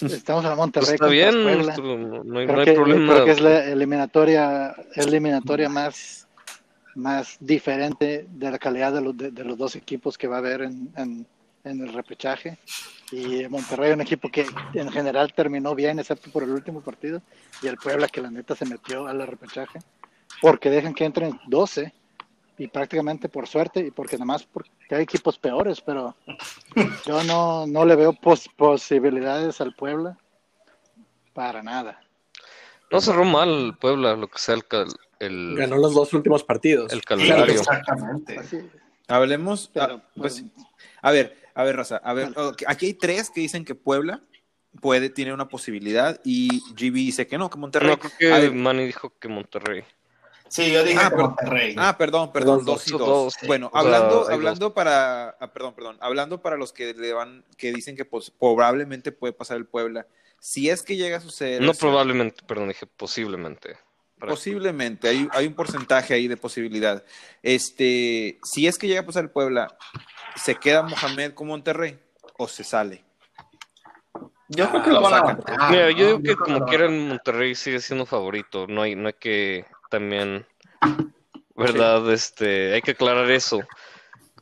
estamos 0.00 0.42
en 0.44 0.50
la 0.50 0.56
Monterrey 0.56 0.94
está 0.94 1.06
bien, 1.06 1.32
Puebla. 1.42 1.76
no, 1.76 2.24
no 2.24 2.38
hay, 2.40 2.46
Creo 2.46 2.56
no 2.56 2.60
hay 2.60 2.64
que, 2.66 2.72
problema. 2.72 3.12
creo 3.14 3.24
que 3.24 3.30
es 3.32 3.40
la 3.40 3.64
eliminatoria, 3.66 4.74
eliminatoria 4.96 5.68
más, 5.68 6.26
más 6.96 7.36
diferente 7.40 8.26
de 8.28 8.50
la 8.50 8.58
calidad 8.58 8.92
de 8.92 9.00
los, 9.00 9.16
de, 9.16 9.30
de 9.30 9.44
los 9.44 9.56
dos 9.56 9.76
equipos 9.76 10.18
que 10.18 10.26
va 10.26 10.36
a 10.36 10.38
haber 10.40 10.62
en, 10.62 10.92
en, 10.96 11.26
en 11.64 11.80
el 11.80 11.92
repechaje. 11.92 12.58
Y 13.12 13.46
Monterrey, 13.48 13.92
un 13.92 14.00
equipo 14.00 14.28
que 14.28 14.46
en 14.72 14.90
general 14.90 15.32
terminó 15.34 15.74
bien, 15.74 15.98
excepto 16.00 16.30
por 16.30 16.42
el 16.42 16.50
último 16.50 16.80
partido. 16.80 17.22
Y 17.62 17.68
el 17.68 17.76
Puebla, 17.76 18.08
que 18.08 18.20
la 18.20 18.30
neta 18.30 18.56
se 18.56 18.64
metió 18.64 19.06
al 19.06 19.24
repechaje. 19.26 19.78
Porque 20.40 20.70
dejan 20.70 20.94
que 20.94 21.04
entren 21.04 21.38
12. 21.46 21.92
Y 22.56 22.68
prácticamente 22.68 23.28
por 23.28 23.48
suerte, 23.48 23.80
y 23.80 23.90
porque 23.90 24.14
además 24.16 24.46
porque 24.50 24.70
hay 24.90 25.02
equipos 25.02 25.38
peores, 25.38 25.80
pero 25.80 26.14
yo 27.04 27.22
no, 27.24 27.66
no 27.66 27.84
le 27.84 27.96
veo 27.96 28.12
pos- 28.12 28.48
posibilidades 28.56 29.60
al 29.60 29.74
Puebla 29.74 30.16
para 31.32 31.62
nada. 31.62 32.00
No 32.92 33.00
cerró 33.00 33.24
mal 33.24 33.76
Puebla, 33.80 34.14
lo 34.14 34.28
que 34.28 34.38
sea 34.38 34.54
el, 34.54 34.62
el, 35.18 35.56
Ganó 35.56 35.78
los 35.78 35.94
dos 35.94 36.12
últimos 36.12 36.44
partidos. 36.44 36.92
el 36.92 37.02
calendario. 37.04 37.54
exactamente. 37.54 38.38
Así, 38.38 38.58
Hablemos. 39.08 39.70
Pero, 39.74 39.94
ah, 39.94 40.04
pues, 40.16 40.42
pues, 40.42 40.66
a 41.02 41.10
ver, 41.10 41.36
a 41.54 41.64
ver, 41.64 41.76
Raza. 41.76 41.96
A 42.04 42.12
ver, 42.14 42.32
aquí 42.68 42.86
hay 42.86 42.94
tres 42.94 43.30
que 43.30 43.40
dicen 43.40 43.64
que 43.64 43.74
Puebla 43.74 44.22
puede, 44.80 45.10
tiene 45.10 45.34
una 45.34 45.48
posibilidad 45.48 46.20
y 46.24 46.60
GB 46.74 46.94
dice 46.94 47.26
que 47.26 47.36
no, 47.36 47.50
que 47.50 47.58
Monterrey. 47.58 47.90
No, 47.90 47.98
creo 47.98 48.12
A 48.12 48.16
que 48.16 48.42
ver, 48.48 48.52
Manny 48.52 48.86
dijo 48.86 49.12
que 49.18 49.26
Monterrey. 49.28 49.82
Sí, 50.48 50.70
yo 50.72 50.84
dije 50.84 50.98
Ah, 51.00 51.10
Monterrey. 51.16 51.74
Ah, 51.78 51.96
perdón, 51.98 52.30
perdón, 52.32 52.58
Dos, 52.58 52.66
dos, 52.66 52.88
y 52.88 52.90
dos, 52.92 53.00
dos. 53.00 53.08
dos. 53.08 53.34
Bueno, 53.46 53.66
O 53.66 53.70
sea, 53.72 53.80
hablando, 53.80 54.28
hablando 54.30 54.74
para, 54.74 55.30
ah, 55.40 55.52
perdón, 55.52 55.74
perdón, 55.74 55.96
hablando 56.00 56.40
para 56.42 56.56
los 56.56 56.72
que 56.72 56.94
le 56.94 57.12
van, 57.12 57.44
que 57.56 57.72
dicen 57.72 57.96
que 57.96 58.04
pues, 58.04 58.30
probablemente 58.30 59.10
puede 59.10 59.32
pasar 59.32 59.56
el 59.56 59.66
Puebla, 59.66 60.06
si 60.38 60.68
es 60.70 60.82
que 60.82 60.96
llega 60.96 61.16
a 61.16 61.20
suceder, 61.20 61.60
No 61.62 61.72
eso, 61.72 61.80
probablemente, 61.80 62.42
perdón, 62.46 62.68
dije 62.68 62.86
posiblemente. 62.86 63.76
Posiblemente, 64.20 65.08
hay, 65.08 65.28
hay 65.32 65.46
un 65.46 65.54
porcentaje 65.54 66.14
ahí 66.14 66.28
de 66.28 66.36
posibilidad. 66.36 67.04
Este, 67.42 68.38
si 68.44 68.66
es 68.66 68.78
que 68.78 68.86
llega 68.86 69.00
a 69.00 69.06
pasar 69.06 69.24
el 69.24 69.30
Puebla, 69.30 69.76
¿se 70.36 70.54
queda 70.54 70.82
Mohamed 70.82 71.32
con 71.34 71.48
Monterrey 71.48 71.98
o 72.38 72.46
se 72.48 72.64
sale? 72.64 73.04
Yo 74.48 74.70
creo 74.70 74.82
que 74.82 74.90
lo 74.90 75.00
lo 75.00 75.10
van 75.10 75.14
a 75.30 75.68
Mira, 75.70 75.90
yo 75.90 76.18
digo 76.18 76.22
que 76.22 76.36
como 76.36 76.58
lo 76.60 76.66
quiera 76.66 76.84
van 76.84 76.94
a- 76.94 76.96
en 76.96 77.08
Monterrey 77.08 77.54
sigue 77.54 77.80
siendo 77.80 78.06
favorito. 78.06 78.66
No 78.66 78.82
hay, 78.82 78.94
no 78.94 79.08
hay 79.08 79.14
que 79.14 79.64
también, 79.94 80.44
¿verdad? 81.56 82.12
Este, 82.12 82.74
hay 82.74 82.82
que 82.82 82.90
aclarar 82.90 83.30
eso. 83.30 83.60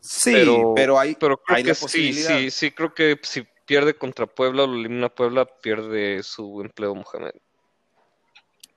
Sí, 0.01 0.33
pero, 0.75 0.99
hay, 0.99 1.15
pero 1.15 1.37
creo 1.37 1.57
hay 1.57 1.63
que 1.63 1.69
la 1.69 1.75
sí, 1.75 1.83
posibilidad. 1.83 2.39
sí, 2.39 2.51
sí, 2.51 2.71
creo 2.71 2.95
que 2.95 3.21
si 3.23 3.47
pierde 3.67 3.95
contra 3.95 4.27
Puebla 4.27 4.65
o 4.65 4.67
lo 4.67 4.75
elimina 4.77 5.11
Puebla, 5.11 5.45
pierde 5.45 6.23
su 6.23 6.63
empleo 6.63 6.95
Mohamed. 6.95 7.35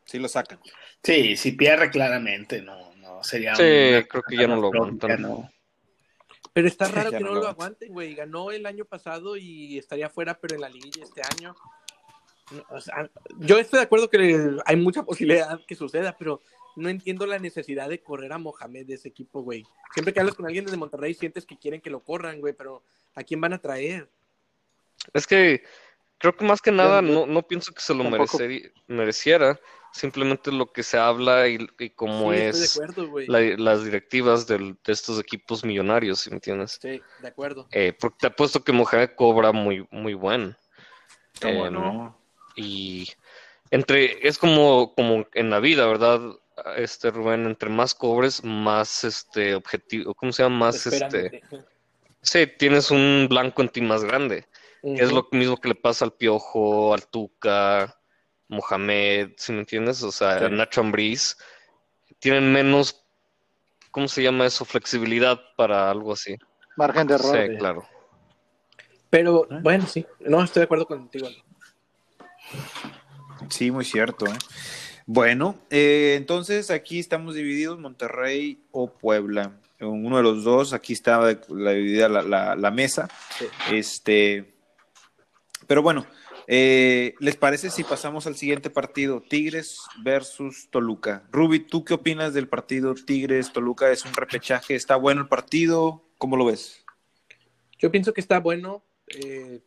Sí 0.04 0.20
lo 0.20 0.28
sacan. 0.28 0.60
Sí, 1.02 1.38
si 1.38 1.54
pierde 1.54 1.90
claramente, 1.90 2.62
no, 2.62 2.94
no 2.96 3.24
sería 3.24 3.56
Sí, 3.56 3.64
una 3.64 4.04
creo 4.04 4.24
que 4.28 4.36
ya 4.36 4.48
no 4.48 4.58
lo 4.58 4.68
aguantan. 4.68 5.22
¿no? 5.22 5.50
Pero 6.52 6.68
está 6.68 6.88
raro 6.92 7.10
que 7.10 7.22
no 7.22 7.34
no 7.34 7.36
lo 7.36 7.48
aguanten, 7.48 7.94
güey. 7.94 8.16
Ganó 8.16 8.52
el 8.52 8.66
año 8.66 8.84
pasado 8.84 9.38
y 9.38 9.78
estaría 9.78 10.10
fuera, 10.10 10.38
pero 10.38 10.56
en 10.56 10.62
la 10.62 10.70
liguilla 10.70 11.04
este 11.04 11.22
año. 11.38 11.56
No, 12.52 12.64
o 12.70 12.82
sea, 12.82 13.10
yo 13.40 13.58
estoy 13.58 13.80
de 13.80 13.86
acuerdo 13.86 14.10
que 14.10 14.58
hay 14.66 14.76
mucha 14.76 15.04
posibilidad 15.04 15.60
que 15.66 15.74
suceda, 15.74 16.16
pero 16.20 16.42
no 16.76 16.90
entiendo 16.90 17.26
la 17.26 17.40
necesidad 17.40 17.90
de 17.90 18.02
correr 18.02 18.34
a 18.34 18.38
Mohamed 18.38 18.86
de 18.86 18.96
ese 18.96 19.08
equipo, 19.10 19.42
güey. 19.42 19.66
Siempre 19.94 20.14
que 20.14 20.20
hablas 20.20 20.36
con 20.36 20.46
alguien 20.46 20.66
desde 20.66 20.78
Monterrey 20.78 21.14
sientes 21.14 21.46
que 21.46 21.58
quieren 21.58 21.82
que 21.82 21.90
lo 21.90 22.02
corran, 22.04 22.40
güey, 22.40 22.54
pero 22.54 22.84
¿a 23.16 23.24
quién 23.24 23.40
van 23.42 23.54
a 23.54 23.62
traer? 23.62 24.10
Es 25.14 25.28
que 25.28 25.64
creo 26.18 26.36
que 26.36 26.46
más 26.46 26.62
que 26.62 26.72
nada 26.72 27.02
no, 27.02 27.26
no 27.26 27.44
pienso 27.44 27.74
que 27.74 27.82
se 27.82 27.94
lo 27.94 28.04
mereceri- 28.04 28.72
mereciera, 28.88 29.60
simplemente 29.92 30.52
lo 30.52 30.72
que 30.72 30.84
se 30.84 30.98
habla 30.98 31.48
y, 31.48 31.66
y 31.80 31.90
cómo 31.92 32.32
Sí, 32.32 32.38
es 32.40 32.56
estoy 32.56 32.60
de 32.62 32.66
acuerdo, 32.88 33.10
güey. 33.10 33.28
la- 33.28 33.58
las 33.58 33.86
directivas 33.86 34.48
del- 34.48 34.78
de 34.84 34.94
estos 34.94 35.20
equipos 35.20 35.64
millonarios, 35.64 36.20
¿sí 36.22 36.30
me 36.30 36.38
entiendes? 36.38 36.80
Sí, 36.82 37.02
de 37.20 37.28
acuerdo. 37.28 37.68
Eh, 37.72 37.94
porque 38.00 38.18
te 38.22 38.28
apuesto 38.28 38.64
que 38.64 38.72
Mohamed 38.72 39.12
cobra 39.16 39.52
muy, 39.52 39.88
muy 39.92 40.14
buen. 40.14 40.56
¿Cómo 41.42 41.70
no? 41.70 42.18
Y 42.56 43.10
entre, 43.72 44.26
es 44.28 44.38
como, 44.38 44.94
como 44.96 45.28
en 45.34 45.50
la 45.50 45.60
vida, 45.60 45.86
¿verdad? 45.86 46.22
Este 46.78 47.12
Rubén, 47.12 47.46
entre 47.46 47.70
más 47.70 47.94
cobres, 47.94 48.44
más 48.44 49.04
este 49.04 49.56
objetivo, 49.56 50.14
¿cómo 50.14 50.32
se 50.32 50.44
llama? 50.44 50.68
Más 50.68 50.86
este, 50.88 51.42
sí, 52.22 52.48
tienes 52.58 52.92
un 52.92 53.28
blanco 53.30 53.62
en 53.62 53.70
ti 53.70 53.82
más 53.82 54.04
grande. 54.04 54.48
Es 54.82 55.12
lo 55.12 55.28
mismo 55.32 55.58
que 55.58 55.70
le 55.70 55.76
pasa 55.76 56.06
al 56.06 56.14
Piojo, 56.14 56.94
al 56.94 57.08
Tuca, 57.08 57.98
Mohamed, 58.48 59.32
¿sí 59.38 59.52
me 59.52 59.60
entiendes? 59.60 60.04
O 60.04 60.12
sea, 60.12 60.40
Sí. 60.40 60.46
Nacho 60.52 60.82
Ambriz, 60.82 61.38
tienen 62.20 62.54
menos, 62.54 63.04
¿cómo 63.92 64.08
se 64.08 64.22
llama 64.22 64.46
eso? 64.46 64.64
Flexibilidad 64.64 65.40
para 65.58 65.90
algo 65.90 66.14
así. 66.14 66.36
margen 66.78 67.08
de 67.08 67.16
error. 67.16 67.36
Sí, 67.36 67.58
claro. 67.58 67.88
Pero 69.10 69.48
bueno, 69.62 69.88
sí. 69.88 70.06
No, 70.20 70.44
estoy 70.44 70.62
de 70.62 70.66
acuerdo 70.66 70.86
contigo. 70.86 71.28
Sí, 73.50 73.72
muy 73.72 73.86
cierto. 73.86 74.26
¿eh? 74.28 74.38
Bueno, 75.06 75.60
eh, 75.70 76.16
entonces 76.18 76.72
aquí 76.72 77.00
estamos 77.00 77.36
divididos, 77.36 77.80
Monterrey 77.80 78.64
o 78.72 78.92
Puebla. 78.92 79.60
Uno 79.80 80.18
de 80.18 80.24
los 80.24 80.44
dos, 80.44 80.74
aquí 80.74 80.94
está 80.94 81.20
la 81.50 81.72
dividida 81.72 82.10
la, 82.10 82.22
la- 82.24 82.56
la 82.56 82.72
mesa. 82.72 83.08
Sí. 83.38 83.46
Este, 83.74 84.56
pero 85.68 85.84
bueno, 85.84 86.08
eh, 86.48 87.14
¿les 87.20 87.36
parece 87.36 87.70
si 87.70 87.84
pasamos 87.84 88.26
al 88.26 88.36
siguiente 88.36 88.70
partido? 88.72 89.22
Tigres 89.22 89.80
versus 90.04 90.70
Toluca. 90.72 91.28
Ruby, 91.32 91.60
¿tú 91.60 91.84
qué 91.84 91.94
opinas 91.94 92.34
del 92.34 92.48
partido 92.48 92.96
Tigres-Toluca? 92.96 93.92
¿Es 93.92 94.06
un 94.06 94.14
repechaje? 94.14 94.74
¿Está 94.76 94.96
bueno 94.96 95.22
el 95.22 95.28
partido? 95.28 96.04
¿Cómo 96.18 96.38
lo 96.38 96.46
ves? 96.46 96.84
Yo 97.78 97.92
pienso 97.92 98.14
que 98.14 98.22
está 98.22 98.40
bueno. 98.40 98.84
eh, 99.08 99.62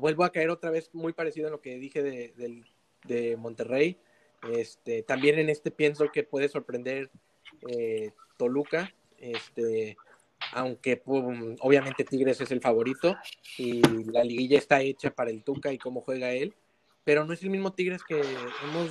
vuelvo 0.00 0.24
a 0.24 0.32
caer 0.32 0.50
otra 0.50 0.70
vez 0.70 0.90
muy 0.92 1.12
parecido 1.12 1.46
en 1.46 1.52
lo 1.52 1.60
que 1.60 1.76
dije 1.78 2.02
de, 2.02 2.32
del- 2.36 2.66
de 3.04 3.36
Monterrey. 3.36 3.98
Este, 4.52 5.02
también 5.02 5.38
en 5.38 5.48
este 5.48 5.70
pienso 5.70 6.10
que 6.12 6.22
puede 6.22 6.48
sorprender 6.48 7.10
eh, 7.68 8.10
Toluca. 8.36 8.92
Este, 9.18 9.96
aunque 10.52 10.96
pum, 10.96 11.56
obviamente 11.60 12.04
Tigres 12.04 12.40
es 12.40 12.50
el 12.50 12.60
favorito 12.60 13.16
y 13.56 13.80
la 14.10 14.24
liguilla 14.24 14.58
está 14.58 14.80
hecha 14.80 15.10
para 15.10 15.30
el 15.30 15.42
Tuca 15.42 15.72
y 15.72 15.78
cómo 15.78 16.00
juega 16.00 16.32
él. 16.32 16.54
Pero 17.04 17.24
no 17.24 17.32
es 17.32 17.42
el 17.42 17.50
mismo 17.50 17.72
Tigres 17.72 18.02
que 18.02 18.20
hemos 18.20 18.90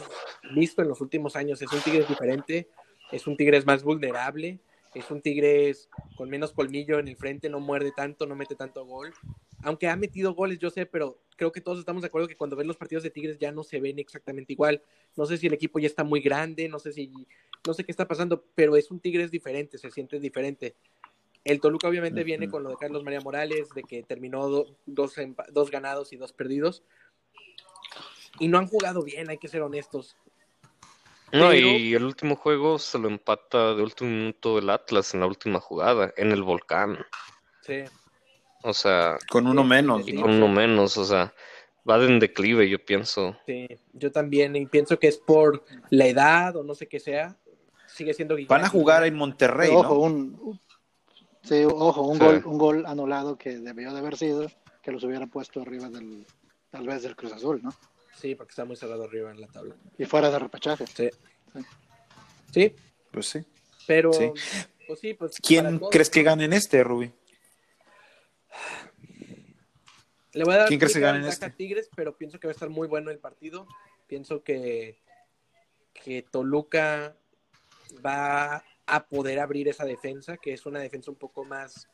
visto 0.55 0.81
en 0.81 0.87
los 0.87 1.01
últimos 1.01 1.35
años. 1.35 1.61
Es 1.61 1.71
un 1.71 1.81
Tigres 1.81 2.07
diferente, 2.07 2.67
es 3.11 3.25
un 3.27 3.37
Tigres 3.37 3.65
más 3.65 3.83
vulnerable, 3.83 4.59
es 4.93 5.09
un 5.09 5.21
Tigres 5.21 5.89
con 6.15 6.29
menos 6.29 6.53
colmillo 6.53 6.99
en 6.99 7.07
el 7.07 7.15
frente, 7.15 7.49
no 7.49 7.59
muerde 7.59 7.91
tanto, 7.95 8.27
no 8.27 8.35
mete 8.35 8.55
tanto 8.55 8.85
gol. 8.85 9.13
Aunque 9.63 9.87
ha 9.87 9.95
metido 9.95 10.33
goles, 10.33 10.59
yo 10.59 10.69
sé, 10.69 10.85
pero 10.85 11.19
creo 11.37 11.51
que 11.51 11.61
todos 11.61 11.79
estamos 11.79 12.01
de 12.01 12.07
acuerdo 12.07 12.27
que 12.27 12.35
cuando 12.35 12.55
ven 12.55 12.67
los 12.67 12.77
partidos 12.77 13.03
de 13.03 13.09
Tigres 13.09 13.39
ya 13.39 13.51
no 13.51 13.63
se 13.63 13.79
ven 13.79 13.97
exactamente 13.99 14.53
igual. 14.53 14.81
No 15.15 15.25
sé 15.25 15.37
si 15.37 15.47
el 15.47 15.53
equipo 15.53 15.79
ya 15.79 15.87
está 15.87 16.03
muy 16.03 16.19
grande, 16.21 16.67
no 16.69 16.79
sé 16.79 16.91
si, 16.91 17.11
no 17.65 17.73
sé 17.73 17.83
qué 17.83 17.91
está 17.91 18.07
pasando, 18.07 18.43
pero 18.55 18.75
es 18.75 18.91
un 18.91 18.99
Tigres 18.99 19.31
diferente, 19.31 19.77
se 19.77 19.89
siente 19.89 20.19
diferente. 20.19 20.75
El 21.45 21.59
Toluca 21.59 21.87
obviamente 21.87 22.23
viene 22.23 22.47
con 22.49 22.63
lo 22.63 22.69
de 22.69 22.77
Carlos 22.77 23.03
María 23.03 23.19
Morales, 23.21 23.69
de 23.75 23.83
que 23.83 24.03
terminó 24.03 24.47
do- 24.49 24.77
dos, 24.85 25.15
ganados 25.71 26.13
y 26.13 26.17
dos 26.17 26.31
perdidos. 26.33 26.83
Y 28.39 28.47
no 28.47 28.57
han 28.57 28.67
jugado 28.67 29.03
bien, 29.03 29.29
hay 29.29 29.37
que 29.37 29.47
ser 29.47 29.61
honestos. 29.61 30.15
No, 31.31 31.49
Pero- 31.49 31.55
y 31.55 31.93
el 31.95 32.03
último 32.03 32.35
juego 32.35 32.79
se 32.79 32.99
lo 32.99 33.07
empata 33.07 33.73
de 33.75 33.81
último 33.81 34.09
minuto 34.09 34.59
el 34.59 34.69
Atlas 34.69 35.13
en 35.13 35.19
la 35.21 35.25
última 35.27 35.59
jugada, 35.59 36.13
en 36.15 36.31
el 36.31 36.43
volcán. 36.43 36.97
Sí. 37.61 37.83
O 38.63 38.73
sea, 38.73 39.17
Con 39.29 39.47
uno 39.47 39.63
menos. 39.63 40.07
y 40.07 40.15
con 40.15 40.31
uno 40.31 40.47
menos, 40.47 40.97
o 40.97 41.05
sea, 41.05 41.33
va 41.89 41.97
de 41.99 42.07
en 42.07 42.19
declive, 42.19 42.69
yo 42.69 42.83
pienso. 42.83 43.37
Sí, 43.45 43.67
yo 43.93 44.11
también, 44.11 44.55
y 44.55 44.65
pienso 44.65 44.97
que 44.99 45.07
es 45.07 45.17
por 45.17 45.63
la 45.89 46.07
edad 46.07 46.55
o 46.55 46.63
no 46.63 46.73
sé 46.75 46.87
qué 46.87 46.99
sea. 46.99 47.37
Sigue 47.87 48.13
siendo 48.13 48.35
Guiñac. 48.35 48.49
Van 48.49 48.63
a 48.65 48.69
jugar 48.69 49.03
en 49.05 49.15
Monterrey, 49.15 49.69
ojo, 49.71 49.93
¿no? 49.93 49.99
un, 49.99 50.59
sí, 51.43 51.63
ojo, 51.65 52.01
un 52.03 52.17
Sí. 52.17 52.23
gol, 52.25 52.41
un 52.45 52.57
gol 52.57 52.85
anulado 52.87 53.37
que 53.37 53.57
debió 53.59 53.91
de 53.93 53.99
haber 53.99 54.17
sido, 54.17 54.47
que 54.81 54.91
los 54.91 55.03
hubiera 55.03 55.27
puesto 55.27 55.61
arriba 55.61 55.89
del, 55.89 56.25
tal 56.71 56.87
vez 56.87 57.03
del 57.03 57.15
Cruz 57.15 57.33
Azul, 57.33 57.61
¿no? 57.61 57.71
Sí, 58.15 58.33
porque 58.35 58.51
está 58.51 58.63
muy 58.65 58.75
cerrado 58.77 59.03
arriba 59.03 59.31
en 59.31 59.41
la 59.41 59.47
tabla. 59.47 59.75
Y 59.97 60.05
fuera 60.05 60.31
de 60.31 60.39
repechaje. 60.39 60.85
Sí. 60.87 61.09
Sí, 62.51 62.75
Pues 63.11 63.25
sí. 63.27 63.39
pero. 63.85 64.13
Sí. 64.13 64.31
Pues 64.87 64.99
sí, 64.99 65.13
pues. 65.13 65.37
¿Quién 65.41 65.79
crees 65.91 66.09
que 66.09 66.23
gane 66.23 66.45
en 66.45 66.53
este, 66.53 66.83
Ruby? 66.83 67.11
Le 70.33 70.43
voy 70.43 70.53
a 70.55 70.57
dar 70.57 70.67
¿Quién 70.67 70.79
crees 70.79 70.93
que 70.93 70.99
gane 70.99 71.27
este? 71.27 71.45
a 71.45 71.55
Tigres, 71.55 71.89
pero 71.95 72.17
pienso 72.17 72.39
que 72.39 72.47
va 72.47 72.51
a 72.51 72.53
estar 72.53 72.69
muy 72.69 72.87
bueno 72.87 73.11
el 73.11 73.19
partido. 73.19 73.67
Pienso 74.07 74.43
que, 74.43 74.99
que 75.93 76.23
Toluca 76.23 77.15
va 78.03 78.63
a 78.85 79.07
poder 79.07 79.39
abrir 79.39 79.67
esa 79.67 79.85
defensa, 79.85 80.37
que 80.37 80.53
es 80.53 80.65
una 80.65 80.79
defensa 80.79 81.11
un 81.11 81.17
poco 81.17 81.45
más 81.45 81.87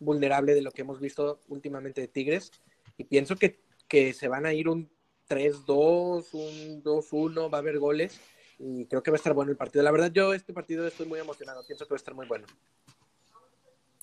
vulnerable 0.00 0.54
de 0.54 0.62
lo 0.62 0.70
que 0.70 0.82
hemos 0.82 1.00
visto 1.00 1.40
últimamente 1.48 2.00
de 2.00 2.08
Tigres. 2.08 2.50
Y 2.96 3.04
pienso 3.04 3.36
que, 3.36 3.60
que 3.88 4.14
se 4.14 4.28
van 4.28 4.46
a 4.46 4.54
ir 4.54 4.68
un 4.68 4.90
3-2, 5.28 6.28
un 6.32 6.82
2-1, 6.82 7.52
va 7.52 7.58
a 7.58 7.60
haber 7.60 7.78
goles. 7.78 8.20
Y 8.58 8.86
creo 8.86 9.02
que 9.02 9.10
va 9.10 9.16
a 9.16 9.18
estar 9.18 9.34
bueno 9.34 9.50
el 9.50 9.56
partido. 9.56 9.82
La 9.82 9.90
verdad, 9.90 10.10
yo 10.12 10.34
este 10.34 10.52
partido 10.52 10.86
estoy 10.86 11.06
muy 11.06 11.20
emocionado. 11.20 11.64
Pienso 11.66 11.84
que 11.84 11.90
va 11.90 11.96
a 11.96 11.98
estar 11.98 12.14
muy 12.14 12.26
bueno. 12.26 12.46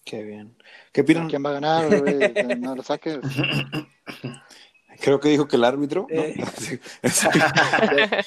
Qué 0.09 0.23
bien. 0.23 0.57
¿Qué 0.91 1.01
opinan? 1.01 1.29
¿Quién 1.29 1.45
va 1.45 1.51
a 1.51 1.53
ganar? 1.53 1.87
No 2.59 2.75
lo 2.75 2.81
saques. 2.81 3.19
Creo 5.01 5.19
que 5.19 5.29
dijo 5.29 5.47
que 5.47 5.55
el 5.55 5.63
árbitro. 5.63 6.07
¿no? 6.09 6.21
Eh. 6.21 6.35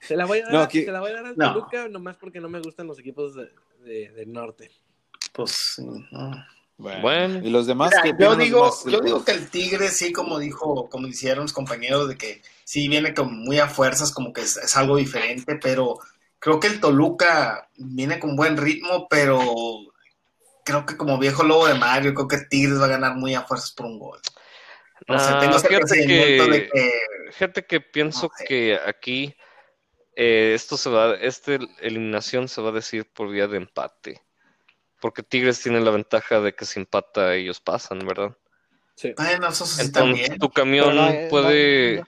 Se 0.00 0.16
la 0.16 0.24
voy 0.26 0.38
a 0.38 0.44
dar, 0.44 0.52
No, 0.52 0.60
a- 0.60 0.64
aquí- 0.64 0.84
se 0.84 0.92
la 0.92 1.00
voy 1.00 1.10
a 1.10 1.14
dar 1.14 1.26
al 1.26 1.36
No. 1.36 1.52
Toluca, 1.54 1.88
nomás 1.88 2.16
porque 2.16 2.38
no 2.40 2.48
me 2.48 2.60
gustan 2.60 2.86
los 2.86 2.98
equipos 2.98 3.34
de- 3.34 3.50
de- 3.84 4.10
del 4.10 4.32
norte. 4.32 4.70
Pues 5.32 5.50
sí, 5.76 5.82
no. 6.12 6.30
Bueno. 6.76 7.40
¿Y 7.42 7.50
los 7.50 7.66
demás? 7.66 7.90
Mira, 7.90 8.02
qué 8.16 8.22
yo 8.22 8.36
digo, 8.36 8.58
demás? 8.64 8.84
yo 8.86 9.00
digo 9.00 9.24
que 9.24 9.32
el 9.32 9.48
Tigre 9.48 9.88
sí, 9.88 10.12
como 10.12 10.38
dijo, 10.38 10.88
como 10.90 11.06
hicieron 11.08 11.44
los 11.44 11.52
compañeros, 11.54 12.08
de 12.08 12.16
que 12.18 12.42
sí 12.64 12.86
viene 12.88 13.14
como 13.14 13.30
muy 13.30 13.58
a 13.58 13.66
fuerzas, 13.68 14.12
como 14.12 14.32
que 14.32 14.42
es, 14.42 14.56
es 14.58 14.76
algo 14.76 14.96
diferente, 14.96 15.56
pero 15.60 15.98
Creo 16.38 16.60
que 16.60 16.66
el 16.66 16.78
Toluca 16.78 17.70
viene 17.78 18.18
con 18.20 18.36
buen 18.36 18.58
ritmo, 18.58 19.06
pero 19.08 19.40
creo 20.64 20.84
que 20.86 20.96
como 20.96 21.18
viejo 21.18 21.42
lobo 21.44 21.66
de 21.66 21.74
Mario, 21.74 22.14
creo 22.14 22.28
que 22.28 22.38
Tigres 22.48 22.80
va 22.80 22.86
a 22.86 22.88
ganar 22.88 23.14
muy 23.16 23.34
a 23.34 23.42
fuerzas 23.42 23.72
por 23.72 23.86
un 23.86 23.98
gol. 23.98 24.18
O 25.08 25.18
sea, 25.18 25.36
Ah, 25.36 25.40
tengo 25.40 25.56
ese 25.56 25.68
que- 25.68 25.78
de 25.78 26.68
que 26.72 26.92
Fíjate 27.32 27.66
que 27.66 27.80
pienso 27.80 28.26
No 28.28 28.32
sé. 28.38 28.44
que 28.44 28.78
aquí 28.86 29.34
eh, 30.16 30.52
esto 30.54 30.76
se 30.76 30.88
va, 30.90 31.14
esta 31.16 31.58
eliminación 31.80 32.46
se 32.48 32.60
va 32.62 32.68
a 32.68 32.72
decir 32.72 33.04
por 33.12 33.28
vía 33.30 33.48
de 33.48 33.56
empate. 33.56 34.22
Porque 35.00 35.22
Tigres 35.24 35.60
tiene 35.60 35.80
la 35.80 35.90
ventaja 35.90 36.40
de 36.40 36.54
que 36.54 36.64
si 36.64 36.78
empata 36.78 37.34
ellos 37.34 37.60
pasan, 37.60 37.98
¿verdad? 38.06 38.36
Sí. 38.94 39.12
bueno, 39.16 39.48
eso 39.48 39.66
sí 39.66 39.82
Entonces 39.82 39.92
también. 40.22 40.38
tu 40.38 40.50
camión 40.50 40.94
no 40.94 41.12
puede, 41.28 41.96
no- 41.96 42.06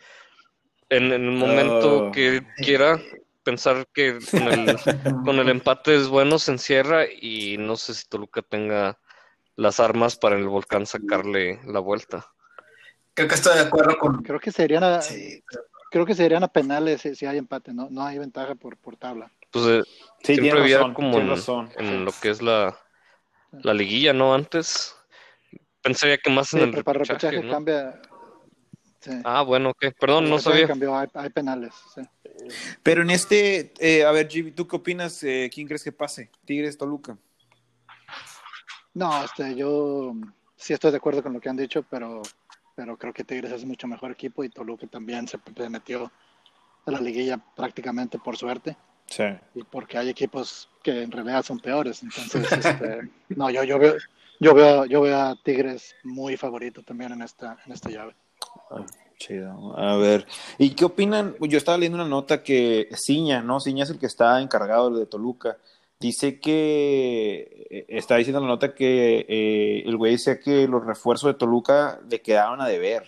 en, 0.90 1.04
en 1.06 1.12
el 1.24 1.32
momento 1.32 2.06
Oh. 2.06 2.12
que 2.12 2.42
quiera, 2.58 3.00
pensar 3.46 3.86
que 3.94 4.18
con 4.32 4.42
el, 4.42 4.76
con 5.24 5.38
el 5.38 5.48
empate 5.48 5.94
es 5.94 6.08
bueno, 6.08 6.38
se 6.40 6.50
encierra 6.50 7.04
y 7.06 7.56
no 7.58 7.76
sé 7.76 7.94
si 7.94 8.08
Toluca 8.08 8.42
tenga 8.42 8.98
las 9.54 9.78
armas 9.78 10.16
para 10.16 10.34
en 10.34 10.42
el 10.42 10.48
volcán 10.48 10.84
sacarle 10.84 11.60
la 11.64 11.78
vuelta. 11.78 12.26
Creo 13.14 13.28
que 13.28 13.36
estoy 13.36 13.54
de 13.54 13.60
acuerdo 13.62 13.96
con. 13.98 14.22
Creo 14.24 14.40
que 14.40 14.50
serían 14.50 14.82
a, 14.82 15.00
Sí, 15.00 15.42
creo 15.90 16.04
que 16.04 16.14
serían 16.14 16.42
a 16.42 16.48
penales 16.48 17.02
si, 17.02 17.14
si 17.14 17.24
hay 17.24 17.38
empate, 17.38 17.72
¿no? 17.72 17.88
No 17.88 18.02
hay 18.02 18.18
ventaja 18.18 18.56
por, 18.56 18.76
por 18.76 18.96
tabla. 18.96 19.30
Pues 19.52 19.64
eh, 19.66 19.82
Sí, 20.24 20.34
siempre 20.34 20.60
había 20.60 20.78
razón, 20.78 20.94
como 20.94 21.18
en, 21.18 22.04
lo 22.04 22.12
que 22.20 22.30
es 22.30 22.42
la, 22.42 22.76
la 23.52 23.72
liguilla, 23.74 24.12
¿no? 24.12 24.34
Antes. 24.34 24.96
Pensaría 25.82 26.18
que 26.18 26.30
más 26.30 26.48
Sí, 26.48 26.56
en 26.56 26.64
el 26.64 26.70
pero 26.72 26.82
para 26.82 26.98
repechaje, 26.98 27.36
repechaje 27.36 27.46
¿no? 27.46 27.52
cambia. 27.52 28.02
Sí. 28.98 29.12
Ah, 29.24 29.42
bueno, 29.42 29.70
ok. 29.70 29.94
Perdón, 30.00 30.28
no 30.28 30.40
sabía. 30.40 30.66
cambió, 30.66 30.98
hay, 30.98 31.06
hay 31.14 31.30
penales. 31.30 31.72
sí. 31.94 32.02
Pero 32.82 33.02
en 33.02 33.10
este, 33.10 33.72
eh, 33.78 34.04
a 34.04 34.10
ver, 34.12 34.28
Jimmy, 34.28 34.52
¿tú 34.52 34.66
qué 34.66 34.76
opinas? 34.76 35.22
Eh, 35.22 35.50
¿Quién 35.52 35.66
crees 35.66 35.84
que 35.84 35.92
pase? 35.92 36.30
¿Tigres, 36.44 36.76
Toluca? 36.78 37.16
No, 38.94 39.24
este, 39.24 39.54
yo 39.54 40.14
sí 40.56 40.72
estoy 40.72 40.90
de 40.90 40.96
acuerdo 40.96 41.22
con 41.22 41.32
lo 41.32 41.40
que 41.40 41.48
han 41.48 41.56
dicho, 41.56 41.82
pero, 41.88 42.22
pero 42.74 42.96
creo 42.96 43.12
que 43.12 43.24
Tigres 43.24 43.52
es 43.52 43.64
mucho 43.64 43.86
mejor 43.86 44.10
equipo 44.10 44.42
y 44.42 44.48
Toluca 44.48 44.86
también 44.86 45.28
se, 45.28 45.38
se 45.56 45.68
metió 45.68 46.10
a 46.86 46.90
la 46.90 47.00
liguilla 47.00 47.38
prácticamente 47.54 48.18
por 48.18 48.36
suerte 48.36 48.76
Sí. 49.08 49.22
y 49.54 49.62
porque 49.62 49.98
hay 49.98 50.08
equipos 50.08 50.68
que 50.82 51.02
en 51.02 51.12
realidad 51.12 51.44
son 51.44 51.60
peores. 51.60 52.02
Entonces, 52.02 52.50
este, 52.52 53.08
no, 53.36 53.50
yo, 53.50 53.62
yo 53.64 53.78
veo, 53.78 53.94
yo 54.40 54.54
veo, 54.54 54.84
yo 54.86 55.00
veo 55.00 55.20
a 55.20 55.36
Tigres 55.42 55.94
muy 56.02 56.36
favorito 56.36 56.82
también 56.82 57.12
en 57.12 57.22
esta, 57.22 57.56
en 57.66 57.72
esta 57.72 57.90
llave. 57.90 58.16
Chido. 59.18 59.78
A 59.78 59.96
ver, 59.96 60.26
¿y 60.58 60.70
qué 60.70 60.84
opinan? 60.84 61.36
Yo 61.40 61.56
estaba 61.56 61.78
leyendo 61.78 61.96
una 61.96 62.08
nota 62.08 62.42
que 62.42 62.88
Ciña, 62.94 63.42
¿no? 63.42 63.60
Ciña 63.60 63.84
es 63.84 63.90
el 63.90 63.98
que 63.98 64.06
está 64.06 64.40
encargado 64.40 64.90
de 64.90 65.06
Toluca. 65.06 65.56
Dice 65.98 66.38
que, 66.38 67.66
eh, 67.70 67.86
está 67.88 68.16
diciendo 68.16 68.40
la 68.40 68.46
nota 68.46 68.74
que 68.74 69.24
eh, 69.28 69.82
el 69.86 69.96
güey 69.96 70.12
decía 70.12 70.38
que 70.38 70.68
los 70.68 70.84
refuerzos 70.84 71.28
de 71.28 71.38
Toluca 71.38 72.00
le 72.10 72.20
quedaban 72.20 72.60
a 72.60 72.68
deber, 72.68 73.04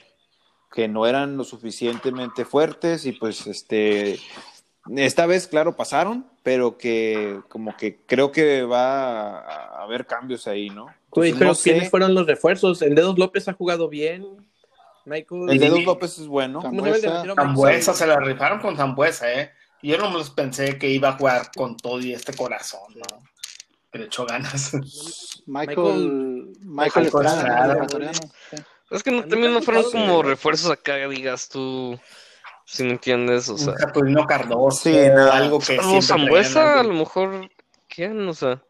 que 0.72 0.88
no 0.88 1.06
eran 1.06 1.36
lo 1.36 1.44
suficientemente 1.44 2.46
fuertes 2.46 3.04
y 3.04 3.12
pues 3.12 3.46
este, 3.46 4.18
esta 4.96 5.26
vez, 5.26 5.46
claro, 5.46 5.76
pasaron, 5.76 6.26
pero 6.42 6.78
que 6.78 7.40
como 7.48 7.76
que 7.76 7.98
creo 8.06 8.32
que 8.32 8.62
va 8.62 9.40
a 9.40 9.82
haber 9.82 10.06
cambios 10.06 10.46
ahí, 10.46 10.70
¿no? 10.70 10.86
Güey, 11.10 11.30
Entonces, 11.30 11.38
pero 11.38 11.50
no 11.50 11.54
sé. 11.54 11.70
¿quiénes 11.70 11.90
fueron 11.90 12.14
los 12.14 12.26
refuerzos? 12.26 12.80
El 12.80 12.94
Dedos 12.94 13.18
López 13.18 13.48
ha 13.48 13.52
jugado 13.52 13.90
bien. 13.90 14.47
Michael. 15.08 15.42
El 15.50 15.58
de- 15.58 15.64
Dedos 15.66 15.84
López 15.84 16.18
es 16.18 16.26
bueno. 16.26 16.60
¿Cómo 16.60 16.84
se 16.84 17.00
llama 17.00 17.22
el 17.22 17.26
Zambuesa. 17.26 17.34
Zambuesa 17.42 17.94
se 17.94 18.06
la 18.06 18.20
rifaron 18.20 18.60
con 18.60 18.76
Zambuesa, 18.76 19.32
¿eh? 19.32 19.52
Yo 19.82 19.96
no 19.98 20.10
me 20.10 20.18
los 20.18 20.30
pensé 20.30 20.76
que 20.78 20.88
iba 20.90 21.10
a 21.10 21.12
jugar 21.16 21.50
con 21.56 21.76
todo 21.76 22.00
y 22.00 22.12
este 22.12 22.34
corazón, 22.34 22.94
¿no? 22.96 23.22
Que 23.92 24.00
le 24.00 24.04
echó 24.06 24.26
ganas. 24.26 24.72
Michael, 25.46 25.46
Michael, 25.46 26.54
Michael 26.62 27.06
Estrada. 27.06 27.86
Es 28.90 29.02
que 29.02 29.10
no, 29.10 29.24
también 29.24 29.52
no 29.54 29.62
fueron 29.62 29.84
como 29.90 30.22
refuerzos 30.22 30.70
acá, 30.70 30.96
digas 31.08 31.48
tú, 31.48 31.98
si 32.64 32.84
me 32.84 32.90
entiendes, 32.92 33.48
o 33.48 33.56
sea. 33.58 33.74
Un 33.94 34.26
Cardoso, 34.26 34.82
Sí, 34.82 34.96
no. 35.14 35.30
algo 35.30 35.58
que 35.58 35.78
Zambuesa, 36.02 36.80
a 36.80 36.82
lo 36.82 36.94
mejor, 36.94 37.50
¿quién? 37.88 38.26
O 38.28 38.34
sea. 38.34 38.62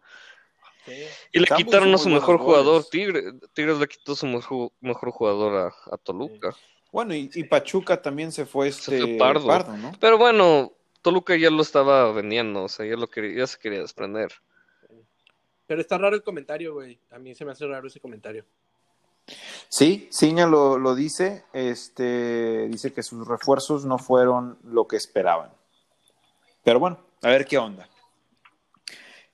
Sí. 0.89 1.05
Y 1.33 1.39
le 1.41 1.47
Campos 1.47 1.65
quitaron 1.65 1.95
a 1.95 1.99
su 1.99 2.09
mejor 2.09 2.39
jugador, 2.39 2.83
goles. 2.83 2.91
Tigre, 2.91 3.23
Tigres 3.53 3.79
le 3.79 3.89
quitó 3.89 4.15
su 4.15 4.27
mejor, 4.27 4.73
mejor 4.81 5.11
jugador 5.11 5.73
a, 5.89 5.95
a 5.95 5.97
Toluca. 5.99 6.55
Bueno, 6.91 7.15
y, 7.15 7.31
y 7.35 7.45
Pachuca 7.45 8.01
también 8.01 8.33
se 8.33 8.47
fue 8.47 8.69
este 8.69 9.01
fue 9.01 9.17
Pardo. 9.19 9.77
¿no? 9.77 9.93
Pero 10.01 10.19
bueno, 10.19 10.73
Toluca 11.03 11.37
ya 11.37 11.51
lo 11.51 11.63
estaba 11.63 12.11
vendiendo, 12.13 12.65
o 12.65 12.69
sea, 12.69 12.87
ya, 12.87 12.97
lo 12.97 13.09
quería, 13.09 13.39
ya 13.39 13.47
se 13.47 13.59
quería 13.59 13.81
desprender. 13.81 14.33
Pero 15.67 15.81
está 15.83 15.99
raro 15.99 16.17
el 16.17 16.23
comentario, 16.23 16.75
güey. 16.75 16.99
A 17.11 17.19
mí 17.19 17.35
se 17.35 17.45
me 17.45 17.53
hace 17.53 17.67
raro 17.67 17.87
ese 17.87 18.01
comentario. 18.01 18.45
Sí, 19.69 20.09
Ciña 20.11 20.47
lo, 20.47 20.79
lo 20.79 20.95
dice, 20.95 21.45
este, 21.53 22.69
dice 22.69 22.95
que 22.95 23.03
sus 23.03 23.29
refuerzos 23.29 23.85
no 23.85 23.99
fueron 23.99 24.59
lo 24.65 24.89
que 24.89 24.97
esperaban. 24.97 25.53
Pero 26.65 26.81
bueno, 26.81 26.99
a 27.23 27.29
ver 27.29 27.45
qué 27.45 27.59
onda. 27.59 27.89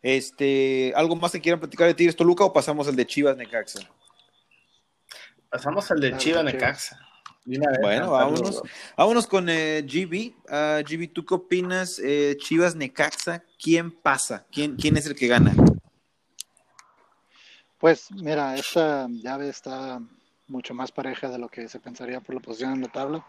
Este, 0.04 0.92
¿algo 0.96 1.16
más 1.16 1.32
que 1.32 1.40
quieran 1.40 1.58
platicar 1.58 1.86
de 1.86 1.94
Tigres 1.94 2.14
Toluca 2.14 2.44
o 2.44 2.52
pasamos 2.52 2.86
al 2.86 2.94
de 2.94 3.06
Chivas 3.06 3.38
Necaxa? 3.38 3.80
Pasamos 5.48 5.90
al 5.90 5.98
de 5.98 6.10
Chiva 6.10 6.18
Chivas. 6.18 6.44
Necaxa. 6.44 7.00
De 7.46 7.56
una 7.56 7.70
vez, 7.70 7.80
Bueno, 7.80 8.10
vámonos. 8.10 8.62
Vámonos 8.98 9.26
con 9.26 9.48
eh, 9.48 9.80
GB. 9.80 10.34
Ah, 10.50 10.82
GB, 10.86 11.10
¿tú 11.10 11.24
qué 11.24 11.32
opinas? 11.32 11.98
Eh, 12.04 12.36
Chivas 12.38 12.76
Necaxa, 12.76 13.44
¿quién 13.58 13.92
pasa? 13.92 14.46
¿Quién, 14.52 14.76
¿Quién 14.76 14.98
es 14.98 15.06
el 15.06 15.14
que 15.14 15.26
gana? 15.26 15.54
Pues 17.78 18.10
mira, 18.10 18.56
esta 18.56 19.06
llave 19.08 19.48
está 19.48 20.02
mucho 20.48 20.74
más 20.74 20.92
pareja 20.92 21.30
de 21.30 21.38
lo 21.38 21.48
que 21.48 21.66
se 21.66 21.80
pensaría 21.80 22.20
por 22.20 22.34
la 22.34 22.42
posición 22.42 22.74
en 22.74 22.82
la 22.82 22.88
tabla. 22.88 23.26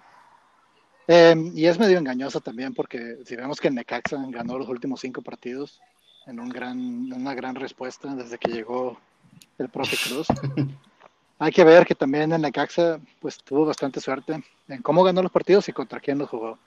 Eh, 1.08 1.36
y 1.54 1.68
es 1.68 1.80
medio 1.80 2.00
engañosa 2.00 2.42
también 2.42 2.74
porque 2.74 3.20
si 3.24 3.38
vemos 3.38 3.62
que 3.62 3.70
el 3.70 3.76
Necaxa 3.76 4.18
ganó 4.28 4.60
los 4.60 4.68
últimos 4.68 5.00
cinco 5.00 5.22
partidos 5.22 5.80
en 6.28 6.40
un 6.40 6.50
gran, 6.50 7.12
una 7.14 7.34
gran 7.34 7.56
respuesta 7.56 8.14
desde 8.16 8.38
que 8.38 8.52
llegó 8.52 8.98
el 9.58 9.70
profe 9.70 9.98
Cruz. 10.08 10.28
Hay 11.40 11.52
que 11.52 11.64
ver 11.64 11.86
que 11.86 11.96
también 11.96 12.32
el 12.32 12.42
Necaxa 12.42 13.00
pues 13.20 13.38
tuvo 13.44 13.66
bastante 13.66 14.00
suerte 14.00 14.42
en 14.68 14.82
cómo 14.82 15.04
ganó 15.04 15.22
los 15.22 15.32
partidos 15.32 15.68
y 15.68 15.74
contra 15.74 16.00
quién 16.00 16.18
los 16.18 16.30
jugó. 16.30 16.58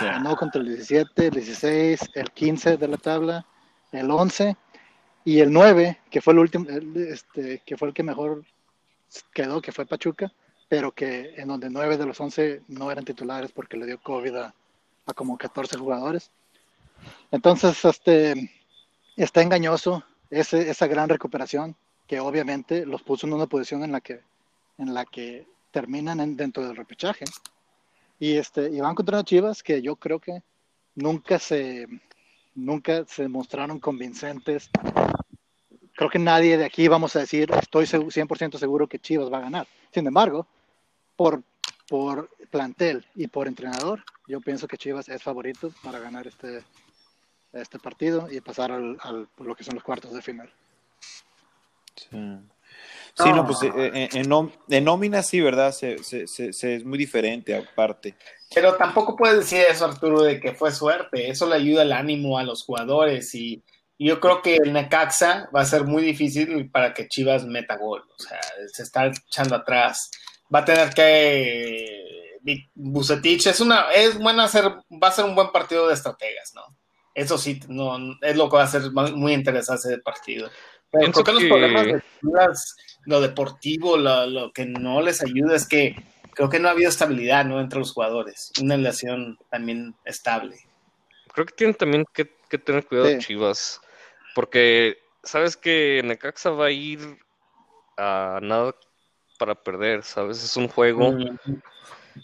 Ganó 0.00 0.34
contra 0.34 0.60
el 0.60 0.68
17, 0.68 1.26
el 1.26 1.32
16, 1.32 2.10
el 2.14 2.30
15 2.30 2.76
de 2.78 2.88
la 2.88 2.96
tabla, 2.96 3.46
el 3.92 4.10
11 4.10 4.56
y 5.24 5.40
el 5.40 5.52
9, 5.52 6.00
que 6.10 6.20
fue 6.20 6.32
el 6.32 6.40
último, 6.40 6.66
este, 6.96 7.62
que 7.64 7.76
fue 7.76 7.88
el 7.88 7.94
que 7.94 8.02
mejor 8.02 8.44
quedó, 9.32 9.60
que 9.60 9.72
fue 9.72 9.86
Pachuca, 9.86 10.32
pero 10.68 10.90
que 10.90 11.34
en 11.36 11.48
donde 11.48 11.70
9 11.70 11.96
de 11.96 12.06
los 12.06 12.18
11 12.18 12.62
no 12.68 12.90
eran 12.90 13.04
titulares 13.04 13.52
porque 13.52 13.76
le 13.76 13.86
dio 13.86 14.00
COVID 14.00 14.34
a, 14.36 14.54
a 15.06 15.12
como 15.12 15.38
14 15.38 15.76
jugadores. 15.76 16.30
Entonces, 17.30 17.84
este, 17.84 18.50
está 19.22 19.42
engañoso 19.42 20.04
ese, 20.30 20.68
esa 20.70 20.86
gran 20.86 21.08
recuperación 21.08 21.76
que 22.06 22.20
obviamente 22.20 22.84
los 22.86 23.02
puso 23.02 23.26
en 23.26 23.32
una 23.32 23.46
posición 23.46 23.82
en 23.84 23.92
la 23.92 24.00
que, 24.00 24.20
en 24.78 24.92
la 24.94 25.04
que 25.04 25.46
terminan 25.70 26.20
en- 26.20 26.36
dentro 26.36 26.66
del 26.66 26.76
repechaje. 26.76 27.24
Y, 28.18 28.34
este, 28.36 28.70
y 28.70 28.80
van 28.80 28.94
contra 28.94 29.24
Chivas 29.24 29.62
que 29.62 29.82
yo 29.82 29.96
creo 29.96 30.18
que 30.20 30.42
nunca 30.94 31.38
se, 31.38 31.86
nunca 32.54 33.04
se 33.06 33.28
mostraron 33.28 33.80
convincentes. 33.80 34.70
Creo 35.96 36.10
que 36.10 36.18
nadie 36.18 36.56
de 36.58 36.64
aquí 36.64 36.88
vamos 36.88 37.14
a 37.16 37.20
decir, 37.20 37.50
estoy 37.52 37.86
segu- 37.86 38.10
100% 38.10 38.58
seguro 38.58 38.88
que 38.88 38.98
Chivas 38.98 39.32
va 39.32 39.38
a 39.38 39.42
ganar. 39.42 39.66
Sin 39.92 40.06
embargo, 40.06 40.46
por, 41.16 41.42
por 41.88 42.30
plantel 42.50 43.04
y 43.14 43.26
por 43.28 43.46
entrenador, 43.48 44.02
yo 44.26 44.40
pienso 44.40 44.66
que 44.68 44.76
Chivas 44.78 45.08
es 45.08 45.22
favorito 45.22 45.70
para 45.82 45.98
ganar 46.00 46.26
este, 46.26 46.62
este 47.54 47.78
partido 47.78 48.28
y 48.30 48.40
pasar 48.40 48.72
al, 48.72 48.96
al- 49.00 49.28
por 49.34 49.46
lo 49.46 49.54
que 49.54 49.64
son 49.64 49.74
los 49.74 49.84
cuartos 49.84 50.12
de 50.12 50.22
final. 50.22 50.52
Sí, 51.96 52.08
Sí, 53.16 53.32
no, 53.32 53.46
pues 53.46 53.62
eh, 53.62 53.70
eh, 53.76 54.08
en, 54.14 54.52
en 54.68 54.84
nómina 54.84 55.22
sí, 55.22 55.40
¿verdad? 55.40 55.70
Se, 55.70 56.02
se- 56.02 56.26
se- 56.26 56.52
se- 56.52 56.74
es 56.74 56.84
muy 56.84 56.98
diferente 56.98 57.54
aparte. 57.56 58.16
Pero 58.52 58.74
tampoco 58.74 59.14
puedes 59.14 59.38
decir 59.38 59.64
eso, 59.68 59.84
Arturo, 59.84 60.22
de 60.22 60.40
que 60.40 60.52
fue 60.52 60.72
suerte. 60.72 61.30
Eso 61.30 61.48
le 61.48 61.54
ayuda 61.54 61.82
el 61.82 61.92
ánimo 61.92 62.38
a 62.38 62.42
los 62.42 62.64
jugadores. 62.64 63.32
Y, 63.36 63.62
yo 63.96 64.18
creo 64.18 64.42
que 64.42 64.56
el 64.56 64.72
Necaxa 64.72 65.48
va 65.54 65.60
a 65.60 65.64
ser 65.64 65.84
muy 65.84 66.02
difícil 66.02 66.68
para 66.70 66.92
que 66.92 67.06
Chivas 67.06 67.44
meta 67.46 67.76
gol. 67.76 68.02
O 68.18 68.20
sea, 68.20 68.40
se 68.72 68.82
está 68.82 69.06
echando 69.06 69.54
atrás. 69.54 70.10
Va 70.52 70.60
a 70.60 70.64
tener 70.64 70.92
que. 70.92 72.38
Vic- 72.42 72.70
Bucetich 72.74 73.46
es 73.46 73.60
una. 73.60 73.92
Es 73.92 74.18
buena 74.18 74.44
hacer. 74.44 74.64
Va 74.64 75.08
a 75.08 75.12
ser 75.12 75.24
un 75.24 75.36
buen 75.36 75.52
partido 75.52 75.86
de 75.86 75.94
estrategas, 75.94 76.52
¿no? 76.56 76.62
Eso 77.14 77.38
sí, 77.38 77.60
no, 77.68 77.96
es 78.20 78.36
lo 78.36 78.48
que 78.50 78.56
va 78.56 78.64
a 78.64 78.68
ser 78.68 78.90
muy 78.90 79.32
interesante 79.32 79.88
ese 79.88 79.98
partido. 79.98 80.50
Pero 80.90 81.12
creo 81.12 81.24
que, 81.24 81.32
los 81.32 81.44
problemas 81.44 81.86
de 81.86 82.02
lo 83.06 83.20
deportivo, 83.20 83.96
lo, 83.96 84.26
lo 84.26 84.52
que 84.52 84.66
no 84.66 85.00
les 85.00 85.22
ayuda 85.22 85.54
es 85.54 85.68
que 85.68 85.94
creo 86.34 86.48
que 86.48 86.58
no 86.58 86.68
ha 86.68 86.72
habido 86.72 86.88
estabilidad 86.88 87.44
¿no? 87.44 87.60
entre 87.60 87.78
los 87.78 87.92
jugadores. 87.92 88.52
Una 88.60 88.76
relación 88.76 89.38
también 89.50 89.94
estable. 90.04 90.56
creo 91.32 91.46
que 91.46 91.54
tienen 91.54 91.74
también 91.74 92.04
que, 92.12 92.36
que 92.48 92.58
tener 92.58 92.86
cuidado 92.86 93.08
Sí. 93.08 93.18
Chivas, 93.18 93.80
porque 94.34 94.98
sabes 95.22 95.56
que 95.56 96.02
Necaxa 96.04 96.50
va 96.50 96.66
a 96.66 96.70
ir 96.70 97.18
a 97.96 98.38
nada 98.42 98.74
para 99.38 99.54
perder, 99.54 100.02
¿sabes? 100.02 100.42
Es 100.42 100.56
un 100.56 100.68
juego, 100.68 101.16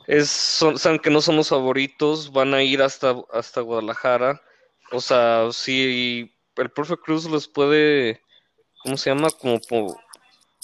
es, 0.07 0.31
son- 0.31 0.79
saben 0.79 0.99
que 0.99 1.11
no 1.11 1.21
somos 1.21 1.49
favoritos, 1.49 2.33
van 2.33 2.55
a 2.55 2.63
ir 2.63 2.83
hasta, 2.83 3.17
hasta 3.33 3.61
Guadalajara, 3.61 4.41
o 4.91 5.01
sea, 5.01 5.49
si 5.53 6.33
el 6.57 6.71
profe 6.71 6.97
Cruz 6.97 7.31
les 7.31 7.49
puede, 7.49 8.21
¿cómo 8.79 8.97
se 8.97 9.11
llama? 9.11 9.31
Como, 9.31 9.61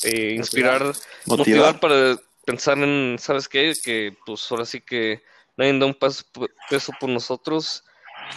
eh, 0.02 0.34
inspirar, 0.36 0.82
Motivar. 1.26 1.74
motivar 1.74 1.80
para 1.80 2.16
pensar 2.44 2.78
en, 2.78 3.16
¿sabes 3.18 3.48
qué? 3.48 3.72
Que 3.82 4.16
pues 4.24 4.50
ahora 4.50 4.64
sí 4.64 4.80
que 4.80 5.22
nadie 5.56 5.78
da 5.78 5.86
un 5.86 5.94
paso, 5.94 6.24
peso 6.68 6.92
por 7.00 7.08
nosotros 7.10 7.82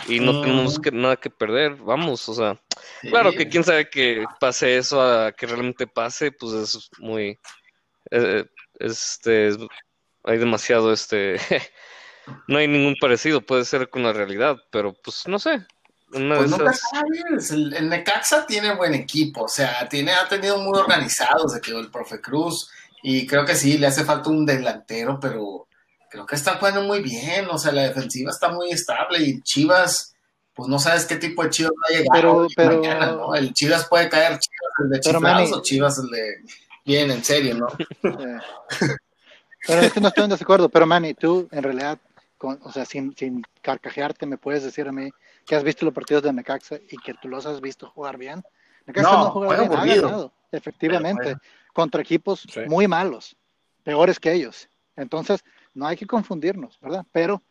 y 0.07 0.19
no 0.19 0.33
Mm. 0.33 0.41
tenemos 0.41 0.79
que, 0.79 0.91
nada 0.91 1.15
que 1.17 1.29
perder, 1.29 1.75
vamos, 1.75 2.27
o 2.29 2.33
sea, 2.33 2.61
claro 3.09 3.33
que 3.35 3.49
quién 3.49 3.63
sabe 3.63 3.89
que 3.89 4.25
pase 4.39 4.77
eso 4.77 5.01
a 5.01 5.31
que 5.33 5.45
realmente 5.45 5.85
pase, 5.85 6.31
pues 6.31 6.53
es 6.53 6.89
muy, 6.99 7.37
eh, 8.11 8.45
este, 8.79 9.49
es- 9.49 9.57
hay 10.23 10.37
demasiado, 10.37 10.91
este, 10.93 11.35
no 12.47 12.57
hay 12.57 12.67
ningún 12.67 12.95
parecido, 12.99 13.41
puede 13.41 13.65
ser 13.65 13.89
con 13.89 14.03
la 14.03 14.13
realidad, 14.13 14.57
pero 14.71 14.93
pues 14.93 15.27
no 15.27 15.37
sé, 15.39 15.65
una 16.13 16.37
Pues 16.37 16.49
nunca 16.51 16.71
esas, 16.71 16.89
sabes. 16.91 17.51
El, 17.51 17.73
el 17.73 17.89
Necaxa 17.89 18.45
tiene 18.45 18.75
buen 18.75 18.93
equipo, 18.93 19.43
o 19.43 19.47
sea, 19.47 19.87
tiene, 19.89 20.11
ha 20.13 20.27
tenido 20.27 20.57
muy 20.57 20.77
organizados 20.77 21.53
de 21.53 21.61
que 21.61 21.71
el 21.71 21.89
profe 21.91 22.19
Cruz, 22.21 22.69
y 23.03 23.25
creo 23.27 23.45
que 23.45 23.55
sí, 23.55 23.77
le 23.77 23.87
hace 23.87 24.03
falta 24.03 24.29
un 24.29 24.45
delantero, 24.45 25.19
pero 25.21 25.67
creo 26.09 26.25
que 26.25 26.35
están 26.35 26.57
jugando 26.57 26.81
muy 26.81 27.01
bien, 27.01 27.45
o 27.49 27.57
sea, 27.57 27.71
la 27.71 27.83
defensiva 27.83 28.31
está 28.31 28.49
muy 28.49 28.71
estable 28.71 29.19
y 29.21 29.41
Chivas, 29.41 30.13
pues 30.53 30.67
no 30.67 30.79
sabes 30.79 31.05
qué 31.05 31.15
tipo 31.17 31.43
de 31.43 31.49
Chivas 31.51 31.71
va 31.71 31.87
a 31.95 31.97
llegar 31.97 32.15
Pero- 32.15 32.33
hoy, 32.37 32.47
pero- 32.55 32.75
mañana, 32.81 33.11
¿no? 33.11 33.35
El 33.35 33.53
Chivas 33.53 33.87
puede 33.87 34.09
caer 34.09 34.39
Chivas 34.39 34.71
el 34.79 34.89
de 35.13 35.19
Manny- 35.19 35.51
o 35.53 35.61
Chivas 35.61 35.99
el 35.99 36.09
de 36.09 36.35
bien 36.85 37.11
en 37.11 37.23
serio, 37.23 37.55
¿no? 37.55 37.67
Pero 39.67 39.81
es 39.81 39.93
que 39.93 39.99
no 40.01 40.07
estoy 40.07 40.23
en 40.23 40.29
desacuerdo. 40.31 40.69
Pero 40.69 40.85
Manny, 40.87 41.13
tú 41.13 41.47
en 41.51 41.63
realidad, 41.63 41.99
con- 42.37 42.59
o 42.63 42.71
sea, 42.71 42.85
sin, 42.85 43.15
sin 43.15 43.43
carcajearte, 43.61 44.25
me 44.25 44.37
puedes 44.37 44.63
decir 44.63 44.87
a 44.87 44.91
mí 44.91 45.09
que 45.49 45.55
has 45.55 45.63
visto 45.63 45.83
los 45.83 45.95
partidos 45.95 46.21
de 46.21 46.31
Necaxa 46.31 46.75
y 46.75 46.97
que 46.97 47.15
tú 47.15 47.27
los 47.27 47.43
has 47.47 47.59
visto 47.59 47.89
jugar 47.89 48.17
bien. 48.19 48.43
Necaxa 48.85 49.13
No, 49.13 49.23
no, 49.23 49.31
juega 49.31 49.57
bien, 49.61 49.73
ha 49.73 49.83
ganado, 49.83 50.31
efectivamente, 50.51 51.23
Pero 51.23 51.39
contra 51.73 52.01
equipos 52.01 52.41
Sí. 52.53 52.61
muy 52.67 52.87
malos, 52.87 53.35
peores 53.83 54.19
que 54.19 54.31
ellos. 54.31 54.69
Entonces, 54.95 55.43
no 55.73 55.87
hay 55.87 55.97
que 55.97 56.05
confundirnos, 56.05 56.79
¿verdad? 56.79 57.03
Pero, 57.11 57.41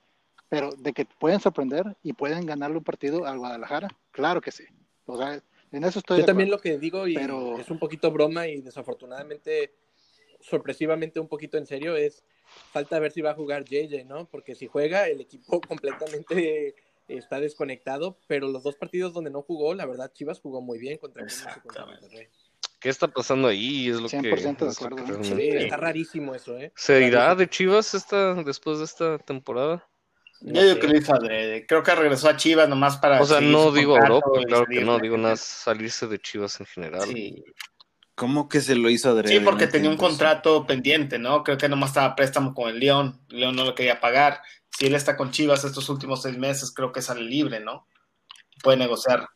pero 0.48 0.70
de 0.78 0.92
que 0.92 1.06
pueden 1.06 1.40
sorprender 1.40 1.96
y 2.04 2.12
pueden 2.12 2.46
ganarle 2.46 2.76
un 2.78 2.84
partido 2.84 3.26
al 3.26 3.38
Guadalajara, 3.38 3.88
claro 4.12 4.40
que 4.40 4.52
sí. 4.52 4.62
O 5.06 5.16
sea, 5.18 5.42
en 5.72 5.82
eso 5.82 5.98
estoy 5.98 6.18
Yo 6.18 6.22
de 6.22 6.26
también 6.26 6.50
lo 6.50 6.60
que 6.60 6.78
digo, 6.78 7.08
y 7.08 7.14
Pero- 7.14 7.58
es 7.58 7.68
un 7.68 7.80
poquito 7.80 8.12
broma 8.12 8.46
y 8.46 8.60
desafortunadamente, 8.60 9.74
sorpresivamente 10.40 11.18
un 11.18 11.26
poquito 11.26 11.58
en 11.58 11.66
serio, 11.66 11.96
es 11.96 12.22
falta 12.70 13.00
ver 13.00 13.10
si 13.10 13.22
va 13.22 13.32
a 13.32 13.34
jugar 13.34 13.64
JJ, 13.64 14.04
¿no? 14.04 14.26
Porque 14.26 14.54
si 14.54 14.68
juega, 14.68 15.08
el 15.08 15.20
equipo 15.20 15.60
completamente 16.22 16.76
está 17.08 17.40
desconectado, 17.40 18.18
pero 18.26 18.48
los 18.48 18.62
dos 18.62 18.76
partidos 18.76 19.12
donde 19.12 19.30
no 19.30 19.42
jugó, 19.42 19.74
la 19.74 19.86
verdad, 19.86 20.12
Chivas 20.12 20.40
jugó 20.40 20.60
muy 20.60 20.78
bien 20.78 20.98
contra 20.98 21.22
Pumas 21.24 21.40
y 21.40 21.44
contra 21.60 21.82
Exactamente. 21.82 22.02
Monterrey. 22.02 22.28
¿qué 22.80 22.88
está 22.90 23.08
pasando 23.08 23.48
ahí? 23.48 23.88
Es 23.88 24.00
lo 24.00 24.08
que, 24.08 24.18
100% 24.20 24.64
de 24.64 24.70
es 24.70 24.80
lo 24.80 24.88
que 24.96 25.02
acuerdo. 25.02 25.24
Sí, 25.24 25.30
realmente- 25.34 25.64
está 25.64 25.76
rarísimo 25.76 26.34
eso, 26.34 26.56
¿eh? 26.58 26.72
¿Se 26.76 27.02
irá 27.06 27.34
de 27.34 27.48
Chivas 27.48 27.94
esta, 27.94 28.34
después 28.34 28.78
de 28.78 28.84
esta 28.84 29.18
temporada? 29.18 29.88
No 30.40 30.54
Yo 30.54 30.62
digo 30.62 30.74
sé. 30.74 30.80
que 30.80 30.86
lo 30.86 30.96
hizo 30.98 31.12
adrede. 31.14 31.66
Creo 31.66 31.82
que 31.82 31.94
regresó 31.96 32.28
a 32.28 32.36
Chivas 32.36 32.68
nomás 32.68 32.96
para. 32.98 33.20
O 33.20 33.26
sea, 33.26 33.40
no 33.40 33.72
digo 33.72 33.96
Europa, 33.96 34.30
claro 34.46 34.66
que 34.66 34.80
no, 34.84 34.96
de- 34.96 35.02
digo 35.02 35.16
nada, 35.16 35.34
salirse 35.34 36.06
de 36.06 36.20
Chivas 36.20 36.60
en 36.60 36.66
general. 36.66 37.02
Sí. 37.08 37.42
¿Cómo 38.14 38.48
que 38.48 38.60
se 38.60 38.74
lo 38.76 38.90
hizo 38.90 39.10
adrede? 39.10 39.34
Sí, 39.38 39.40
porque 39.44 39.66
tenía 39.68 39.90
un 39.90 39.96
contrato 39.96 40.66
pendiente, 40.66 41.18
¿no? 41.18 41.42
Creo 41.44 41.56
que 41.58 41.68
nomás 41.68 41.90
estaba 41.90 42.06
a 42.08 42.16
préstamo 42.16 42.52
con 42.54 42.68
el 42.68 42.78
León. 42.80 43.20
León 43.28 43.54
no 43.56 43.64
lo 43.64 43.74
quería 43.74 44.00
pagar. 44.00 44.40
Si 44.78 44.86
él 44.86 44.94
está 44.94 45.16
con 45.16 45.32
Chivas 45.32 45.64
estos 45.64 45.88
últimos 45.88 46.22
seis 46.22 46.38
meses, 46.38 46.70
creo 46.72 46.92
que 46.92 47.02
sale 47.02 47.22
libre, 47.22 47.58
¿no? 47.58 47.88
Puede 48.62 48.76
negociar. 48.76 49.28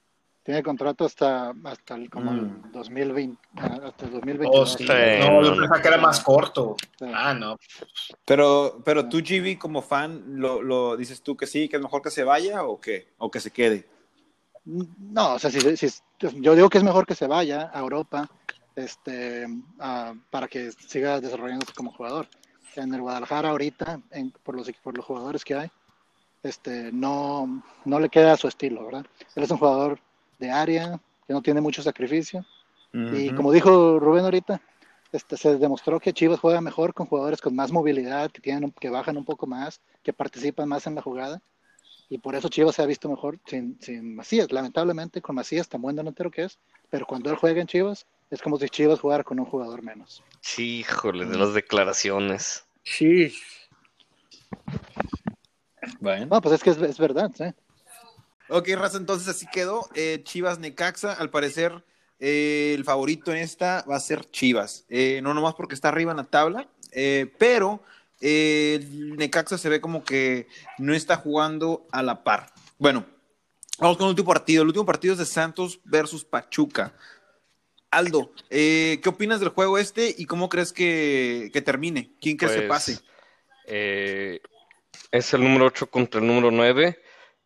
Tiene 0.45 0.63
contrato 0.63 1.05
hasta, 1.05 1.53
hasta 1.65 1.97
el, 1.97 2.09
como 2.09 2.31
el 2.31 2.43
Mm. 2.43 2.71
2020, 2.73 3.39
ah, 3.57 3.79
hasta 3.87 4.05
el 4.07 4.13
2022. 4.13 4.55
Oh, 4.57 4.65
sí. 4.79 4.85
No, 4.87 5.43
yo 5.43 5.57
pensaba 5.57 5.83
que 5.83 5.89
era 5.89 5.97
más 5.99 6.21
corto. 6.21 6.77
Sí. 6.97 7.07
Ah, 7.13 7.35
no. 7.35 7.57
Pero, 8.25 8.81
pero 8.85 9.09
tú, 9.09 9.19
GB, 9.19 9.59
como 9.59 9.83
fan, 9.83 10.23
lo, 10.41 10.63
lo 10.63 10.97
dices 10.97 11.23
tú 11.23 11.37
que 11.37 11.49
sí, 11.49 11.69
que 11.69 11.75
es 11.75 11.83
mejor 11.83 12.03
que 12.03 12.11
se 12.13 12.23
vaya 12.23 12.63
o 12.63 12.81
qué? 12.81 13.09
O 13.19 13.29
que 13.29 13.41
se 13.41 13.51
quede. 13.51 13.89
No, 14.65 15.35
o 15.35 15.39
sea, 15.41 15.51
si, 15.51 15.77
si- 15.77 16.03
yo 16.41 16.55
digo 16.55 16.71
que 16.71 16.79
es 16.79 16.85
mejor 16.85 17.05
que 17.05 17.17
se 17.17 17.27
vaya 17.27 17.69
a 17.75 17.81
Europa 17.81 18.31
este, 18.77 19.45
ah, 19.81 20.15
para 20.31 20.47
que 20.47 20.71
siga 20.71 21.21
desarrollándose 21.21 21.73
como 21.73 21.91
jugador. 21.93 22.29
En 22.77 22.95
el 22.95 23.01
Guadalajara 23.03 23.51
ahorita, 23.51 24.01
en- 24.11 24.31
por, 24.43 24.55
los, 24.57 24.71
por 24.83 24.97
los 24.97 25.05
jugadores 25.05 25.45
que 25.45 25.55
hay, 25.55 25.71
este, 26.43 26.91
no, 26.93 27.63
no 27.85 28.01
le 28.01 28.09
queda 28.09 28.33
a 28.33 28.37
su 28.37 28.49
estilo, 28.49 28.85
¿verdad? 28.85 29.07
Él 29.35 29.43
es 29.45 29.51
un 29.51 29.59
jugador 29.59 30.01
de 30.39 30.51
área, 30.51 31.01
que 31.27 31.33
no 31.33 31.43
tiene 31.43 31.61
mucho 31.61 31.83
sacrificio. 31.83 32.45
Y 32.93 33.27
Ujú. 33.29 33.37
como 33.37 33.53
dijo 33.53 33.99
Rubén 33.99 34.25
ahorita, 34.25 34.61
este, 35.13 35.37
se 35.37 35.59
demostró 35.59 36.01
que 36.01 36.13
Chivas 36.13 36.41
juega 36.41 36.61
mejor 36.61 36.95
con 36.95 37.07
jugadores 37.07 37.41
con 37.41 37.55
más 37.55 37.71
movilidad, 37.71 38.31
que, 38.31 38.41
tienen, 38.41 38.73
que 38.73 38.91
bajan 38.91 39.17
un 39.17 39.25
poco 39.25 39.47
más, 39.47 39.81
que 40.03 40.13
participan 40.13 40.69
más 40.69 40.87
en 40.87 40.95
la 40.95 41.03
jugada. 41.03 41.41
Y 42.09 42.19
por 42.19 42.35
eso 42.35 42.49
Chivas 42.49 42.75
se 42.75 42.83
ha 42.83 42.87
visto 42.87 43.09
mejor 43.09 43.39
sin, 43.47 43.79
sin 43.81 44.15
Macías. 44.17 44.53
Lamentablemente, 44.53 45.23
con 45.23 45.35
Macías, 45.37 45.69
tan 45.69 45.81
buen 45.83 45.97
delantero 45.97 46.31
que 46.31 46.45
es, 46.45 46.59
pero 46.91 47.07
cuando 47.07 47.31
él 47.31 47.37
juega 47.37 47.61
en 47.61 47.67
Chivas, 47.67 48.07
es 48.33 48.41
como 48.41 48.59
si 48.59 48.69
Chivas 48.71 48.99
jugara 48.99 49.23
con 49.23 49.39
un 49.39 49.45
jugador 49.45 49.83
menos. 49.83 50.25
Sí, 50.41 50.79
híjole, 50.79 51.27
de 51.27 51.37
las 51.37 51.53
declaraciones. 51.53 52.65
Sí. 52.83 53.35
Bueno. 56.01 56.27
No, 56.27 56.41
pues 56.41 56.55
es 56.55 56.63
que 56.63 56.71
es, 56.71 56.79
es 56.79 56.99
verdad, 56.99 57.31
¿sí? 57.37 57.45
Ok, 58.49 58.71
Raza, 58.75 58.97
entonces 58.97 59.29
así 59.29 59.47
quedó. 59.53 59.87
Eh, 59.95 60.23
Chivas 60.25 60.59
Necaxa, 60.59 61.13
al 61.13 61.29
parecer, 61.29 61.85
eh, 62.21 62.73
el 62.75 62.85
favorito 62.85 63.33
en 63.33 63.39
esta 63.39 63.85
va 63.89 63.97
a 63.97 64.01
ser 64.01 64.31
Chivas. 64.31 64.87
Eh, 64.89 65.21
no 65.23 65.35
nomás 65.35 65.55
porque 65.55 65.75
está 65.75 65.89
arriba 65.89 66.13
en 66.13 66.17
la 66.17 66.25
tabla, 66.25 66.69
eh, 66.91 67.31
pero 67.39 67.83
eh, 68.23 68.81
Necaxa 68.91 69.59
se 69.59 69.69
ve 69.69 69.83
como 69.83 70.05
que 70.05 70.49
no 70.79 70.95
está 70.95 71.17
jugando 71.17 71.87
a 71.93 72.03
la 72.03 72.25
par. 72.25 72.51
Bueno, 72.79 73.05
vamos 73.79 73.99
con 73.99 74.07
el 74.07 74.11
último 74.11 74.29
partido. 74.29 74.63
El 74.63 74.69
último 74.69 74.87
partido 74.87 75.13
es 75.13 75.19
de 75.19 75.27
Santos 75.27 75.81
versus 75.85 76.25
Pachuca. 76.25 76.95
Aldo, 77.93 78.33
eh, 78.51 79.01
¿qué 79.03 79.09
opinas 79.11 79.39
del 79.41 79.51
juego 79.51 79.79
este 79.79 80.15
y 80.17 80.27
cómo 80.27 80.49
crees 80.49 80.73
que, 80.73 81.51
que 81.53 81.63
termine? 81.63 82.17
¿Quién 82.21 82.37
crees 82.39 82.55
que 82.55 82.63
Pues, 82.63 82.69
pase? 82.69 82.99
eh, 83.67 84.41
es 85.11 85.35
el 85.35 85.43
número 85.43 85.67
8 85.67 85.89
contra 85.91 86.21
el 86.21 86.27
número 86.27 86.51
9, 86.51 87.01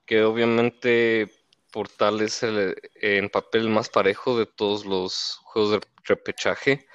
que 0.07 0.23
obviamente 0.23 1.29
por 1.73 1.89
tal 1.89 2.21
es 2.23 2.43
el 2.43 2.77
en 3.03 3.29
papel 3.29 3.69
más 3.69 3.89
parejo 3.91 4.39
de 4.39 4.47
todos 4.47 4.87
los 4.87 5.41
juegos 5.45 5.73
de 5.73 5.81
repechaje. 6.05 6.87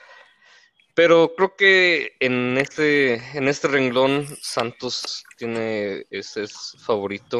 Pero 0.95 1.33
creo 1.35 1.55
que 1.55 2.13
en 2.19 2.57
este, 2.57 3.15
en 3.37 3.47
este 3.47 3.67
renglón 3.67 4.27
Santos 4.41 5.23
tiene 5.37 6.05
ese 6.09 6.43
es 6.43 6.75
favorito. 6.85 7.39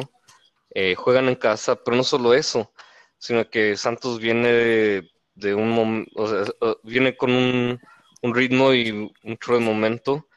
Eh, 0.73 0.95
juegan 0.95 1.27
en 1.29 1.35
casa, 1.35 1.75
pero 1.83 1.97
no 1.97 2.03
solo 2.03 2.33
eso, 2.33 2.73
sino 3.17 3.49
que 3.49 3.75
Santos 3.77 4.19
viene 4.19 5.10
de, 5.41 5.55
un 5.55 6.07
o 6.15 6.27
sea, 6.27 6.43
eh, 6.61 6.75
viene 6.83 7.17
con 7.17 7.31
un, 7.33 7.79
un 8.23 8.35
ritmo 8.35 8.73
y 8.73 8.91
un 8.91 9.37
chorro 9.39 9.59
de 9.59 9.65
momento 9.65 10.27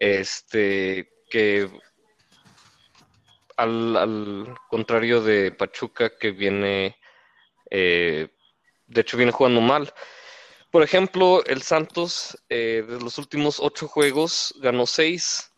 este 0.00 1.10
que 1.30 1.70
al, 3.56 3.96
al 3.96 4.54
contrario 4.68 5.22
de 5.22 5.52
Pachuca 5.52 6.10
que 6.18 6.30
viene 6.30 6.96
eh, 7.70 8.28
de 8.86 9.00
hecho 9.00 9.16
viene 9.16 9.32
jugando 9.32 9.60
mal. 9.60 9.92
Por 10.70 10.82
ejemplo 10.82 11.44
el 11.46 11.62
Santos 11.62 12.38
eh, 12.50 12.84
de 12.88 13.00
los 13.00 13.18
últimos 13.18 13.60
ocho 13.60 13.88
juegos 13.88 14.54
ganó 14.60 14.86
seis 14.86 15.52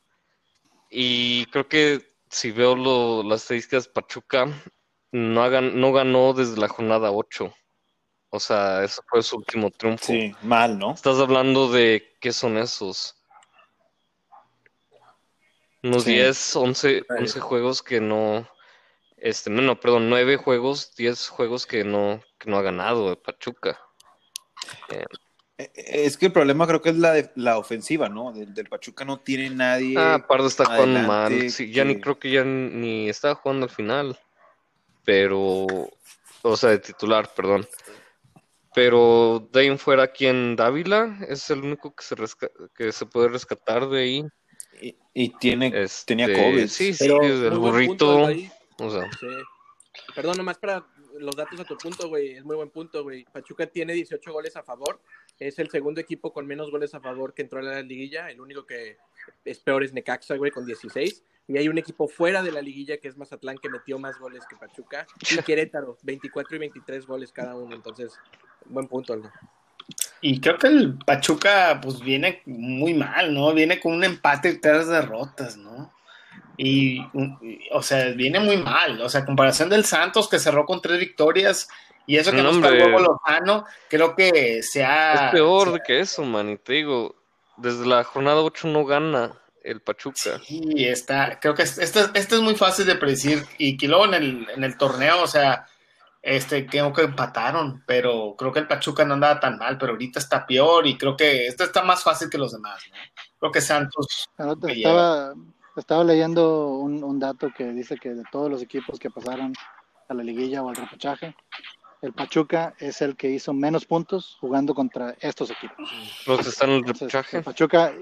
y 0.90 1.46
creo 1.46 1.68
que 1.68 2.01
si 2.30 2.51
veo 2.51 2.76
lo- 2.76 3.22
las 3.22 3.42
estadísticas 3.42 3.88
Pachuca 3.88 4.46
no, 5.12 5.51
no 5.61 5.92
ganó 5.92 6.32
desde 6.34 6.59
la 6.61 6.68
jornada 6.68 7.12
8 7.12 7.55
o 8.30 8.38
sea 8.40 8.82
eso 8.84 9.02
fue 9.08 9.22
su 9.22 9.36
último 9.36 9.70
triunfo 9.70 10.06
Sí, 10.06 10.34
mal, 10.42 10.78
¿no? 10.78 10.92
Estás 10.94 11.18
hablando 11.18 11.70
de 11.70 12.16
qué 12.20 12.32
son 12.32 12.56
esos. 12.58 13.16
Unos 15.82 16.04
Sí. 16.04 16.12
10, 16.14 16.56
11, 16.56 17.04
11 17.08 17.40
juegos 17.40 17.82
que 17.82 18.00
no. 18.00 18.46
Este, 19.16 19.50
no, 19.50 19.62
no, 19.62 19.78
perdón, 19.80 20.08
9 20.10 20.36
juegos, 20.36 20.94
10 20.96 21.28
juegos 21.28 21.66
que 21.66 21.84
no, 21.84 22.22
que 22.38 22.50
no 22.50 22.56
ha 22.58 22.62
ganado 22.62 23.20
Pachuca. 23.20 23.78
Eh, 24.88 25.04
Es 25.74 26.16
que 26.16 26.26
el 26.26 26.32
problema 26.32 26.66
creo 26.66 26.80
que 26.80 26.88
es 26.90 26.96
la, 26.96 27.12
de- 27.12 27.30
la 27.34 27.58
ofensiva, 27.58 28.08
¿no? 28.08 28.32
Del, 28.32 28.54
del 28.54 28.68
Pachuca 28.68 29.04
no 29.04 29.20
tiene 29.20 29.50
nadie. 29.50 29.94
Ah, 29.98 30.24
Pardo 30.26 30.46
está 30.46 30.64
jugando 30.66 31.00
mal. 31.00 31.50
Sí, 31.50 31.70
ya 31.70 31.84
ni 31.84 32.00
creo 32.00 32.18
que 32.18 32.30
ya 32.30 32.44
ni 32.44 33.08
estaba 33.10 33.34
jugando 33.34 33.64
al 33.64 33.70
final. 33.70 34.18
pero, 35.04 35.66
o 36.42 36.56
sea, 36.56 36.70
de 36.70 36.78
titular, 36.78 37.28
perdón. 37.34 37.66
Pero 38.74 39.48
de 39.52 39.60
ahí 39.60 39.66
en 39.66 39.78
fuera, 39.78 40.12
quien 40.12 40.54
Dávila 40.56 41.18
es 41.28 41.50
el 41.50 41.60
único 41.64 41.94
que 41.94 42.04
se, 42.04 42.14
resca- 42.16 42.50
que 42.74 42.92
se 42.92 43.06
puede 43.06 43.28
rescatar 43.28 43.88
de 43.88 44.00
ahí. 44.00 44.24
Y, 44.80 44.96
y 45.12 45.28
tiene, 45.38 45.72
Este, 45.74 46.14
tenía 46.14 46.26
COVID. 46.32 46.66
Sí, 46.68 46.94
sí, 46.94 47.04
Pero 47.04 47.22
el 47.22 47.38
muy 47.50 47.58
buen 47.58 47.60
burrito. 47.72 47.92
punto, 48.14 48.26
ahí. 48.26 48.50
O 48.78 48.90
sea, 48.90 49.10
Sí. 49.18 49.26
Perdón, 50.14 50.36
nomás 50.36 50.56
para 50.58 50.86
los 51.18 51.34
datos 51.36 51.58
a 51.60 51.64
tu 51.64 51.76
punto, 51.76 52.08
güey. 52.08 52.34
Es 52.36 52.44
muy 52.44 52.54
buen 52.56 52.70
punto, 52.70 53.02
güey. 53.02 53.24
Pachuca 53.24 53.66
tiene 53.66 53.92
18 53.92 54.32
goles 54.32 54.56
a 54.56 54.62
favor. 54.62 55.00
Es 55.38 55.58
el 55.58 55.68
segundo 55.68 56.00
equipo 56.00 56.32
con 56.32 56.46
menos 56.46 56.70
goles 56.70 56.94
a 56.94 57.00
favor 57.00 57.34
que 57.34 57.42
entró 57.42 57.58
a 57.58 57.62
la 57.62 57.82
liguilla. 57.82 58.30
El 58.30 58.40
único 58.40 58.64
que 58.66 58.96
es 59.44 59.58
peor 59.58 59.82
es 59.82 59.92
Necaxa, 59.92 60.36
güey, 60.36 60.52
con 60.52 60.64
16. 60.64 61.24
Y 61.53 61.59
hay 61.59 61.68
un 61.68 61.78
equipo 61.78 62.07
fuera 62.07 62.42
de 62.44 62.53
la 62.53 62.62
liguilla 62.62 62.98
que 62.98 63.09
es 63.09 63.16
Mazatlán 63.16 63.59
que 63.59 63.68
metió 63.68 63.98
más 63.98 64.18
goles 64.20 64.44
que 64.48 64.55
Pachuca. 64.57 65.05
Y 65.30 65.36
Querétaro, 65.42 65.98
24 66.03 66.55
y 66.55 66.59
23 66.61 67.07
goles 67.07 67.32
cada 67.32 67.57
uno. 67.57 67.74
Entonces, 67.74 68.12
buen 68.66 68.86
punto, 68.86 69.12
Aldo. 69.12 69.30
Y 70.20 70.40
creo 70.40 70.59
que 70.59 70.68
el 70.68 70.96
Pachuca, 71.05 71.80
pues 71.82 71.98
viene 72.01 72.42
muy 72.46 72.94
mal, 72.94 73.34
¿no? 73.34 73.53
Viene 73.53 73.80
con 73.80 73.94
un 73.94 74.05
empate 74.05 74.51
y 74.51 74.61
tres 74.61 74.86
derrotas, 74.86 75.57
¿no? 75.57 75.92
Y, 76.57 77.01
y, 77.01 77.68
o 77.72 77.82
sea, 77.82 78.11
viene 78.12 78.38
muy 78.38 78.59
mal. 78.59 79.01
O 79.01 79.09
sea, 79.09 79.22
a 79.22 79.26
comparación 79.26 79.68
del 79.70 79.84
Santos 79.84 80.28
que 80.28 80.38
cerró 80.38 80.66
con 80.66 80.80
tres 80.80 81.01
victorias 81.01 81.68
y 82.07 82.16
eso 82.16 82.30
que 82.30 82.36
No, 82.42 82.44
no, 82.44 82.51
está 82.53 82.70
huevo 82.70 83.01
Lozano, 83.01 83.64
creo 83.88 84.14
que 84.14 84.62
se 84.62 84.84
ha. 84.84 85.26
es 85.26 85.32
peor 85.32 85.72
se- 85.72 85.80
que 85.84 86.01
eso, 86.01 86.22
man. 86.22 86.51
Y 86.51 86.59
te 86.59 86.74
digo, 86.74 87.16
desde 87.57 87.86
la 87.86 88.05
jornada 88.05 88.40
8 88.42 88.68
no 88.68 88.84
gana 88.84 89.32
el 89.62 89.80
Pachuca. 89.80 90.38
Sí, 90.44 90.84
está, 90.86 91.38
creo 91.40 91.54
que 91.54 91.62
este, 91.62 91.82
este 92.14 92.34
es 92.34 92.40
muy 92.40 92.54
fácil 92.54 92.86
de 92.86 92.96
predecir 92.96 93.44
y 93.58 93.76
que 93.76 93.88
luego 93.88 94.06
en 94.06 94.14
el, 94.14 94.48
en 94.54 94.64
el 94.64 94.76
torneo, 94.76 95.22
o 95.22 95.26
sea, 95.26 95.66
este, 96.22 96.66
creo 96.66 96.92
que 96.92 97.02
empataron, 97.02 97.82
pero 97.86 98.34
creo 98.36 98.52
que 98.52 98.58
el 98.58 98.66
Pachuca 98.66 99.04
no 99.04 99.14
andaba 99.14 99.40
tan 99.40 99.58
mal, 99.58 99.78
pero 99.78 99.92
ahorita 99.92 100.18
está 100.18 100.46
peor 100.46 100.86
y 100.86 100.98
creo 100.98 101.16
que 101.16 101.46
este 101.46 101.64
está 101.64 101.82
más 101.82 102.02
fácil 102.02 102.28
que 102.28 102.38
los 102.38 102.52
demás, 102.52 102.82
¿no? 102.90 102.96
Creo 103.38 103.52
que 103.52 103.61
Santos, 103.61 104.28
que 104.66 104.72
Estaba, 104.72 105.32
estaba 105.76 106.04
leyendo 106.04 106.68
un, 106.68 107.02
un 107.02 107.18
dato 107.18 107.50
que 107.56 107.72
dice 107.72 107.96
que 107.96 108.11
de 108.11 108.24
todos 108.30 108.50
los 108.50 108.62
equipos 108.62 108.98
que 108.98 109.11
pasaron 109.11 109.54
a 110.08 110.14
la 110.14 110.22
liguilla 110.22 110.62
o 110.62 110.68
al 110.68 110.76
repechaje, 110.76 111.34
el 112.02 112.12
Pachuca 112.12 112.74
es 112.78 113.00
el 113.02 113.16
que 113.16 113.28
hizo 113.30 113.52
menos 113.52 113.84
puntos 113.84 114.36
jugando 114.40 114.74
contra 114.74 115.14
estos 115.20 115.50
equipos. 115.50 115.90
Los 116.26 116.40
que 116.40 116.48
están 116.48 116.70
en 116.70 116.74
el 116.76 116.80
Entonces, 116.80 117.00
repechaje. 117.12 117.36
el 117.38 117.44
Pachuca, 117.44 117.92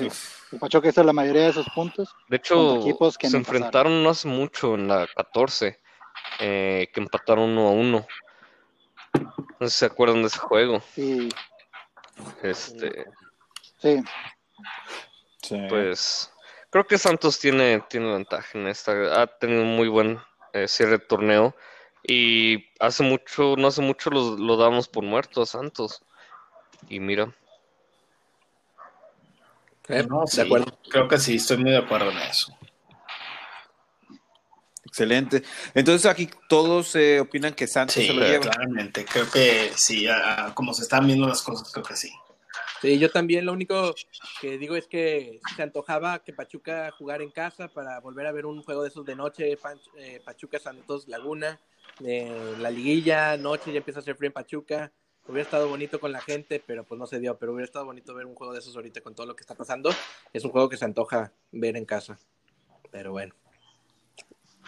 sí, 0.00 0.08
el 0.52 0.58
Pachuca 0.58 0.88
hizo 0.88 1.02
la 1.04 1.12
mayoría 1.12 1.42
de 1.42 1.48
esos 1.50 1.66
puntos. 1.74 2.14
De 2.28 2.36
hecho, 2.36 2.54
contra 2.56 2.80
equipos 2.88 3.18
que 3.18 3.26
se 3.28 3.32
no 3.32 3.38
enfrentaron 3.38 4.02
no 4.02 4.10
hace 4.10 4.28
mucho 4.28 4.74
en 4.74 4.88
la 4.88 5.06
14, 5.14 5.80
eh, 6.40 6.90
que 6.92 7.00
empataron 7.00 7.50
uno 7.50 7.68
a 7.68 7.70
uno. 7.72 8.06
No 9.60 9.68
sé 9.68 9.70
si 9.70 9.78
se 9.78 9.86
acuerdan 9.86 10.22
de 10.22 10.28
ese 10.28 10.38
juego. 10.38 10.82
Y 10.96 11.28
Este, 12.42 13.06
sí, 13.80 14.02
Sí. 15.42 15.56
pues 15.68 16.32
creo 16.70 16.86
que 16.86 16.96
Santos 16.98 17.38
tiene, 17.38 17.82
tiene 17.88 18.12
ventaja 18.12 18.58
en 18.58 18.66
esta. 18.68 19.20
Ha 19.22 19.26
tenido 19.26 19.62
un 19.62 19.76
muy 19.76 19.88
buen 19.88 20.18
eh, 20.52 20.68
cierre 20.68 20.92
de 20.92 20.98
torneo. 21.00 21.54
Y 22.06 22.66
hace 22.80 23.02
mucho, 23.02 23.54
no 23.56 23.68
hace 23.68 23.80
mucho 23.80 24.10
lo, 24.10 24.36
lo 24.36 24.56
damos 24.56 24.88
por 24.88 25.04
muerto 25.04 25.42
a 25.42 25.46
Santos. 25.46 26.02
Y 26.88 27.00
mira, 27.00 27.34
¿Eh? 29.88 30.04
no, 30.08 30.20
de 30.22 30.26
sí, 30.28 30.40
acuerdo. 30.40 30.78
creo 30.90 31.08
que 31.08 31.18
sí, 31.18 31.36
estoy 31.36 31.58
muy 31.58 31.70
de 31.70 31.78
acuerdo 31.78 32.10
en 32.10 32.18
eso. 32.18 32.56
Excelente. 34.86 35.42
Entonces 35.74 36.06
aquí 36.10 36.28
todos 36.48 36.94
eh, 36.94 37.18
opinan 37.20 37.54
que 37.54 37.66
Santos 37.66 37.94
Sí, 37.94 38.06
se 38.06 38.12
lo 38.12 38.24
lleva. 38.24 38.44
claramente, 38.44 39.04
creo 39.04 39.28
que 39.30 39.72
sí, 39.74 40.06
a- 40.06 40.46
a- 40.46 40.54
como 40.54 40.72
se 40.72 40.82
están 40.82 41.06
viendo 41.06 41.26
las 41.26 41.42
cosas, 41.42 41.70
creo 41.72 41.84
que 41.84 41.96
sí. 41.96 42.10
Sí, 42.80 42.98
yo 42.98 43.10
también 43.10 43.46
lo 43.46 43.52
único 43.52 43.94
que 44.40 44.58
digo 44.58 44.76
es 44.76 44.86
que 44.86 45.40
se 45.56 45.62
antojaba 45.62 46.22
que 46.22 46.32
Pachuca 46.34 46.90
jugara 46.98 47.24
en 47.24 47.30
casa 47.30 47.68
para 47.68 47.98
volver 48.00 48.26
a 48.26 48.32
ver 48.32 48.44
un 48.46 48.62
juego 48.62 48.82
de 48.82 48.88
esos 48.88 49.04
de 49.06 49.16
noche, 49.16 49.56
eh, 49.96 50.20
Pachuca 50.24 50.58
Santos 50.58 51.08
Laguna, 51.08 51.58
eh, 52.04 52.54
la 52.58 52.70
liguilla, 52.70 53.36
noche, 53.38 53.72
ya 53.72 53.78
empieza 53.78 54.00
a 54.00 54.02
hacer 54.02 54.16
frío 54.16 54.28
en 54.28 54.32
Pachuca. 54.34 54.92
Hubiera 55.26 55.42
estado 55.42 55.68
bonito 55.68 55.98
con 56.00 56.12
la 56.12 56.20
gente, 56.20 56.62
pero 56.66 56.84
pues 56.84 56.98
no 56.98 57.06
se 57.06 57.18
dio. 57.18 57.38
Pero 57.38 57.52
hubiera 57.52 57.64
estado 57.64 57.86
bonito 57.86 58.14
ver 58.14 58.26
un 58.26 58.34
juego 58.34 58.52
de 58.52 58.58
esos 58.58 58.76
ahorita 58.76 59.00
con 59.00 59.14
todo 59.14 59.26
lo 59.26 59.34
que 59.34 59.40
está 59.40 59.54
pasando. 59.54 59.90
Es 60.32 60.44
un 60.44 60.50
juego 60.50 60.68
que 60.68 60.76
se 60.76 60.84
antoja 60.84 61.32
ver 61.50 61.76
en 61.76 61.84
casa. 61.86 62.18
Pero 62.90 63.12
bueno. 63.12 63.34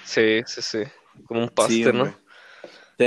sí, 0.04 0.42
sí, 0.46 0.62
sí. 0.62 0.78
Como 1.26 1.42
un 1.42 1.48
paste, 1.50 1.74
Sí, 1.74 1.82
¿no? 1.84 2.06
Sí. 2.98 3.04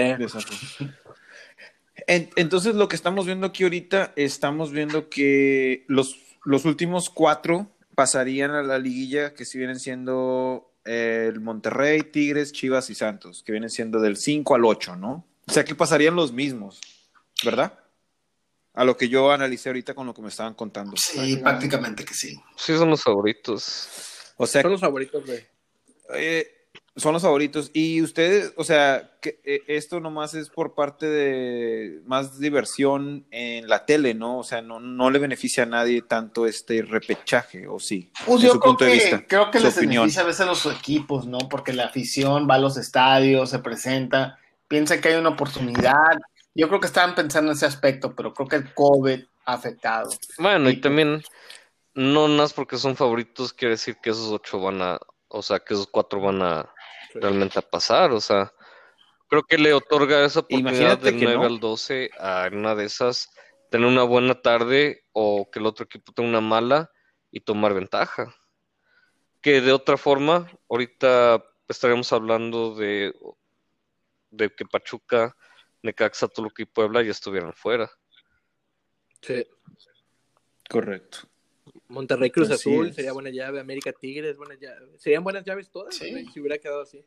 En- 2.07 2.29
entonces, 2.35 2.75
lo 2.75 2.87
que 2.87 2.95
estamos 2.95 3.25
viendo 3.25 3.47
aquí 3.47 3.63
ahorita, 3.63 4.13
estamos 4.15 4.71
viendo 4.71 5.09
que 5.09 5.85
los, 5.87 6.15
los 6.45 6.65
últimos 6.65 7.09
cuatro 7.09 7.71
pasarían 7.95 8.51
a 8.51 8.63
la 8.63 8.79
liguilla, 8.79 9.33
que 9.33 9.43
si 9.45 9.57
vienen 9.57 9.79
siendo 9.79 10.71
eh, 10.85 11.25
el 11.27 11.41
Monterrey, 11.41 12.03
Tigres, 12.03 12.53
Chivas 12.53 12.89
y 12.89 12.95
Santos, 12.95 13.43
que 13.43 13.51
vienen 13.51 13.69
siendo 13.69 13.99
del 13.99 14.15
5 14.17 14.55
al 14.55 14.65
8, 14.65 14.95
¿no? 14.95 15.25
O 15.47 15.51
sea 15.51 15.65
que 15.65 15.75
pasarían 15.75 16.15
los 16.15 16.31
mismos, 16.31 16.79
¿verdad? 17.43 17.77
A 18.73 18.83
lo 18.85 18.95
que 18.97 19.09
yo 19.09 19.31
analicé 19.31 19.69
ahorita 19.69 19.93
con 19.93 20.07
lo 20.07 20.13
que 20.13 20.21
me 20.21 20.29
estaban 20.29 20.53
contando. 20.53 20.95
Sí, 20.95 21.37
prácticamente 21.37 22.05
que 22.05 22.13
sí. 22.13 22.39
Sí, 22.55 22.77
son 22.77 22.89
los 22.89 23.03
favoritos. 23.03 23.89
O 24.37 24.45
sea, 24.47 24.61
Son 24.61 24.71
los 24.71 24.81
favoritos, 24.81 25.25
güey. 25.25 25.45
Eh, 26.13 26.47
son 26.95 27.13
los 27.13 27.21
favoritos. 27.21 27.71
Y 27.73 28.01
ustedes, 28.01 28.53
o 28.55 28.63
sea, 28.63 29.11
que 29.21 29.41
eh, 29.43 29.61
esto 29.67 29.99
nomás 29.99 30.33
es 30.33 30.49
por 30.49 30.75
parte 30.75 31.07
de 31.07 32.01
más 32.05 32.39
diversión 32.39 33.25
en 33.31 33.67
la 33.67 33.85
tele, 33.85 34.13
¿no? 34.13 34.37
O 34.39 34.43
sea, 34.43 34.61
no, 34.61 34.79
no 34.79 35.09
le 35.09 35.19
beneficia 35.19 35.63
a 35.63 35.65
nadie 35.65 36.01
tanto 36.01 36.45
este 36.45 36.81
repechaje, 36.81 37.67
¿o 37.67 37.79
sí? 37.79 38.11
Pues 38.25 38.41
yo 38.41 38.53
su 38.53 38.59
creo 38.59 38.71
punto 38.71 38.85
de 38.85 38.91
que, 38.91 38.97
vista, 38.97 39.25
creo 39.27 39.51
que 39.51 39.59
les 39.59 39.75
opinión. 39.77 40.03
beneficia 40.03 40.21
a 40.21 40.25
veces 40.25 40.41
a 40.41 40.45
los 40.45 40.65
equipos, 40.67 41.25
¿no? 41.25 41.39
Porque 41.49 41.73
la 41.73 41.85
afición 41.85 42.47
va 42.49 42.55
a 42.55 42.59
los 42.59 42.77
estadios, 42.77 43.49
se 43.49 43.59
presenta, 43.59 44.37
piensa 44.67 45.01
que 45.01 45.09
hay 45.09 45.15
una 45.15 45.29
oportunidad. 45.29 45.93
Yo 46.55 46.67
creo 46.67 46.79
que 46.79 46.87
estaban 46.87 47.15
pensando 47.15 47.51
en 47.51 47.57
ese 47.57 47.65
aspecto, 47.65 48.15
pero 48.15 48.33
creo 48.33 48.47
que 48.47 48.55
el 48.57 48.73
COVID 48.73 49.23
ha 49.45 49.53
afectado. 49.53 50.09
Bueno, 50.37 50.69
y 50.69 50.81
también, 50.81 51.23
no 51.93 52.27
más 52.27 52.53
porque 52.53 52.77
son 52.77 52.95
favoritos, 52.95 53.53
quiere 53.53 53.75
decir 53.75 53.97
que 54.01 54.09
esos 54.09 54.31
ocho 54.31 54.59
van 54.59 54.81
a, 54.81 54.99
o 55.27 55.41
sea, 55.41 55.59
que 55.59 55.73
esos 55.73 55.87
cuatro 55.87 56.21
van 56.21 56.41
a 56.41 56.73
realmente 57.13 57.59
a 57.59 57.61
pasar, 57.61 58.11
o 58.11 58.21
sea, 58.21 58.51
creo 59.27 59.43
que 59.43 59.57
le 59.57 59.73
otorga 59.73 60.25
esa 60.25 60.41
oportunidad 60.41 60.71
Imagínate 60.71 61.11
del 61.11 61.19
que 61.19 61.25
9 61.25 61.39
no. 61.39 61.45
al 61.45 61.59
12 61.59 62.09
a 62.19 62.49
una 62.51 62.75
de 62.75 62.85
esas 62.85 63.29
tener 63.69 63.87
una 63.87 64.03
buena 64.03 64.41
tarde 64.41 65.03
o 65.13 65.49
que 65.49 65.59
el 65.59 65.65
otro 65.65 65.85
equipo 65.85 66.11
tenga 66.11 66.29
una 66.29 66.41
mala 66.41 66.91
y 67.31 67.39
tomar 67.41 67.73
ventaja. 67.73 68.35
Que 69.41 69.61
de 69.61 69.71
otra 69.71 69.97
forma, 69.97 70.49
ahorita 70.69 71.43
estaríamos 71.67 72.11
hablando 72.11 72.75
de, 72.75 73.13
de 74.31 74.49
que 74.49 74.65
Pachuca, 74.65 75.35
Necaxa, 75.83 76.27
Toluca 76.27 76.61
y 76.61 76.65
Puebla 76.65 77.01
ya 77.03 77.11
estuvieran 77.11 77.53
fuera. 77.53 77.89
Sí. 79.21 79.45
Correcto. 80.69 81.19
Monterrey 81.87 82.29
Cruz 82.31 82.49
Así 82.51 82.69
Azul 82.71 82.87
es. 82.89 82.95
sería 82.95 83.13
buena 83.13 83.29
llave, 83.29 83.59
América 83.59 83.91
Tigres, 83.91 84.37
buena 84.37 84.55
llave. 84.55 84.97
Serían 84.97 85.23
buenas 85.23 85.43
llaves 85.43 85.69
todas, 85.69 85.95
Sí. 85.95 86.25
si 86.33 86.39
hubiera 86.39 86.57
quedado 86.57 86.81
así. 86.81 87.03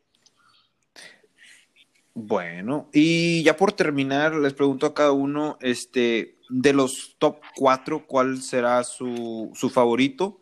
Bueno, 2.14 2.90
y 2.92 3.42
ya 3.42 3.56
por 3.56 3.72
terminar, 3.72 4.34
les 4.34 4.52
pregunto 4.52 4.84
a 4.86 4.94
cada 4.94 5.12
uno, 5.12 5.56
este, 5.62 6.36
de 6.50 6.72
los 6.74 7.16
top 7.18 7.40
cuatro, 7.56 8.06
¿cuál 8.06 8.42
será 8.42 8.84
su, 8.84 9.50
su 9.54 9.70
favorito? 9.70 10.38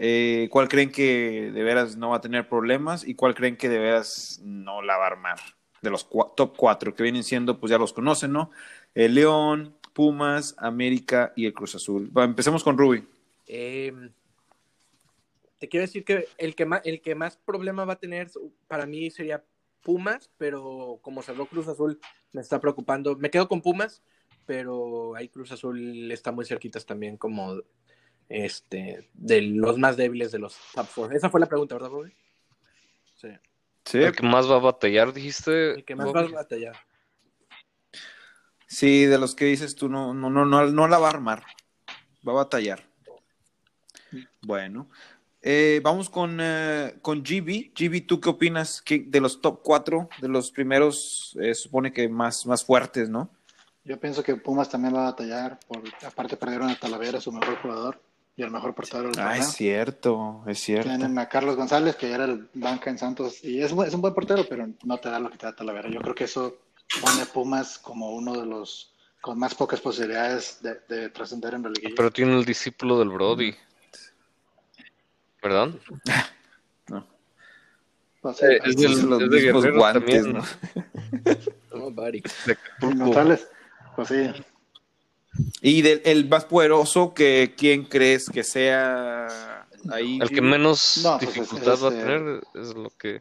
Eh, 0.00 0.48
¿Cuál 0.50 0.68
creen 0.68 0.90
que 0.90 1.52
de 1.54 1.62
veras 1.62 1.96
no 1.96 2.10
va 2.10 2.16
a 2.16 2.20
tener 2.20 2.48
problemas? 2.48 3.06
¿Y 3.06 3.14
cuál 3.14 3.36
creen 3.36 3.56
que 3.56 3.68
de 3.68 3.78
veras 3.78 4.40
no 4.42 4.82
la 4.82 4.96
va 4.96 5.04
a 5.04 5.08
armar? 5.08 5.38
De 5.82 5.90
los 5.90 6.08
top 6.08 6.56
cuatro, 6.56 6.94
que 6.94 7.02
vienen 7.02 7.24
siendo, 7.24 7.58
pues 7.58 7.70
ya 7.70 7.76
los 7.76 7.92
conocen, 7.92 8.32
¿no? 8.32 8.50
El 8.94 9.14
León, 9.14 9.76
Pumas, 9.92 10.54
América 10.58 11.32
y 11.36 11.44
el 11.44 11.52
Cruz 11.52 11.74
Azul. 11.74 12.10
Empecemos 12.16 12.64
con 12.64 12.78
Ruby. 12.78 13.06
Eh, 13.46 13.92
te 15.58 15.68
quiero 15.68 15.82
decir 15.82 16.04
que 16.04 16.28
el 16.38 16.54
que 16.54 16.66
más, 16.66 16.82
el 16.84 17.00
que 17.00 17.14
más 17.14 17.36
problema 17.36 17.84
va 17.84 17.94
a 17.94 17.98
tener 17.98 18.30
para 18.68 18.86
mí 18.86 19.10
sería 19.10 19.44
Pumas, 19.82 20.30
pero 20.38 20.98
como 21.02 21.22
cerró 21.22 21.46
Cruz 21.46 21.68
Azul 21.68 22.00
me 22.32 22.40
está 22.40 22.60
preocupando. 22.60 23.16
Me 23.16 23.30
quedo 23.30 23.48
con 23.48 23.60
Pumas, 23.60 24.02
pero 24.46 25.14
ahí 25.16 25.28
Cruz 25.28 25.52
Azul 25.52 26.10
está 26.10 26.32
muy 26.32 26.44
cerquitas 26.44 26.86
también 26.86 27.16
como 27.16 27.60
este 28.28 29.08
de 29.14 29.42
los 29.42 29.78
más 29.78 29.96
débiles 29.96 30.32
de 30.32 30.38
los 30.38 30.56
top 30.74 30.86
four. 30.86 31.14
Esa 31.14 31.28
fue 31.28 31.40
la 31.40 31.46
pregunta, 31.46 31.74
¿verdad, 31.74 31.90
Bobby? 31.90 32.12
Sí. 33.16 33.28
Sí, 33.84 33.98
El 33.98 34.12
que 34.14 34.22
más 34.22 34.50
va 34.50 34.56
a 34.56 34.60
batallar, 34.60 35.12
dijiste. 35.12 35.72
El 35.74 35.84
que 35.84 35.96
más 35.96 36.06
va 36.14 36.20
a 36.20 36.28
batallar. 36.28 36.76
sí, 38.66 39.04
de 39.04 39.18
los 39.18 39.34
que 39.34 39.44
dices 39.46 39.74
tú, 39.76 39.88
no, 39.88 40.14
no, 40.14 40.30
no, 40.30 40.44
no, 40.44 40.66
no 40.66 40.88
la 40.88 40.98
va 40.98 41.08
a 41.08 41.10
armar. 41.10 41.42
Va 42.26 42.32
a 42.32 42.36
batallar. 42.36 42.82
Bueno, 44.42 44.88
Eh, 45.44 45.80
vamos 45.82 46.08
con, 46.08 46.38
eh, 46.40 46.94
con 47.02 47.24
GB. 47.24 47.72
GB, 47.74 48.06
¿tú 48.06 48.20
qué 48.20 48.28
opinas 48.28 48.80
¿Qué- 48.80 49.02
de 49.04 49.20
los 49.20 49.40
top 49.40 49.60
4, 49.64 50.08
de 50.20 50.28
los 50.28 50.52
primeros, 50.52 51.36
eh, 51.40 51.52
supone 51.52 51.92
que 51.92 52.08
más, 52.08 52.46
más 52.46 52.64
fuertes, 52.64 53.08
¿no? 53.08 53.28
Yo 53.84 53.98
pienso 53.98 54.22
que 54.22 54.36
Pumas 54.36 54.70
también 54.70 54.94
va 54.94 55.00
a 55.08 55.10
batallar, 55.10 55.58
por, 55.66 55.82
aparte 56.06 56.36
perdieron 56.36 56.70
a 56.70 56.76
Talavera, 56.78 57.20
su 57.20 57.32
mejor 57.32 57.56
jugador, 57.60 58.00
y 58.36 58.42
el 58.42 58.50
mejor 58.50 58.74
portero 58.74 59.04
del 59.10 59.18
Ah, 59.20 59.36
es 59.36 59.52
cierto, 59.52 60.42
es 60.46 60.58
cierto. 60.60 60.88
Tienen 60.88 61.18
a 61.18 61.28
Carlos 61.28 61.56
González, 61.56 61.96
que 61.96 62.08
ya 62.08 62.14
era 62.16 62.24
el 62.24 62.48
banca 62.54 62.90
en 62.90 62.98
Santos, 62.98 63.44
y 63.44 63.60
es, 63.60 63.72
es 63.72 63.94
un 63.94 64.00
buen 64.00 64.14
portero, 64.14 64.44
pero 64.48 64.66
no 64.84 64.98
te 64.98 65.10
da 65.10 65.18
lo 65.18 65.30
que 65.30 65.36
te 65.38 65.46
da 65.46 65.54
Talavera. 65.54 65.88
Yo 65.90 66.00
creo 66.00 66.14
que 66.14 66.24
eso 66.24 66.58
pone 67.00 67.22
a 67.22 67.26
Pumas 67.26 67.78
como 67.78 68.10
uno 68.12 68.32
de 68.38 68.46
los 68.46 68.88
con 69.20 69.38
más 69.38 69.54
pocas 69.54 69.80
posibilidades 69.80 70.58
de, 70.62 70.80
de 70.88 71.08
trascender 71.10 71.54
en 71.54 71.62
la 71.62 71.68
liguilla. 71.70 71.94
Pero 71.96 72.10
tiene 72.10 72.36
el 72.36 72.44
discípulo 72.44 72.98
del 72.98 73.10
Brody. 73.10 73.54
¿Verdad? 75.40 75.68
Pues, 78.20 78.36
sí, 78.36 78.44
Eh, 78.46 78.58
pues, 78.62 78.70
es 78.70 78.76
del- 78.82 78.96
Son 78.96 79.10
los 79.10 79.22
es 79.22 79.30
de 79.30 79.40
Guerrero 79.40 79.76
guantes, 79.78 80.22
también. 80.24 80.32
¿no? 80.32 80.44
Oh, 81.74 81.90
buddy. 81.90 82.22
De 82.46 82.52
Acapulco. 82.52 82.94
inmortales. 82.94 83.48
Pues 83.96 84.08
sí, 84.08 84.30
Y 85.60 85.82
del 85.82 86.02
el 86.04 86.28
más 86.28 86.44
poderoso, 86.44 87.14
que 87.14 87.54
¿quién 87.56 87.84
crees 87.84 88.28
que 88.28 88.44
sea 88.44 89.66
ahí? 89.90 90.18
El 90.20 90.28
que 90.30 90.42
menos 90.42 91.00
No, 91.02 91.18
pues, 91.18 91.34
dificultad 91.34 91.74
es- 91.74 91.82
va 91.84 91.88
a 91.88 91.90
tener 91.90 92.40
es 92.54 92.74
lo 92.74 92.90
que... 92.98 93.20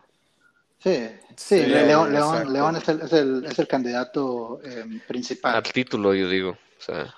sí, 0.80 0.96
sí, 1.38 1.60
Sí, 1.60 1.66
León. 1.66 2.12
León, 2.14 2.52
León 2.54 2.76
es, 2.76 2.88
el, 2.90 3.02
es, 3.02 3.14
el, 3.14 3.46
es 3.46 3.58
el 3.60 3.68
candidato 3.68 4.60
eh, 4.64 4.84
principal 5.08 5.56
Al 5.56 5.64
título, 5.64 6.14
yo 6.14 6.28
digo. 6.30 6.52
O 6.52 6.84
sea, 6.84 7.16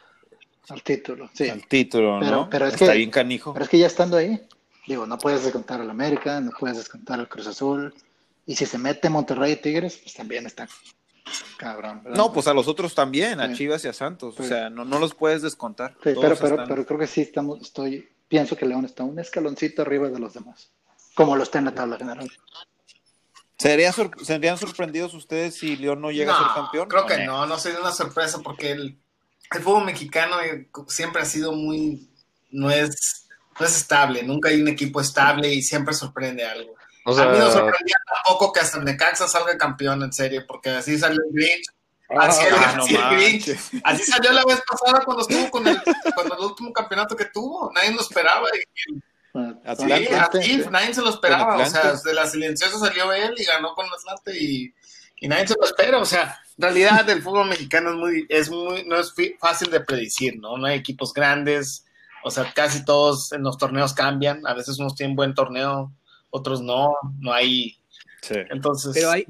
al 0.69 0.83
título. 0.83 1.29
Sí. 1.33 1.49
Al 1.49 1.65
título, 1.67 2.19
Pero- 2.21 2.31
¿no? 2.31 2.49
pero 2.49 2.67
es 2.67 2.73
Está 2.75 2.91
que- 2.91 2.97
bien 2.99 3.09
canijo. 3.11 3.51
Pero 3.53 3.63
es 3.65 3.69
que 3.69 3.79
ya 3.79 3.87
estando 3.87 4.17
ahí, 4.17 4.39
digo, 4.87 5.07
no 5.07 5.17
puedes 5.17 5.43
descontar 5.43 5.81
al 5.81 5.89
América, 5.89 6.39
no 6.39 6.51
puedes 6.59 6.77
descontar 6.77 7.19
al 7.19 7.27
Cruz 7.29 7.47
Azul. 7.47 7.93
Y 8.45 8.55
si 8.55 8.65
se 8.65 8.77
mete 8.77 9.09
Monterrey 9.09 9.53
y 9.53 9.55
Tigres, 9.55 9.97
pues 10.03 10.13
también 10.13 10.45
está 10.45 10.67
cabrón. 11.57 12.01
¿verdad? 12.03 12.17
No, 12.17 12.33
pues 12.33 12.47
a 12.47 12.53
los 12.53 12.67
otros 12.67 12.93
también, 12.95 13.39
a 13.39 13.47
Sí. 13.49 13.55
Chivas 13.55 13.83
y 13.85 13.87
a 13.87 13.93
Santos. 13.93 14.39
O 14.39 14.43
sea, 14.43 14.69
no, 14.69 14.85
no 14.85 14.99
los 14.99 15.13
puedes 15.15 15.41
descontar. 15.41 15.91
Sí, 16.03 16.13
Todos 16.13 16.21
pero, 16.21 16.35
pero, 16.37 16.47
están- 16.55 16.67
pero 16.67 16.85
creo 16.85 16.99
que 16.99 17.07
sí 17.07 17.21
estamos, 17.21 17.61
estoy, 17.61 18.09
pienso 18.27 18.55
que 18.55 18.65
León 18.65 18.85
está 18.85 19.03
un 19.03 19.19
escaloncito 19.19 19.81
arriba 19.81 20.09
de 20.09 20.19
los 20.19 20.33
demás, 20.33 20.69
como 21.15 21.35
lo 21.35 21.43
está 21.43 21.59
en 21.59 21.65
la 21.65 21.75
tabla 21.75 21.97
general. 21.97 22.29
¿Sería 23.57 23.91
sor- 23.93 24.11
¿Serían 24.25 24.57
sorprendidos 24.57 25.13
ustedes 25.13 25.55
si 25.55 25.77
León 25.77 26.01
no 26.01 26.11
llega 26.11 26.35
a 26.35 26.37
ser 26.39 26.47
campeón? 26.55 26.89
Creo 26.89 27.03
¿O 27.03 27.07
que 27.07 27.25
no, 27.25 27.45
no 27.45 27.57
sería 27.57 27.79
una 27.79 27.91
sorpresa 27.91 28.39
porque 28.43 28.71
el, 28.71 28.97
el 29.51 29.61
fútbol 29.61 29.85
mexicano 29.85 30.41
eh, 30.41 30.67
siempre 30.87 31.21
ha 31.21 31.25
sido 31.25 31.53
muy, 31.53 32.09
no 32.51 32.69
es, 32.71 33.27
no 33.59 33.65
es 33.65 33.77
estable, 33.77 34.23
nunca 34.23 34.49
hay 34.49 34.61
un 34.61 34.67
equipo 34.67 34.99
estable 34.99 35.53
y 35.53 35.61
siempre 35.61 35.93
sorprende 35.93 36.43
algo. 36.45 36.75
O 37.05 37.17
a 37.17 37.25
mí 37.27 37.37
no 37.37 37.51
sorprendía 37.51 37.95
tampoco 38.13 38.53
que 38.53 38.59
hasta 38.61 38.79
Necaxa 38.79 39.27
salga 39.27 39.57
campeón 39.57 40.03
en 40.03 40.13
serie, 40.13 40.41
porque 40.41 40.69
así 40.69 40.97
salió 40.97 41.19
el 41.27 41.33
Grinch, 41.33 41.65
así, 42.19 42.41
Ah, 42.43 42.47
el- 42.71 42.77
no 42.77 42.83
así 42.83 42.95
el 42.95 43.09
Grinch, 43.17 43.81
así 43.83 44.03
salió 44.03 44.31
la 44.31 44.43
vez 44.45 44.61
pasada 44.69 45.03
cuando 45.03 45.21
estuvo 45.23 45.49
con 45.51 45.67
el, 45.67 45.81
cuando 46.15 46.35
el 46.37 46.43
último 46.45 46.71
campeonato 46.73 47.15
que 47.15 47.25
tuvo, 47.25 47.71
nadie 47.73 47.91
lo 47.93 48.01
esperaba. 48.01 48.47
y- 48.55 48.99
Atlante, 49.35 49.97
Sí, 49.97 50.13
Atlante, 50.13 50.37
así, 50.39 50.61
sí. 50.63 50.69
nadie 50.69 50.93
se 50.93 51.01
lo 51.01 51.09
esperaba. 51.09 51.57
O 51.57 51.65
sea, 51.65 51.93
de 51.93 52.13
la 52.13 52.27
silenciosa 52.27 52.77
salió 52.77 53.11
él 53.13 53.33
y 53.35 53.43
ganó 53.45 53.73
con 53.73 53.87
Atlante 53.91 54.37
y, 54.39 54.71
y 55.17 55.27
nadie 55.27 55.47
se 55.47 55.55
lo 55.59 55.65
espera. 55.65 55.97
O 55.97 56.05
sea, 56.05 56.39
en 56.57 56.61
realidad 56.61 57.09
el 57.09 57.23
fútbol 57.23 57.47
mexicano 57.49 57.89
es 57.89 57.95
muy, 57.95 58.25
es 58.29 58.49
muy, 58.51 58.85
no 58.85 58.95
es 58.99 59.11
fácil 59.39 59.71
de 59.71 59.79
predecir, 59.79 60.37
¿no? 60.39 60.57
No 60.57 60.67
hay 60.67 60.77
equipos 60.77 61.13
grandes. 61.15 61.83
O 62.23 62.29
sea, 62.29 62.53
casi 62.53 62.85
todos 62.85 63.31
en 63.31 63.41
los 63.41 63.57
torneos 63.57 63.93
cambian. 63.95 64.45
A 64.45 64.53
veces 64.53 64.77
unos 64.77 64.93
tienen 64.93 65.15
buen 65.15 65.33
torneo, 65.33 65.91
otros 66.33 66.61
no. 66.61 66.95
No 67.19 67.31
hay. 67.31 67.77
Sí. 68.21 68.35
Entonces, 68.49 68.91
Pero 68.93 69.11
hay. 69.11 69.25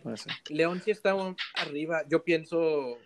León 0.49 0.81
sí 0.83 0.91
está 0.91 1.15
arriba. 1.55 2.03
Yo 2.09 2.23
pienso 2.23 2.97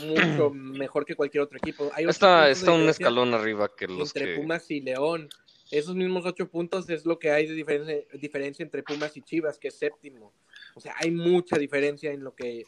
mucho 0.00 0.50
mejor 0.50 1.04
que 1.06 1.14
cualquier 1.14 1.42
otro 1.44 1.56
equipo. 1.58 1.90
Hay 1.94 2.04
está, 2.06 2.50
está 2.50 2.72
un 2.72 2.88
escalón 2.88 3.32
arriba 3.32 3.74
que 3.74 3.86
los 3.86 4.14
entre 4.14 4.34
que... 4.34 4.40
Pumas 4.40 4.70
y 4.70 4.80
León. 4.80 5.28
Esos 5.70 5.94
mismos 5.96 6.24
ocho 6.24 6.48
puntos 6.48 6.88
es 6.90 7.04
lo 7.06 7.18
que 7.18 7.30
hay 7.30 7.46
de 7.46 7.54
diferencia, 7.54 7.96
diferencia 8.14 8.62
entre 8.62 8.82
Pumas 8.82 9.16
y 9.16 9.22
Chivas, 9.22 9.58
que 9.58 9.68
es 9.68 9.74
séptimo. 9.78 10.32
O 10.74 10.80
sea, 10.80 10.94
hay 10.98 11.10
mucha 11.10 11.56
diferencia 11.58 12.12
en 12.12 12.22
lo 12.22 12.34
que 12.34 12.64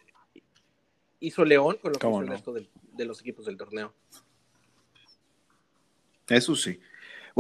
hizo 1.20 1.44
León 1.44 1.78
con 1.80 1.92
lo 1.92 1.98
que 1.98 2.06
¿Cómo 2.06 2.16
hizo 2.22 2.24
el 2.24 2.28
resto 2.28 2.52
del- 2.52 2.68
de 2.94 3.04
los 3.04 3.20
equipos 3.20 3.46
del 3.46 3.56
torneo. 3.56 3.94
Eso 6.28 6.54
sí. 6.54 6.78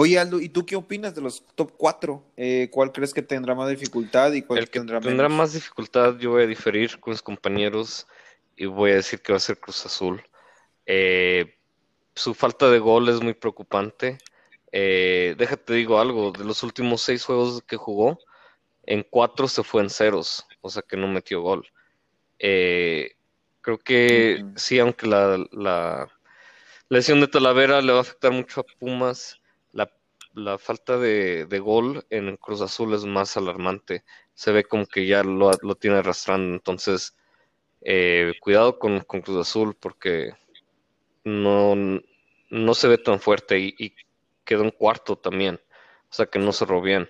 Oye, 0.00 0.16
Aldo, 0.16 0.40
¿y 0.40 0.48
tú 0.48 0.64
qué 0.64 0.76
opinas 0.76 1.12
de 1.16 1.20
los 1.20 1.44
top 1.56 1.72
4? 1.76 2.22
¿Cuál 2.70 2.92
crees 2.92 3.12
que 3.12 3.20
tendrá 3.20 3.56
más 3.56 3.68
dificultad 3.68 4.32
y 4.32 4.42
cuál 4.42 4.60
El 4.60 4.70
que 4.70 4.78
tendrá 4.78 5.00
tendrá 5.00 5.28
menos? 5.28 5.38
más 5.38 5.52
dificultad, 5.54 6.16
yo 6.18 6.30
voy 6.30 6.44
a 6.44 6.46
diferir 6.46 7.00
con 7.00 7.10
mis 7.10 7.20
compañeros 7.20 8.06
y 8.56 8.66
voy 8.66 8.92
a 8.92 8.94
decir 8.94 9.20
que 9.20 9.32
va 9.32 9.38
a 9.38 9.40
ser 9.40 9.58
Cruz 9.58 9.84
Azul. 9.84 10.22
Eh, 10.86 11.52
su 12.14 12.32
falta 12.32 12.70
de 12.70 12.78
gol 12.78 13.08
es 13.08 13.20
muy 13.20 13.34
preocupante. 13.34 14.18
Eh, 14.70 15.34
déjate 15.36 15.74
digo 15.74 15.98
algo, 15.98 16.30
de 16.30 16.44
los 16.44 16.62
últimos 16.62 17.02
seis 17.02 17.24
juegos 17.24 17.60
que 17.66 17.76
jugó, 17.76 18.20
en 18.84 19.02
cuatro 19.02 19.48
se 19.48 19.64
fue 19.64 19.82
en 19.82 19.90
ceros, 19.90 20.46
o 20.60 20.70
sea 20.70 20.82
que 20.82 20.96
no 20.96 21.08
metió 21.08 21.42
gol. 21.42 21.66
Eh, 22.38 23.16
creo 23.62 23.78
que 23.78 24.44
sí, 24.54 24.78
aunque 24.78 25.08
la, 25.08 25.44
la 25.50 26.08
lesión 26.88 27.20
de 27.20 27.26
Talavera 27.26 27.82
le 27.82 27.90
va 27.90 27.98
a 27.98 28.02
afectar 28.02 28.30
mucho 28.30 28.60
a 28.60 28.78
Pumas, 28.78 29.40
la, 30.38 30.58
falta 30.58 30.98
de, 30.98 31.46
de 31.46 31.58
gol 31.58 32.04
en 32.10 32.36
Cruz 32.36 32.60
Azul 32.60 32.94
es 32.94 33.04
más 33.04 33.36
alarmante. 33.36 34.04
Se 34.34 34.52
ve 34.52 34.64
como 34.64 34.86
que 34.86 35.06
ya 35.06 35.22
lo, 35.22 35.50
lo 35.62 35.74
tiene 35.74 35.98
arrastrando, 35.98 36.54
entonces 36.54 37.16
eh, 37.82 38.34
cuidado 38.40 38.78
con, 38.78 39.00
con 39.00 39.20
Cruz 39.20 39.38
Azul 39.48 39.76
porque 39.78 40.32
no, 41.24 41.74
no 42.50 42.74
se 42.74 42.88
ve 42.88 42.98
tan 42.98 43.20
fuerte 43.20 43.58
y, 43.58 43.74
y 43.78 43.94
quedó 44.44 44.64
en 44.64 44.70
cuarto 44.70 45.16
también, 45.16 45.60
o 46.10 46.14
sea 46.14 46.26
que 46.26 46.38
no 46.38 46.52
cerró 46.52 46.80
bien. 46.80 47.08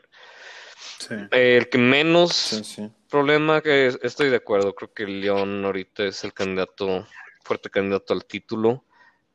Sí, 0.99 1.15
Eh, 1.31 1.57
el 1.59 1.69
que 1.69 1.79
menos 1.79 2.33
sí, 2.33 2.65
sí. 2.65 2.91
problema 3.09 3.61
que 3.61 3.87
es- 3.87 3.99
estoy 4.03 4.31
de 4.31 4.37
acuerdo, 4.37 4.75
creo 4.75 4.93
que 4.93 5.07
León 5.07 5.65
ahorita 5.65 6.05
es 6.05 6.25
el 6.25 6.33
candidato, 6.33 7.07
fuerte 7.45 7.71
candidato 7.71 8.13
al 8.13 8.25
título. 8.25 8.85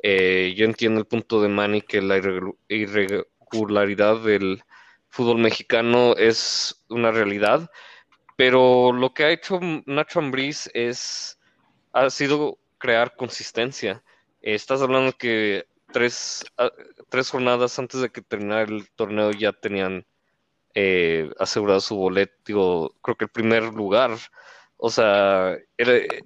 Eh, 0.05 0.53
yo 0.57 0.65
entiendo 0.65 0.99
el 0.99 1.05
punto 1.07 1.41
de 1.41 1.47
Manny 1.47 1.81
que 1.81 2.01
la 2.01 2.17
irregu- 2.17 3.27
irregularidad 3.53 4.17
del 4.21 4.63
fútbol 5.09 5.37
mexicano 5.37 6.15
es 6.15 6.83
una 6.89 7.11
realidad, 7.11 7.69
pero 8.35 8.91
lo 8.91 9.13
que 9.13 9.25
ha 9.25 9.31
hecho 9.31 9.59
Nacho 9.85 10.19
Ambriz 10.19 10.69
es 10.73 11.39
ha 11.93 12.09
sido 12.09 12.57
crear 12.79 13.15
consistencia. 13.15 14.03
Estás 14.41 14.81
hablando 14.81 15.13
que 15.13 15.67
tres, 15.91 16.43
ah, 16.57 16.71
tres 17.09 17.29
jornadas 17.29 17.77
antes 17.77 18.01
de 18.01 18.09
que 18.09 18.21
terminara 18.21 18.63
el 18.63 18.89
torneo 18.95 19.31
ya 19.31 19.53
tenían 19.53 20.05
eh, 20.73 21.29
asegurado 21.39 21.79
su 21.79 21.95
boleto, 21.95 22.95
creo 23.01 23.15
que 23.15 23.25
el 23.25 23.31
primer 23.31 23.63
lugar. 23.65 24.17
O 24.77 24.89
sea, 24.89 25.57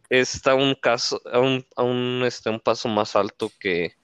está 0.10 0.56
un 0.56 0.74
caso, 0.76 1.22
a 1.32 1.40
un, 1.40 1.66
a 1.76 2.26
este, 2.26 2.50
un 2.50 2.60
paso 2.60 2.88
más 2.88 3.16
alto 3.16 3.52
que, 3.60 3.96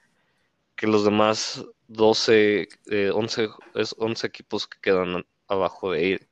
que 0.76 0.86
los 0.86 1.06
demás 1.06 1.66
12, 1.94 2.68
eh, 2.88 3.12
11, 3.14 3.50
es 3.76 3.96
11 3.98 4.28
equipos 4.28 4.68
que 4.68 4.80
quedan 4.82 5.26
abajo 5.48 5.92
de, 5.92 6.28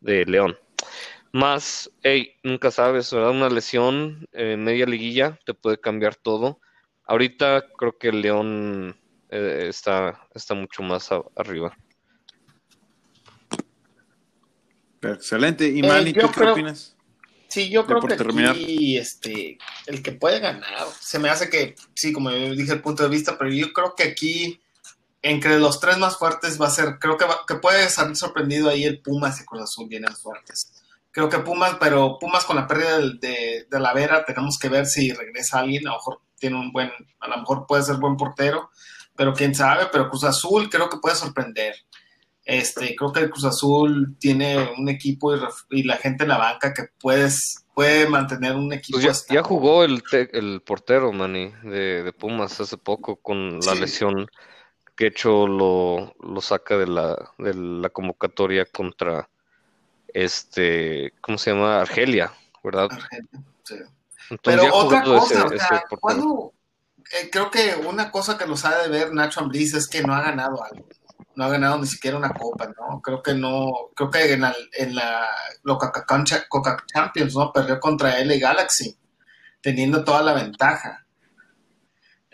de 0.00 0.24
León. 0.26 0.56
Más, 1.32 1.90
hey, 2.02 2.34
nunca 2.42 2.70
sabes, 2.70 3.12
¿verdad? 3.12 3.30
Una 3.30 3.48
lesión, 3.50 4.26
eh, 4.32 4.56
media 4.56 4.86
liguilla, 4.86 5.38
te 5.44 5.54
puede 5.54 5.78
cambiar 5.80 6.14
todo. 6.16 6.60
Ahorita 7.04 7.64
creo 7.78 7.98
que 7.98 8.08
el 8.08 8.20
León 8.22 8.98
eh, 9.28 9.66
está, 9.68 10.28
está 10.34 10.54
mucho 10.54 10.82
más 10.82 11.10
a- 11.12 11.22
arriba. 11.36 11.76
Excelente. 15.02 15.66
¿Y 15.68 15.80
Eh, 15.80 15.82
Manny, 15.82 16.12
yo 16.12 16.22
tú 16.22 16.30
qué 16.32 16.44
opinas? 16.44 16.96
Sí, 17.48 17.70
yo 17.70 17.86
creo 17.86 18.00
que 18.00 18.14
aquí, 18.14 18.96
este, 18.98 19.56
el 19.86 20.02
que 20.02 20.12
puede 20.12 20.40
ganar, 20.40 20.86
se 21.00 21.18
me 21.18 21.28
hace 21.28 21.48
que, 21.48 21.74
sí, 21.94 22.12
como 22.12 22.30
yo 22.30 22.54
dije 22.54 22.72
el 22.72 22.82
punto 22.82 23.02
de 23.04 23.08
vista, 23.08 23.38
pero 23.38 23.50
yo 23.50 23.72
creo 23.72 23.94
que 23.94 24.02
aquí, 24.02 24.60
entre 25.28 25.58
los 25.58 25.80
tres 25.80 25.98
más 25.98 26.16
fuertes 26.18 26.60
va 26.60 26.66
a 26.66 26.70
ser, 26.70 26.98
creo 26.98 27.16
que, 27.16 27.24
va- 27.24 27.40
que 27.46 27.56
puede 27.56 27.88
salir 27.88 28.16
sorprendido 28.16 28.68
ahí 28.68 28.84
el 28.84 29.00
Pumas 29.00 29.40
y 29.40 29.44
Cruz 29.44 29.62
Azul 29.62 29.88
vienen 29.88 30.14
fuertes. 30.14 30.72
Creo 31.10 31.28
que 31.28 31.38
Pumas, 31.38 31.76
pero 31.80 32.18
Pumas 32.18 32.44
con 32.44 32.56
la 32.56 32.66
pérdida 32.66 32.98
del- 32.98 33.18
de, 33.18 33.66
de 33.70 33.80
la 33.80 33.92
Vera, 33.94 34.24
tenemos 34.24 34.58
que 34.58 34.68
ver 34.68 34.86
si 34.86 35.12
regresa 35.12 35.60
alguien, 35.60 35.86
a 35.88 35.92
lo 35.92 35.96
mejor 35.96 36.20
tiene 36.38 36.56
un 36.56 36.70
buen, 36.72 36.90
a 37.20 37.28
lo 37.28 37.36
mejor 37.38 37.66
puede 37.66 37.82
ser 37.82 37.96
buen 37.96 38.16
portero, 38.16 38.70
pero 39.16 39.32
quién 39.32 39.54
sabe, 39.54 39.86
pero 39.90 40.08
Cruz 40.10 40.24
Azul 40.24 40.68
creo 40.68 40.88
que 40.90 40.98
puede 40.98 41.16
sorprender. 41.16 41.74
Este, 42.44 42.94
creo 42.94 43.12
que 43.12 43.20
el 43.20 43.30
Cruz 43.30 43.44
Azul 43.44 44.16
tiene 44.20 44.70
un 44.78 44.88
equipo 44.88 45.34
y, 45.34 45.40
y 45.70 45.82
la 45.82 45.96
gente 45.96 46.22
en 46.22 46.28
la 46.28 46.38
banca 46.38 46.72
que 46.72 46.84
puedes, 47.00 47.64
puede 47.74 48.08
mantener 48.08 48.54
un 48.54 48.72
equipo 48.72 49.00
Pues 49.00 49.26
ya, 49.26 49.34
ya 49.34 49.42
jugó 49.42 49.82
el, 49.82 50.02
te- 50.04 50.36
el 50.38 50.60
portero, 50.64 51.10
Manny, 51.12 51.52
de, 51.64 52.04
de 52.04 52.12
Pumas 52.12 52.60
hace 52.60 52.76
poco 52.76 53.16
con 53.16 53.58
la 53.58 53.72
Sí. 53.72 53.80
lesión 53.80 54.28
que 54.96 55.08
hecho 55.08 55.46
lo, 55.46 56.14
lo 56.20 56.40
saca 56.40 56.76
de 56.78 56.86
la, 56.86 57.16
de 57.38 57.54
la 57.54 57.90
convocatoria 57.90 58.64
contra 58.64 59.28
este, 60.14 61.12
¿cómo 61.20 61.38
se 61.38 61.50
llama? 61.50 61.80
Argelia, 61.80 62.32
¿verdad? 62.64 62.88
Argentina, 62.90 63.42
sí. 63.64 63.74
Entonces 64.30 64.62
Pero 64.62 64.74
otra 64.76 65.02
cosa, 65.02 65.34
ese- 65.34 65.42
o 65.42 65.48
sea, 65.48 65.56
ese 65.56 65.68
portero. 65.88 66.00
¿cuándo? 66.00 66.52
eh, 67.20 67.30
creo 67.30 67.50
que 67.50 67.74
una 67.86 68.10
cosa 68.10 68.36
que 68.36 68.46
los 68.46 68.64
ha 68.64 68.82
de 68.82 68.88
ver 68.88 69.12
Nacho 69.12 69.40
Ambriz 69.40 69.74
es 69.74 69.86
que 69.88 70.02
no 70.02 70.14
ha 70.14 70.22
ganado 70.22 70.62
algo. 70.64 70.88
No 71.36 71.44
ha 71.44 71.48
ganado 71.48 71.78
ni 71.78 71.86
siquiera 71.86 72.16
una 72.16 72.30
copa, 72.30 72.66
¿no? 72.78 73.00
Creo 73.02 73.22
que 73.22 73.34
no, 73.34 73.90
creo 73.94 74.10
que 74.10 74.32
en, 74.32 74.40
la- 74.40 74.56
en 74.72 74.94
la 74.94 75.28
Coca 75.64 76.04
Coca 76.48 76.76
Champions, 76.92 77.34
¿no? 77.36 77.52
Perdió 77.52 77.78
contra 77.78 78.18
LA 78.18 78.36
Galaxy, 78.38 78.96
teniendo 79.60 80.02
toda 80.02 80.22
la 80.22 80.32
ventaja. 80.32 81.05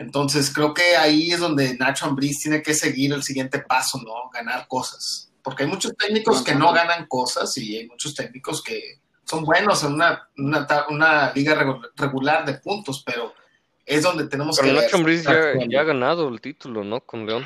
Entonces 0.02 0.52
creo 0.52 0.74
que 0.74 0.96
ahí 0.96 1.30
es 1.30 1.40
donde 1.40 1.76
Nacho 1.76 2.06
Ambriz 2.06 2.40
tiene 2.40 2.62
que 2.62 2.74
seguir 2.74 3.12
el 3.12 3.22
siguiente 3.22 3.60
paso, 3.60 3.98
¿no? 4.04 4.28
Ganar 4.32 4.66
cosas. 4.68 5.32
Porque 5.42 5.62
hay 5.64 5.68
muchos 5.68 5.94
técnicos 5.96 6.42
que 6.42 6.54
no 6.54 6.72
ganan 6.72 7.06
cosas 7.06 7.56
y 7.58 7.76
hay 7.76 7.88
muchos 7.88 8.14
técnicos 8.14 8.62
que 8.62 9.00
son 9.24 9.44
buenos 9.44 9.82
en 9.84 9.94
una, 9.94 10.28
una, 10.88 11.32
liga 11.32 11.54
regu- 11.54 11.88
regular 11.96 12.44
de 12.44 12.54
puntos, 12.54 13.02
pero 13.04 13.32
es 13.86 14.02
donde 14.02 14.26
tenemos 14.28 14.58
Pero 14.60 14.74
que. 14.76 14.82
Nacho 14.82 14.96
Ambriz 14.98 15.24
ya, 15.24 15.80
ha 15.80 15.84
ganado 15.84 16.28
el 16.28 16.40
título, 16.40 16.84
¿no? 16.84 17.00
Con 17.00 17.26
León. 17.26 17.44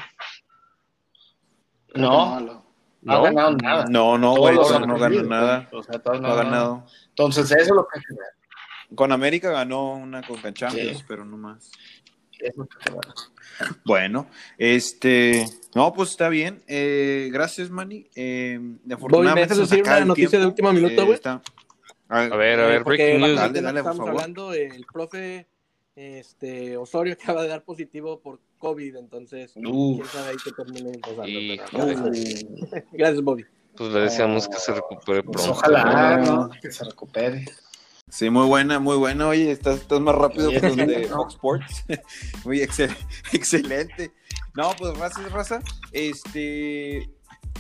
No, 1.95 2.41
lo- 2.41 2.67
no 3.03 3.13
ha 3.13 3.23
ganado 3.23 3.51
nada. 3.53 3.85
No, 3.89 4.19
no, 4.19 4.35
güey, 4.37 4.55
no, 4.57 4.63
no 4.63 4.69
ganó 4.81 4.99
perdido, 4.99 5.23
nada. 5.25 5.69
O 5.73 5.83
sea, 5.83 5.99
todos 5.99 6.21
No 6.21 6.29
ha 6.29 6.35
ganado. 6.37 6.85
Entonces, 7.11 7.51
eso 7.51 7.61
es 7.61 7.69
lo 7.69 7.87
que 7.87 7.99
hay 7.99 8.05
que 8.05 8.15
ver. 8.15 8.97
Con 8.97 9.13
América 9.13 9.51
ganó 9.51 9.95
una 9.95 10.23
Conca 10.23 10.53
Champions, 10.53 10.99
Sí. 10.99 11.05
pero 11.09 11.25
no 11.25 11.37
más. 11.37 11.71
Bueno, 13.85 14.29
este, 14.59 15.47
no, 15.75 15.93
pues 15.93 16.11
está 16.11 16.29
bien. 16.29 16.63
Eh, 16.67 17.31
gracias, 17.33 17.71
Manny. 17.71 18.09
Eh, 18.15 18.59
Bobby, 18.61 18.81
¿me 18.87 18.95
afortunadamente 18.95 19.55
nos 19.55 19.71
decir 19.71 19.85
una 19.85 19.99
el 19.99 20.07
noticia 20.09 20.39
de 20.39 20.47
último 20.47 20.73
minuto, 20.73 21.01
Eh, 21.03 21.05
güey? 21.05 21.15
está- 21.15 21.43
A 22.09 22.21
ver, 22.37 22.61
a 22.61 22.67
ver, 22.67 22.85
breaking 22.85 23.21
news. 23.21 23.37
Dale, 23.37 23.61
dale, 23.61 23.83
por 23.83 23.93
estamos 23.93 23.97
favor. 23.97 24.11
hablando, 24.13 24.53
el 24.53 24.85
profe 24.93 25.47
este, 25.97 26.77
Osorio 26.77 27.15
acaba 27.15 27.43
de 27.43 27.49
dar 27.49 27.65
positivo 27.65 28.21
por 28.21 28.39
COVID, 28.59 28.97
entonces 28.97 29.53
quién 29.55 30.05
sabe 30.13 30.29
ahí 30.31 30.37
que 30.45 30.53
termine 30.53 30.99
pasando. 30.99 31.27
Y- 31.27 31.59
pero- 31.73 32.85
Gracias, 32.93 33.23
Bobby. 33.23 33.45
Pues 33.77 33.93
le 33.93 34.01
deseamos 34.01 34.49
que 34.49 34.57
se 34.59 34.73
recupere 34.73 35.23
pues 35.23 35.37
pronto. 35.45 35.53
ojalá 35.53 36.17
¿no? 36.19 36.51
que 36.63 36.71
se 36.71 36.85
recupere. 36.85 37.45
Sí, 38.09 38.31
muy 38.31 38.47
buena, 38.47 38.79
muy 38.79 38.97
buena. 38.97 39.27
Oye, 39.27 39.51
estás, 39.51 39.81
estás 39.81 40.01
más 40.01 40.15
rápido 40.15 40.51
que 40.51 40.61
los 40.61 40.77
de. 40.77 41.09
Fox 41.09 41.35
Sports. 41.35 41.85
muy 42.45 42.61
excel- 42.61 42.97
excelente. 43.33 44.13
No, 44.55 44.71
pues 44.79 44.97
gracias, 44.97 45.33
raza. 45.33 45.61
Este, 45.91 47.11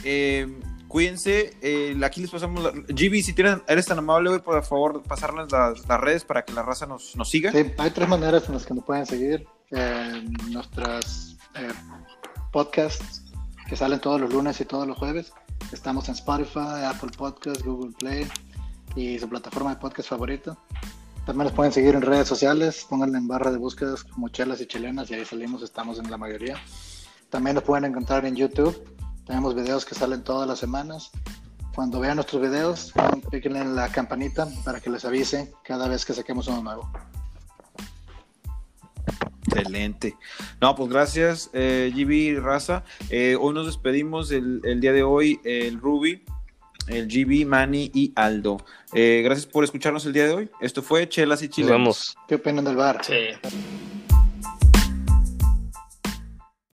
eh, 0.04 0.60
cuídense. 0.86 1.56
eh, 1.62 1.98
aquí 2.04 2.20
les 2.20 2.30
pasamos. 2.30 2.62
La... 2.62 2.70
GB, 2.70 3.22
si 3.24 3.32
tienes, 3.32 3.58
eres 3.66 3.86
tan 3.86 3.98
amable, 3.98 4.30
güey, 4.30 4.40
por 4.40 4.62
favor, 4.64 5.02
pasarles 5.02 5.50
las, 5.50 5.86
las 5.88 6.00
redes 6.00 6.24
para 6.24 6.44
que 6.44 6.52
la 6.52 6.62
raza 6.62 6.86
nos, 6.86 7.16
nos 7.16 7.28
siga. 7.28 7.50
Sí, 7.50 7.72
hay 7.76 7.90
tres 7.90 8.08
maneras 8.08 8.44
en 8.46 8.54
las 8.54 8.64
que 8.64 8.74
nos 8.74 8.84
pueden 8.84 9.04
seguir. 9.04 9.46
Eh, 9.72 10.24
nuestras 10.48 11.36
eh, 11.56 11.72
podcasts 12.52 13.24
que 13.68 13.74
salen 13.74 13.98
todos 14.00 14.20
los 14.20 14.32
lunes 14.32 14.60
y 14.60 14.64
todos 14.64 14.86
los 14.86 14.96
jueves. 14.96 15.32
Estamos 15.72 16.08
en 16.08 16.14
Spotify, 16.14 16.84
Apple 16.84 17.10
Podcasts, 17.18 17.64
Google 17.64 17.92
Play 17.98 18.28
y 18.96 19.18
su 19.18 19.28
plataforma 19.28 19.70
de 19.70 19.76
podcast 19.76 20.08
favorito. 20.08 20.56
También 21.26 21.44
nos 21.44 21.52
pueden 21.52 21.72
seguir 21.72 21.94
en 21.94 22.02
redes 22.02 22.26
sociales, 22.26 22.86
pónganle 22.88 23.18
en 23.18 23.28
barra 23.28 23.50
de 23.50 23.58
búsquedas 23.58 24.02
como 24.02 24.28
chelas 24.28 24.60
y 24.60 24.66
chilenas 24.66 25.10
y 25.10 25.14
ahí 25.14 25.24
salimos, 25.24 25.62
estamos 25.62 25.98
en 25.98 26.10
la 26.10 26.16
mayoría. 26.16 26.56
También 27.30 27.54
nos 27.54 27.64
pueden 27.64 27.84
encontrar 27.84 28.24
en 28.24 28.36
YouTube. 28.36 28.76
Tenemos 29.26 29.54
videos 29.54 29.84
que 29.84 29.94
salen 29.94 30.22
todas 30.24 30.48
las 30.48 30.58
semanas. 30.58 31.10
Cuando 31.74 32.00
vean 32.00 32.16
nuestros 32.16 32.40
videos, 32.40 32.92
píquenle 33.30 33.60
en 33.60 33.76
la 33.76 33.88
campanita 33.88 34.48
para 34.64 34.80
que 34.80 34.88
les 34.88 35.04
avise 35.04 35.52
cada 35.62 35.88
vez 35.88 36.06
que 36.06 36.14
saquemos 36.14 36.46
uno 36.48 36.62
nuevo. 36.62 36.90
Excelente. 39.48 40.16
No, 40.60 40.74
pues 40.74 40.88
gracias, 40.88 41.50
eh, 41.52 41.92
GB 41.94 42.40
Raza. 42.40 42.84
Eh, 43.10 43.36
hoy 43.38 43.52
nos 43.52 43.66
despedimos 43.66 44.30
el, 44.30 44.60
el 44.64 44.80
día 44.80 44.92
de 44.92 45.02
hoy, 45.02 45.40
el 45.44 45.80
Ruby, 45.80 46.24
el 46.88 47.06
GB, 47.08 47.46
Manny 47.46 47.90
y 47.94 48.12
Aldo. 48.16 48.58
Eh, 48.92 49.22
gracias 49.24 49.46
por 49.46 49.64
escucharnos 49.64 50.06
el 50.06 50.12
día 50.12 50.26
de 50.26 50.32
hoy. 50.34 50.50
Esto 50.60 50.82
fue 50.82 51.08
Chelas 51.08 51.42
y 51.42 51.46
Nos 51.46 51.54
Chilenos. 51.56 51.78
vemos. 51.78 52.16
¿Qué 52.28 52.34
opinan 52.36 52.64
del 52.64 52.76
bar? 52.76 53.04
Sí. 53.04 53.14